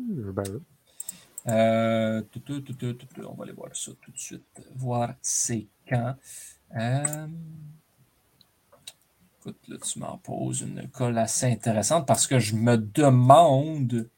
Euh, 1.49 2.23
on 2.33 3.35
va 3.35 3.45
aller 3.45 3.53
voir 3.53 3.75
ça 3.75 3.93
tout 4.01 4.11
de 4.11 4.19
suite. 4.19 4.45
Voir 4.75 5.15
c'est 5.21 5.67
quand. 5.89 6.15
Euh, 6.77 7.27
écoute, 9.41 9.59
là, 9.69 9.77
tu 9.79 9.99
m'en 9.99 10.19
poses 10.19 10.63
une 10.63 10.89
colle 10.89 11.19
assez 11.19 11.47
intéressante 11.47 12.07
parce 12.07 12.27
que 12.27 12.39
je 12.39 12.57
me 12.57 12.77
demande, 12.77 14.09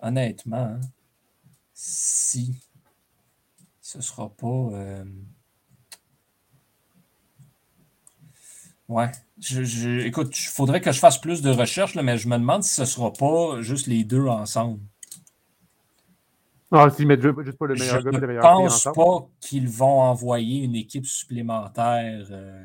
honnêtement, 0.00 0.56
hein, 0.56 0.80
si 1.82 2.54
ce 3.80 3.96
ne 3.96 4.02
sera 4.02 4.28
pas. 4.28 4.46
Euh, 4.46 5.04
ouais. 8.88 9.10
Je, 9.38 10.00
écoute, 10.04 10.38
il 10.38 10.48
faudrait 10.48 10.82
que 10.82 10.92
je 10.92 10.98
fasse 10.98 11.18
plus 11.18 11.40
de 11.40 11.50
recherches, 11.50 11.94
mais 11.94 12.18
je 12.18 12.28
me 12.28 12.36
demande 12.36 12.62
si 12.62 12.74
ce 12.74 12.82
ne 12.82 12.86
sera 12.86 13.12
pas 13.14 13.62
juste 13.62 13.86
les 13.86 14.04
deux 14.04 14.26
ensemble. 14.26 14.80
Ah, 16.70 16.90
s'ils 16.90 17.06
mettent 17.06 17.22
juste 17.22 17.56
pas 17.56 17.66
le 17.66 17.74
meilleur 17.74 18.02
gars 18.02 18.10
et 18.12 18.20
le 18.20 18.26
meilleur 18.26 18.42
Je 18.42 18.48
ne 18.48 18.68
pense 18.68 18.84
pas 18.84 19.28
qu'ils 19.40 19.68
vont 19.68 20.02
envoyer 20.02 20.62
une 20.62 20.76
équipe 20.76 21.06
supplémentaire. 21.06 22.26
Euh, 22.30 22.62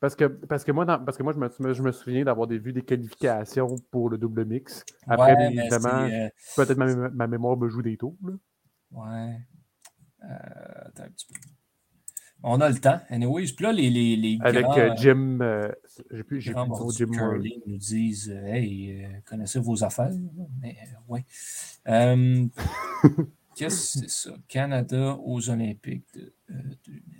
parce 0.00 0.14
que, 0.14 0.24
parce 0.24 0.62
que 0.64 0.72
moi, 0.72 0.86
parce 0.86 1.16
que 1.16 1.22
moi 1.22 1.32
je, 1.32 1.38
me, 1.38 1.72
je 1.74 1.82
me 1.82 1.92
souviens 1.92 2.24
d'avoir 2.24 2.48
vu 2.48 2.72
des 2.72 2.82
qualifications 2.82 3.76
pour 3.90 4.10
le 4.10 4.18
double 4.18 4.44
mix. 4.44 4.84
Après, 5.06 5.34
évidemment, 5.52 6.04
euh, 6.04 6.28
peut-être 6.56 6.76
ma, 6.76 6.94
ma, 7.10 7.26
mémoire 7.26 7.56
me 7.56 7.68
joue 7.68 7.82
des 7.82 7.96
tours. 7.96 8.16
Là. 8.24 8.32
Ouais. 8.92 9.38
Euh, 10.24 10.86
attends 10.86 11.02
un 11.04 11.10
petit 11.10 11.26
peu. 11.26 11.34
On 12.44 12.60
a 12.60 12.68
le 12.68 12.78
temps. 12.78 13.00
Anyways, 13.08 13.52
puis 13.54 13.64
là, 13.64 13.72
les, 13.72 13.90
les, 13.90 14.14
les 14.14 14.38
Avec 14.40 14.66
euh, 14.66 14.94
Jim. 14.96 15.38
J'ai 16.12 16.22
plus, 16.22 16.40
j'ai 16.40 16.52
Jim 16.52 17.10
Curling 17.10 17.60
nous 17.66 17.78
disent 17.78 18.30
Hey, 18.30 19.04
connaissez 19.28 19.58
vos 19.58 19.82
affaires. 19.82 20.12
Mais 20.60 20.76
ouais. 21.08 21.24
Qu'est-ce 23.56 24.00
que 24.00 24.06
c'est 24.06 24.10
ça? 24.10 24.36
Canada 24.46 25.18
aux 25.24 25.50
Olympiques 25.50 26.06
de 26.14 26.32
2000. 26.86 27.18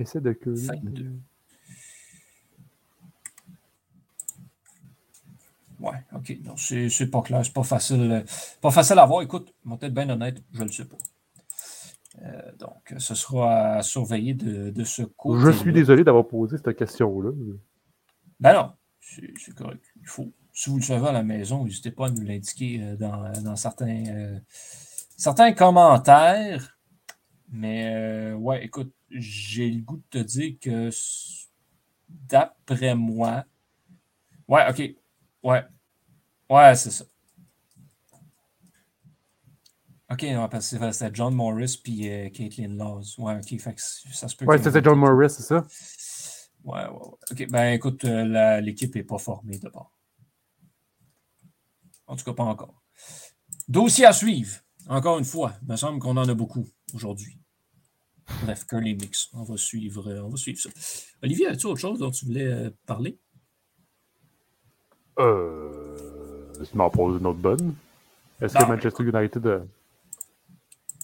Essai 0.00 0.20
de 0.20 0.32
curling. 0.32 1.20
Ouais, 5.82 5.98
OK. 6.14 6.40
Donc, 6.42 6.60
c'est 6.60 7.10
pas 7.10 7.22
clair, 7.22 7.44
c'est 7.44 7.52
pas 7.52 7.64
facile, 7.64 8.24
pas 8.60 8.70
facile 8.70 8.98
à 9.00 9.06
voir. 9.06 9.22
Écoute, 9.22 9.52
mon 9.64 9.76
tête 9.76 9.92
bien 9.92 10.08
honnête, 10.08 10.40
je 10.52 10.60
ne 10.60 10.66
le 10.66 10.72
sais 10.72 10.84
pas. 10.84 10.96
Euh, 12.22 12.52
donc, 12.58 12.94
ce 12.98 13.14
sera 13.16 13.74
à 13.76 13.82
surveiller 13.82 14.34
de, 14.34 14.84
ce 14.84 15.02
côté. 15.02 15.44
Je 15.46 15.50
suis 15.50 15.72
désolé 15.72 16.04
d'avoir 16.04 16.28
posé 16.28 16.56
cette 16.56 16.76
question-là. 16.76 17.32
Ben 18.38 18.54
non, 18.54 18.72
c'est 19.00 19.54
correct. 19.54 19.84
Il 20.00 20.06
faut. 20.06 20.32
Si 20.52 20.70
vous 20.70 20.76
le 20.76 20.82
savez 20.82 21.08
à 21.08 21.12
la 21.12 21.22
maison, 21.22 21.64
n'hésitez 21.64 21.90
pas 21.90 22.06
à 22.06 22.10
nous 22.10 22.22
l'indiquer 22.22 22.80
euh, 22.82 22.96
dans, 22.96 23.56
certains, 23.56 24.04
euh, 24.06 24.38
certains 25.16 25.52
commentaires. 25.52 26.78
Mais 27.50 28.32
ouais, 28.34 28.64
écoute, 28.64 28.92
j'ai 29.10 29.70
le 29.70 29.80
goût 29.80 29.96
de 29.96 30.18
te 30.18 30.18
dire 30.18 30.54
que 30.60 30.90
d'après 32.08 32.94
moi, 32.94 33.44
ouais, 34.48 34.64
OK, 34.70 35.01
Ouais. 35.42 35.64
Ouais, 36.48 36.74
c'est 36.76 36.90
ça. 36.90 37.04
OK, 40.10 40.22
non, 40.24 40.46
parce 40.48 40.70
que 40.70 40.92
c'était 40.92 41.10
John 41.14 41.34
Morris 41.34 41.80
puis 41.82 42.10
euh, 42.10 42.28
Caitlin 42.28 42.76
Laws. 42.76 43.18
Ouais, 43.18 43.36
OK, 43.36 43.58
fait 43.58 43.74
que 43.74 43.80
ça 43.80 44.28
se 44.28 44.36
peut. 44.36 44.44
Ouais, 44.44 44.62
c'était 44.62 44.82
John 44.82 44.98
Morris, 44.98 45.30
c'est 45.30 45.42
ça? 45.42 45.66
Ouais, 46.64 46.84
ouais, 46.84 46.90
ouais. 46.90 47.16
OK, 47.30 47.50
ben 47.50 47.72
écoute, 47.72 48.04
euh, 48.04 48.60
l'équipe 48.60 48.94
n'est 48.94 49.04
pas 49.04 49.16
formée 49.16 49.58
d'abord. 49.58 49.96
En 52.06 52.16
tout 52.16 52.24
cas, 52.24 52.34
pas 52.34 52.44
encore. 52.44 52.82
Dossier 53.68 54.04
à 54.04 54.12
suivre. 54.12 54.60
Encore 54.86 55.18
une 55.18 55.24
fois, 55.24 55.54
il 55.62 55.68
me 55.68 55.76
semble 55.76 55.98
qu'on 55.98 56.16
en 56.18 56.28
a 56.28 56.34
beaucoup 56.34 56.68
aujourd'hui. 56.92 57.38
Bref, 58.42 58.66
Curly 58.66 58.94
Mix. 58.94 59.30
On 59.32 59.44
va 59.44 59.56
suivre, 59.56 60.12
on 60.22 60.28
va 60.28 60.36
suivre 60.36 60.60
ça. 60.60 60.68
Olivier, 61.22 61.46
as-tu 61.46 61.66
autre 61.66 61.80
chose 61.80 62.00
dont 62.00 62.10
tu 62.10 62.26
voulais 62.26 62.70
parler? 62.84 63.18
Euh. 65.18 65.70
Tu 66.70 66.76
m'en 66.76 66.90
poses 66.90 67.20
une 67.20 67.26
autre 67.26 67.38
bonne. 67.38 67.74
Est-ce 68.40 68.54
que 68.54 68.64
Manchester 68.64 69.02
United. 69.02 69.62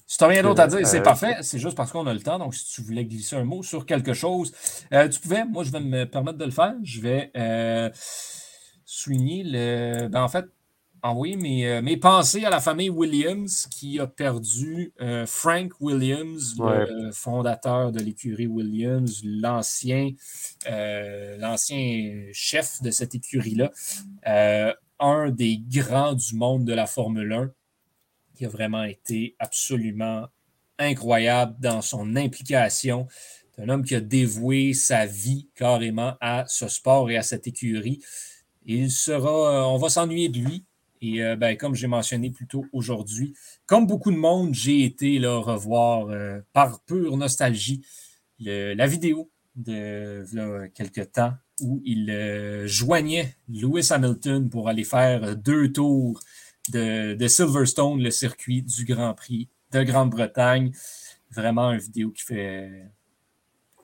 Si 0.06 0.16
tu 0.16 0.24
n'as 0.24 0.28
rien 0.28 0.42
d'autre 0.42 0.62
à 0.62 0.66
dire, 0.66 0.86
c'est 0.86 1.02
parfait. 1.02 1.36
C'est 1.42 1.58
juste 1.58 1.76
parce 1.76 1.92
qu'on 1.92 2.06
a 2.06 2.14
le 2.14 2.20
temps. 2.20 2.38
Donc, 2.38 2.54
si 2.54 2.72
tu 2.72 2.82
voulais 2.82 3.04
glisser 3.04 3.36
un 3.36 3.44
mot 3.44 3.62
sur 3.62 3.86
quelque 3.86 4.14
chose, 4.14 4.52
tu 4.90 5.20
pouvais. 5.20 5.44
Moi, 5.44 5.64
je 5.64 5.70
vais 5.70 5.80
me 5.80 6.04
permettre 6.04 6.38
de 6.38 6.44
le 6.44 6.50
faire. 6.50 6.74
Je 6.82 7.00
vais 7.00 7.92
souligner 8.84 9.42
le. 9.44 10.08
Ben, 10.08 10.22
en 10.22 10.28
fait, 10.28 10.46
envoyer 11.02 11.36
mes, 11.36 11.66
euh, 11.66 11.82
mes, 11.82 11.96
pensées 11.96 12.44
à 12.44 12.50
la 12.50 12.60
famille 12.60 12.90
Williams 12.90 13.66
qui 13.70 13.98
a 13.98 14.06
perdu 14.06 14.92
euh, 15.00 15.26
Frank 15.26 15.72
Williams, 15.80 16.54
le 16.58 17.10
fondateur 17.12 17.92
de 17.92 18.00
l'écurie 18.00 18.46
Williams, 18.46 19.20
l'ancien 19.24 20.10
euh, 20.68 21.36
l'ancien 21.38 22.26
chef 22.32 22.82
de 22.82 22.90
cette 22.90 23.14
écurie-là, 23.14 23.70
un 25.00 25.30
des 25.30 25.58
grands 25.58 26.14
du 26.14 26.34
monde 26.34 26.64
de 26.64 26.72
la 26.72 26.86
Formule 26.86 27.32
1, 27.32 27.50
qui 28.34 28.44
a 28.44 28.48
vraiment 28.48 28.84
été 28.84 29.36
absolument 29.38 30.26
incroyable 30.78 31.54
dans 31.60 31.82
son 31.82 32.16
implication. 32.16 33.06
C'est 33.54 33.62
un 33.62 33.68
homme 33.68 33.84
qui 33.84 33.94
a 33.94 34.00
dévoué 34.00 34.74
sa 34.74 35.06
vie 35.06 35.48
carrément 35.54 36.14
à 36.20 36.44
ce 36.46 36.68
sport 36.68 37.10
et 37.10 37.16
à 37.16 37.22
cette 37.22 37.46
écurie. 37.46 38.00
Il 38.64 38.90
sera, 38.90 39.68
on 39.68 39.78
va 39.78 39.88
s'ennuyer 39.88 40.28
de 40.28 40.38
lui, 40.40 40.64
et 41.00 41.22
euh, 41.22 41.36
ben, 41.36 41.56
comme 41.56 41.74
j'ai 41.74 41.86
mentionné 41.86 42.30
plus 42.30 42.46
tôt 42.46 42.66
aujourd'hui, 42.72 43.34
comme 43.66 43.86
beaucoup 43.86 44.10
de 44.10 44.16
monde, 44.16 44.54
j'ai 44.54 44.84
été 44.84 45.18
là, 45.18 45.38
revoir 45.38 46.08
euh, 46.08 46.40
par 46.52 46.80
pure 46.84 47.16
nostalgie 47.16 47.84
la 48.40 48.86
vidéo 48.86 49.30
de 49.56 50.24
quelques 50.72 51.10
temps 51.10 51.32
où 51.60 51.82
il 51.84 52.08
euh, 52.08 52.68
joignait 52.68 53.34
Lewis 53.48 53.88
Hamilton 53.90 54.48
pour 54.48 54.68
aller 54.68 54.84
faire 54.84 55.34
deux 55.36 55.72
tours 55.72 56.20
de, 56.68 57.14
de, 57.14 57.28
Silverstone, 57.28 58.00
le 58.00 58.12
circuit 58.12 58.62
du 58.62 58.84
Grand 58.84 59.14
Prix 59.14 59.48
de 59.72 59.82
Grande-Bretagne. 59.82 60.70
Vraiment 61.32 61.72
une 61.72 61.80
vidéo 61.80 62.10
qui 62.10 62.22
fait 62.22 62.84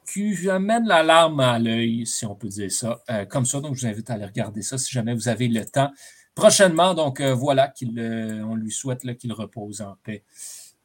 qui 0.07 0.49
amène 0.49 0.87
la 0.87 1.03
larme 1.03 1.41
à 1.41 1.59
l'œil, 1.59 2.07
si 2.07 2.27
on 2.27 2.37
peut 2.37 2.49
dire 2.49 2.71
ça, 2.71 3.03
comme 3.31 3.47
ça. 3.47 3.61
Donc, 3.61 3.75
je 3.75 3.81
vous 3.81 3.87
invite 3.87 4.11
à 4.11 4.15
aller 4.15 4.27
regarder 4.27 4.63
ça 4.63 4.77
si 4.77 4.93
jamais 4.93 5.15
vous 5.15 5.29
avez 5.29 5.49
le 5.49 5.65
temps 5.65 5.91
prochainement. 6.35 6.95
Donc 6.95 7.21
euh, 7.21 7.35
voilà, 7.35 7.69
qu'il, 7.69 7.99
euh, 7.99 8.43
on 8.45 8.57
lui 8.57 8.71
souhaite 8.71 9.03
qu'il 9.17 9.33
repose 9.33 9.81
en 9.81 9.97
paix. 10.03 10.25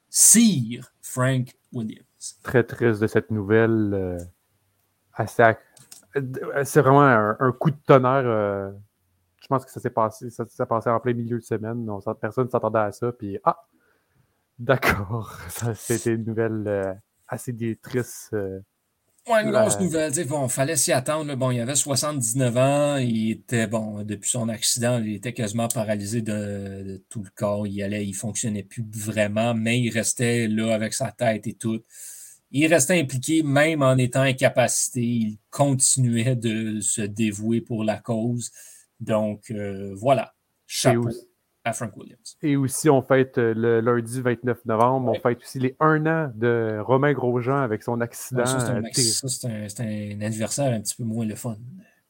Sire 0.08 0.92
Frank 1.02 1.56
Williams. 1.72 2.04
Très 2.42 2.64
triste 2.64 3.00
de 3.00 3.06
cette 3.06 3.30
nouvelle. 3.30 3.90
Euh, 3.94 4.18
c'est 6.64 6.80
vraiment 6.80 7.02
un, 7.02 7.52
coup 7.52 7.70
de 7.70 7.76
tonnerre. 7.86 8.72
je 9.40 9.46
pense 9.48 9.64
que 9.64 9.70
ça 9.70 9.80
s'est 9.80 9.90
passé, 9.90 10.30
ça 10.30 10.46
s'est 10.46 10.66
passé 10.66 10.88
en 10.88 10.98
plein 10.98 11.12
milieu 11.12 11.38
de 11.38 11.44
semaine. 11.44 11.86
personne 12.20 12.46
ne 12.46 12.50
s'attendait 12.50 12.78
à 12.78 12.92
ça. 12.92 13.12
Puis, 13.12 13.38
ah, 13.44 13.66
d'accord. 14.58 15.36
C'était 15.74 16.14
une 16.14 16.24
nouvelle 16.24 16.98
assez 17.28 17.54
triste 17.82 18.34
Ouais, 19.28 19.42
une 19.42 19.50
grosse 19.50 19.78
nouvelle. 19.78 20.12
Bon, 20.26 20.48
fallait 20.48 20.76
s'y 20.76 20.92
attendre. 20.92 21.34
Bon, 21.36 21.50
il 21.50 21.60
avait 21.60 21.76
79 21.76 22.56
ans. 22.56 22.96
Il 22.96 23.30
était, 23.32 23.66
bon, 23.66 24.02
depuis 24.02 24.30
son 24.30 24.48
accident, 24.48 25.00
il 25.02 25.14
était 25.14 25.32
quasiment 25.32 25.68
paralysé 25.68 26.22
de, 26.22 27.02
tout 27.08 27.22
le 27.22 27.30
corps. 27.34 27.66
Il 27.66 27.82
allait, 27.82 28.06
il 28.06 28.14
fonctionnait 28.14 28.62
plus 28.62 28.84
vraiment, 28.90 29.54
mais 29.54 29.78
il 29.80 29.90
restait 29.90 30.48
là 30.48 30.74
avec 30.74 30.94
sa 30.94 31.12
tête 31.12 31.46
et 31.46 31.54
tout. 31.54 31.80
Il 32.50 32.66
restait 32.66 32.98
impliqué 32.98 33.42
même 33.42 33.82
en 33.82 33.96
étant 33.96 34.22
incapacité. 34.22 35.02
Il 35.02 35.38
continuait 35.50 36.34
de 36.34 36.80
se 36.80 37.02
dévouer 37.02 37.60
pour 37.60 37.84
la 37.84 37.98
cause. 37.98 38.50
Donc, 38.98 39.50
euh, 39.50 39.94
voilà. 39.94 40.34
Chapeau 40.66 41.10
à 41.70 41.72
Frank 41.72 41.96
Williams. 41.96 42.36
Et 42.42 42.56
aussi, 42.56 42.90
on 42.90 43.02
fête 43.02 43.38
euh, 43.38 43.54
le 43.54 43.80
lundi 43.80 44.20
29 44.20 44.64
novembre, 44.66 45.12
on 45.16 45.20
fête 45.20 45.40
aussi 45.40 45.58
les 45.58 45.76
un 45.80 46.04
an 46.06 46.32
de 46.34 46.78
Romain 46.80 47.12
Grosjean 47.12 47.62
avec 47.62 47.82
son 47.82 48.00
accident. 48.00 48.44
ça, 48.44 48.60
c'est 48.60 49.80
un, 49.80 50.20
anniversaire 50.20 50.72
un 50.72 50.80
petit 50.80 50.96
peu 50.96 51.04
moins 51.04 51.24
le 51.24 51.34
fun. 51.34 51.56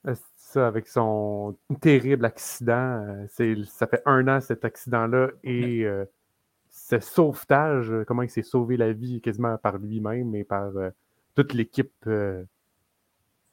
Euh, 0.07 0.15
ça, 0.37 0.67
avec 0.67 0.89
son 0.89 1.57
terrible 1.81 2.25
accident. 2.25 3.07
Euh, 3.39 3.65
ça 3.67 3.87
fait 3.87 4.03
un 4.07 4.27
an 4.29 4.41
cet 4.41 4.65
accident-là 4.65 5.29
et 5.45 5.87
ce 6.71 6.99
sauvetage, 6.99 7.93
comment 8.07 8.23
il 8.23 8.31
s'est 8.31 8.43
sauvé 8.43 8.77
la 8.77 8.93
vie 8.93 9.21
quasiment 9.21 9.57
par 9.59 9.79
lui-même 9.79 10.35
et 10.35 10.45
par 10.45 10.73
toute 11.35 11.53
l'équipe 11.53 12.09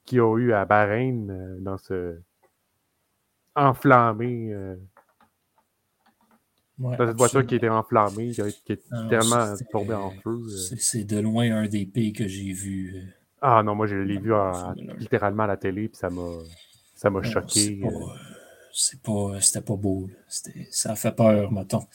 qui 0.05 0.19
a 0.19 0.37
eu 0.37 0.53
à 0.53 0.65
Bahreïn 0.65 1.57
dans 1.59 1.77
enflammé 3.55 4.53
cette 6.97 7.17
voiture 7.17 7.45
qui 7.45 7.55
était 7.55 7.69
enflammée, 7.69 8.31
qui, 8.31 8.41
est 8.41 8.83
tellement 9.09 9.53
tombée 9.71 9.93
en 9.93 10.11
feu. 10.11 10.39
Euh. 10.45 10.75
C'est 10.77 11.03
de 11.03 11.19
loin 11.19 11.51
un 11.51 11.67
des 11.67 11.85
pays 11.85 12.13
que 12.13 12.27
j'ai 12.27 12.51
vu. 12.53 12.93
Euh. 12.95 13.01
Ah 13.41 13.63
non, 13.63 13.75
moi 13.75 13.87
je 13.87 13.95
l'ai 13.95 14.17
vu 14.17 14.31
littéralement 14.97 15.43
à 15.43 15.47
la 15.47 15.57
télé, 15.57 15.87
puis 15.87 15.97
ça 15.97 16.09
m'a 16.09 16.29
ça 16.95 17.09
m'a 17.09 17.21
choqué. 17.23 17.81
Euh. 17.83 17.89
C'est 18.71 19.01
pas, 19.01 19.41
c'était 19.41 19.61
pas 19.61 19.75
beau. 19.75 20.07
Ça 20.69 20.95
fait 20.95 21.15
peur, 21.15 21.51
mettons. 21.51 21.85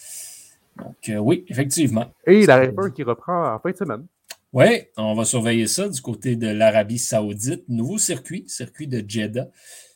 Donc 0.76 1.12
oui, 1.20 1.44
effectivement. 1.48 2.12
Et 2.26 2.44
la 2.46 2.66
F1 2.66 2.92
qui 2.92 3.04
reprend 3.04 3.54
en 3.54 3.58
fin 3.60 3.70
de 3.70 3.76
semaine. 3.76 4.06
Oui, 4.52 4.82
on 4.96 5.14
va 5.14 5.24
surveiller 5.24 5.66
ça 5.66 5.88
du 5.88 6.00
côté 6.00 6.36
de 6.36 6.48
l'Arabie 6.48 6.98
Saoudite. 6.98 7.64
Nouveau 7.68 7.98
circuit, 7.98 8.44
circuit 8.48 8.86
de 8.86 9.02
Jeddah 9.06 9.48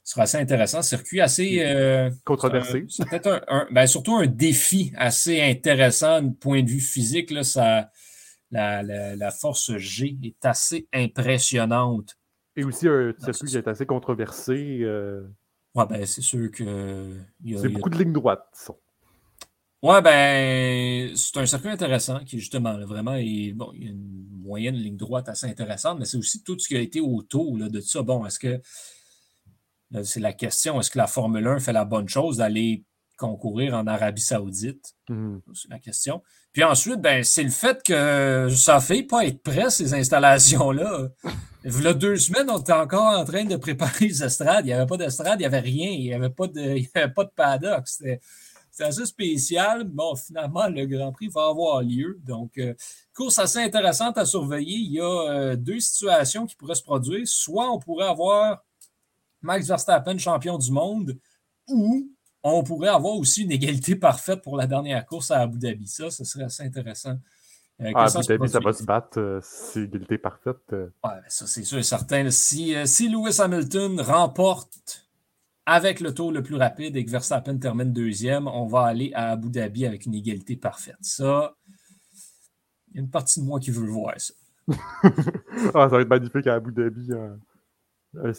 sera 0.07 0.23
assez 0.23 0.39
intéressant. 0.39 0.83
Circuit 0.83 1.21
assez. 1.21 1.59
Euh, 1.61 2.11
Controversé. 2.25 2.87
peut-être 3.11 3.45
un, 3.49 3.67
ben, 3.71 3.87
surtout 3.87 4.15
un 4.15 4.27
défi 4.27 4.93
assez 4.97 5.43
intéressant 5.43 6.23
du 6.23 6.33
point 6.33 6.63
de 6.63 6.71
vue 6.71 6.81
physique. 6.81 7.31
Là, 7.31 7.43
ça, 7.43 7.91
la, 8.51 8.83
la, 8.83 9.31
force 9.31 9.77
G 9.77 10.17
est 10.23 10.45
assez 10.45 10.89
impressionnante. 10.93 12.17
Et 12.55 12.65
aussi 12.65 12.89
un 12.89 13.13
circuit 13.19 13.51
qui 13.51 13.57
est 13.57 13.69
assez 13.69 13.85
controversé. 13.85 14.79
Euh... 14.83 15.27
Ouais, 15.75 15.85
ben, 15.87 16.07
c'est 16.07 16.23
sûr 16.23 16.51
que. 16.51 17.13
C'est 17.45 17.69
beaucoup 17.69 17.91
de 17.91 17.99
lignes 17.99 18.13
droites. 18.13 18.71
Ouais, 19.83 20.01
ben, 20.01 21.15
c'est 21.17 21.37
un 21.37 21.47
circuit 21.47 21.69
intéressant 21.69 22.21
qui, 22.21 22.39
justement, 22.39 22.79
vraiment, 22.87 23.15
est, 23.15 23.53
bon, 23.53 23.73
il 23.75 23.85
y 23.85 23.87
a 23.89 23.91
une 23.91 24.27
moyenne 24.43 24.75
ligne 24.77 24.97
droite 24.97 25.29
assez 25.29 25.47
intéressante, 25.47 25.99
mais 25.99 26.07
c'est 26.07 26.17
aussi 26.17 26.43
tout 26.43 26.59
ce 26.59 26.69
qui 26.69 26.77
a 26.77 26.81
été 26.81 27.01
autour 27.01 27.59
là, 27.59 27.69
de 27.69 27.81
ça. 27.81 28.03
Bon, 28.03 28.25
est-ce 28.25 28.39
que 28.39 28.61
c'est 30.03 30.21
la 30.21 30.33
question, 30.33 30.81
est-ce 30.81 30.91
que 30.91 30.99
la 30.99 31.07
Formule 31.07 31.47
1 31.47 31.59
fait 31.61 31.73
la 31.73 31.85
bonne 31.85 32.09
chose 32.09 32.39
d'aller 32.39 32.85
concourir 33.17 33.75
en 33.75 33.87
Arabie 33.87 34.21
Saoudite? 34.21 34.95
Mhm. 35.09 35.41
C'est 35.55 35.71
la 35.71 35.79
question. 35.79 36.23
Puis 36.53 36.65
ensuite, 36.65 37.01
ben, 37.01 37.23
c'est 37.23 37.43
le 37.43 37.51
fait 37.51 37.83
que 37.83 38.49
ça 38.51 38.81
fait 38.81 39.03
pas 39.03 39.27
être 39.27 39.43
prêt, 39.43 39.71
ces 39.71 39.95
installations-là. 39.95 41.09
Il 41.65 41.83
y 41.83 41.87
a 41.87 41.95
deux 41.95 42.17
semaines, 42.17 42.49
on 42.49 42.59
était 42.59 42.73
encore 42.73 43.19
en 43.19 43.25
train 43.25 43.45
de 43.45 43.57
préparer 43.57 44.07
les 44.07 44.23
estrades. 44.23 44.65
Il 44.65 44.69
n'y 44.69 44.73
avait 44.73 44.87
pas 44.87 44.97
d'estrade, 44.97 45.35
il 45.35 45.43
n'y 45.43 45.47
avait 45.47 45.59
rien. 45.59 45.91
Il 45.91 46.03
n'y 46.05 46.15
avait, 46.15 46.31
pas 46.31 46.47
de, 46.47 46.61
avait 46.95 47.13
pas 47.13 47.25
de 47.25 47.33
paddock. 47.35 47.89
C'était 47.89 48.21
assez 48.79 49.05
spécial. 49.05 49.83
Bon, 49.83 50.15
finalement, 50.15 50.69
le 50.69 50.87
Grand 50.87 51.11
Prix 51.11 51.27
va 51.27 51.49
avoir 51.49 51.83
lieu. 51.83 52.21
Donc, 52.25 52.57
euh, 52.59 52.73
course 53.15 53.39
assez 53.41 53.59
intéressante 53.59 54.17
à 54.17 54.25
surveiller. 54.25 54.77
Il 54.77 54.93
y 54.93 55.01
a 55.01 55.31
euh, 55.31 55.57
deux 55.57 55.81
situations 55.81 56.47
qui 56.47 56.55
pourraient 56.55 56.77
se 56.77 56.85
produire. 56.85 57.27
Soit 57.27 57.69
on 57.73 57.81
pourrait 57.81 58.07
avoir 58.07 58.63
Max 59.43 59.67
Verstappen 59.67 60.19
champion 60.19 60.59
du 60.59 60.71
monde, 60.71 61.19
ou 61.69 62.11
on 62.43 62.63
pourrait 62.63 62.89
avoir 62.89 63.15
aussi 63.15 63.43
une 63.43 63.53
égalité 63.53 63.97
parfaite 63.97 64.43
pour 64.43 64.57
la 64.57 64.67
dernière 64.67 65.05
course 65.07 65.31
à 65.31 65.41
Abu 65.41 65.59
Dhabi. 65.59 65.87
Ça, 65.87 66.11
ce 66.11 66.25
serait 66.25 66.45
assez 66.45 66.63
intéressant. 66.63 67.19
Euh, 67.81 67.91
ah, 67.95 68.05
Abu 68.05 68.27
Dhabi, 68.27 68.49
ça 68.49 68.61
va 68.61 68.73
se 68.73 68.85
battre 68.85 69.21
euh, 69.21 69.41
si 69.43 69.81
égalité 69.81 70.19
parfaite. 70.19 70.73
Euh. 70.73 70.89
Ouais, 71.05 71.21
ça, 71.29 71.47
c'est 71.47 71.65
sûr 71.65 71.79
et 71.79 71.83
certain. 71.83 72.31
Si, 72.31 72.75
si 72.87 73.09
Lewis 73.09 73.41
Hamilton 73.41 74.01
remporte 74.01 75.07
avec 75.67 76.01
le 76.01 76.15
tour 76.15 76.31
le 76.31 76.43
plus 76.43 76.55
rapide 76.55 76.97
et 76.97 77.05
que 77.05 77.11
Verstappen 77.11 77.59
termine 77.59 77.93
deuxième, 77.93 78.47
on 78.47 78.67
va 78.67 78.85
aller 78.85 79.11
à 79.15 79.33
Abu 79.33 79.51
Dhabi 79.51 79.85
avec 79.85 80.07
une 80.07 80.15
égalité 80.15 80.57
parfaite. 80.57 80.97
Ça, 81.01 81.57
il 82.89 82.97
y 82.97 82.99
a 82.99 83.03
une 83.03 83.11
partie 83.11 83.41
de 83.41 83.45
moi 83.45 83.59
qui 83.59 83.73
veut 83.73 83.85
le 83.85 83.91
voir, 83.91 84.15
ça. 84.17 84.33
ah, 84.73 85.09
ça 85.73 85.87
va 85.87 86.01
être 86.01 86.09
magnifique 86.09 86.47
à 86.47 86.55
Abu 86.55 86.73
Dhabi. 86.73 87.13
Hein 87.13 88.33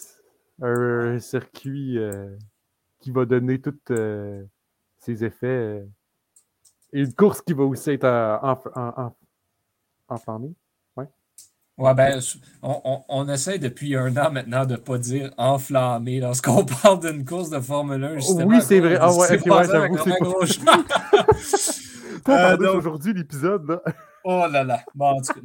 un, 0.61 1.19
circuit 1.19 1.97
euh, 1.97 2.35
qui 2.99 3.11
va 3.11 3.25
donner 3.25 3.59
tous 3.59 3.73
euh, 3.91 4.43
ses 4.99 5.23
effets. 5.23 5.47
Euh, 5.47 5.85
et 6.93 7.01
une 7.01 7.13
course 7.13 7.41
qui 7.41 7.53
va 7.53 7.63
aussi 7.63 7.91
être 7.91 8.39
enflammée. 10.07 10.53
Ouais. 10.95 11.05
Ouais, 11.77 11.93
ben, 11.93 12.19
on, 12.63 13.03
on, 13.07 13.27
essaie 13.27 13.59
depuis 13.59 13.95
un 13.95 14.15
an 14.17 14.31
maintenant 14.31 14.65
de 14.65 14.73
ne 14.73 14.77
pas 14.77 14.97
dire 14.97 15.33
enflammé 15.37 16.21
lorsqu'on 16.21 16.65
parle 16.81 17.01
d'une 17.01 17.25
course 17.25 17.49
de 17.49 17.59
Formule 17.59 18.03
1. 18.03 18.45
Oui, 18.45 18.61
c'est 18.61 18.79
vrai. 18.79 18.97
Ah 18.99 19.13
ouais, 19.13 19.37
ok, 19.37 19.45
ouais, 19.45 19.65
j'avoue. 19.65 20.45
C'est 20.45 20.63
pas... 22.23 22.57
aujourd'hui 22.73 23.13
l'épisode. 23.13 23.81
Oh 24.29 24.45
là 24.51 24.61
là. 24.65 24.83
Bon, 24.93 25.17
c'est 25.23 25.37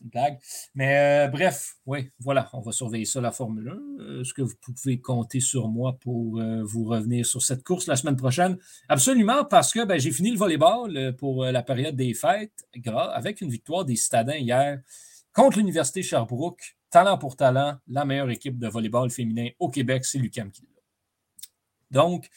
une 0.00 0.08
blague. 0.08 0.38
Mais 0.76 1.26
euh, 1.26 1.26
bref, 1.26 1.74
oui, 1.86 2.08
voilà, 2.20 2.48
on 2.52 2.60
va 2.60 2.70
surveiller 2.70 3.04
ça, 3.04 3.20
la 3.20 3.32
Formule 3.32 3.68
1. 3.98 4.20
Est-ce 4.20 4.32
que 4.32 4.42
vous 4.42 4.54
pouvez 4.60 5.00
compter 5.00 5.40
sur 5.40 5.66
moi 5.66 5.98
pour 6.00 6.38
euh, 6.38 6.62
vous 6.62 6.84
revenir 6.84 7.26
sur 7.26 7.42
cette 7.42 7.64
course 7.64 7.88
la 7.88 7.96
semaine 7.96 8.14
prochaine? 8.14 8.58
Absolument, 8.88 9.44
parce 9.44 9.72
que 9.72 9.84
ben, 9.84 9.98
j'ai 9.98 10.12
fini 10.12 10.30
le 10.30 10.38
volleyball 10.38 10.96
euh, 10.96 11.12
pour 11.12 11.44
la 11.46 11.64
période 11.64 11.96
des 11.96 12.14
fêtes 12.14 12.64
avec 12.94 13.40
une 13.40 13.50
victoire 13.50 13.84
des 13.84 13.96
citadins 13.96 14.36
hier 14.36 14.80
contre 15.32 15.58
l'Université 15.58 16.04
Sherbrooke. 16.04 16.76
Talent 16.90 17.18
pour 17.18 17.34
talent, 17.34 17.78
la 17.88 18.04
meilleure 18.04 18.30
équipe 18.30 18.56
de 18.56 18.68
volleyball 18.68 19.10
féminin 19.10 19.48
au 19.58 19.68
Québec, 19.68 20.04
c'est 20.04 20.18
Lucam 20.18 20.52
qui 20.52 20.62
Donc, 21.90 22.28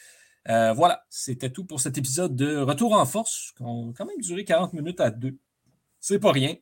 voilà, 0.46 1.04
c'était 1.10 1.50
tout 1.50 1.64
pour 1.64 1.80
cet 1.80 1.96
épisode 1.96 2.34
de 2.34 2.56
Retour 2.56 2.94
en 2.94 3.06
force, 3.06 3.52
qui 3.56 3.62
a 3.62 3.66
quand 3.96 4.06
même 4.06 4.20
duré 4.20 4.44
40 4.44 4.72
minutes 4.72 5.00
à 5.00 5.10
deux. 5.10 5.38
C'est 6.06 6.20
pas 6.20 6.30
rien. 6.30 6.54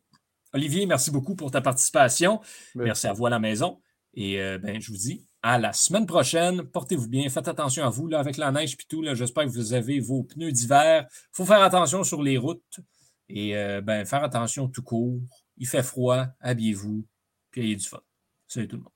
Olivier, 0.55 0.87
merci 0.87 1.11
beaucoup 1.11 1.37
pour 1.37 1.51
ta 1.51 1.61
participation. 1.61 2.41
Merci, 2.75 3.09
à 3.09 3.13
vous 3.13 3.27
à 3.27 3.31
la 3.31 3.39
maison. 3.39 3.79
Et 4.15 4.41
euh, 4.41 4.57
ben, 4.57 4.81
je 4.81 4.91
vous 4.91 4.97
dis 4.97 5.27
à 5.43 5.59
la 5.59 5.75
semaine 5.75 6.07
prochaine. 6.07 6.63
Portez-vous 6.63 7.09
bien. 7.11 7.29
Faites 7.29 7.47
attention 7.47 7.85
à 7.85 7.91
vous 7.91 8.07
là, 8.07 8.21
avec 8.21 8.39
la 8.39 8.51
neige 8.51 8.73
et 8.73 8.77
tout. 8.89 9.05
J'espère 9.13 9.45
que 9.45 9.51
vous 9.51 9.75
avez 9.75 10.01
vos 10.01 10.23
pneus 10.23 10.51
d'hiver. 10.51 11.07
Il 11.11 11.37
faut 11.37 11.45
faire 11.45 11.61
attention 11.61 12.05
sur 12.05 12.23
les 12.23 12.39
routes 12.39 12.81
et 13.29 13.55
euh, 13.55 13.83
ben, 13.83 14.07
faire 14.07 14.25
attention 14.25 14.67
tout 14.67 14.83
court. 14.83 15.21
Il 15.59 15.67
fait 15.67 15.83
froid. 15.83 16.25
Habillez-vous. 16.41 17.05
Puis 17.51 17.61
ayez 17.61 17.77
du 17.77 17.85
fun. 17.85 18.01
Salut 18.49 18.67
tout 18.67 18.77
le 18.77 18.83
monde. 18.85 18.94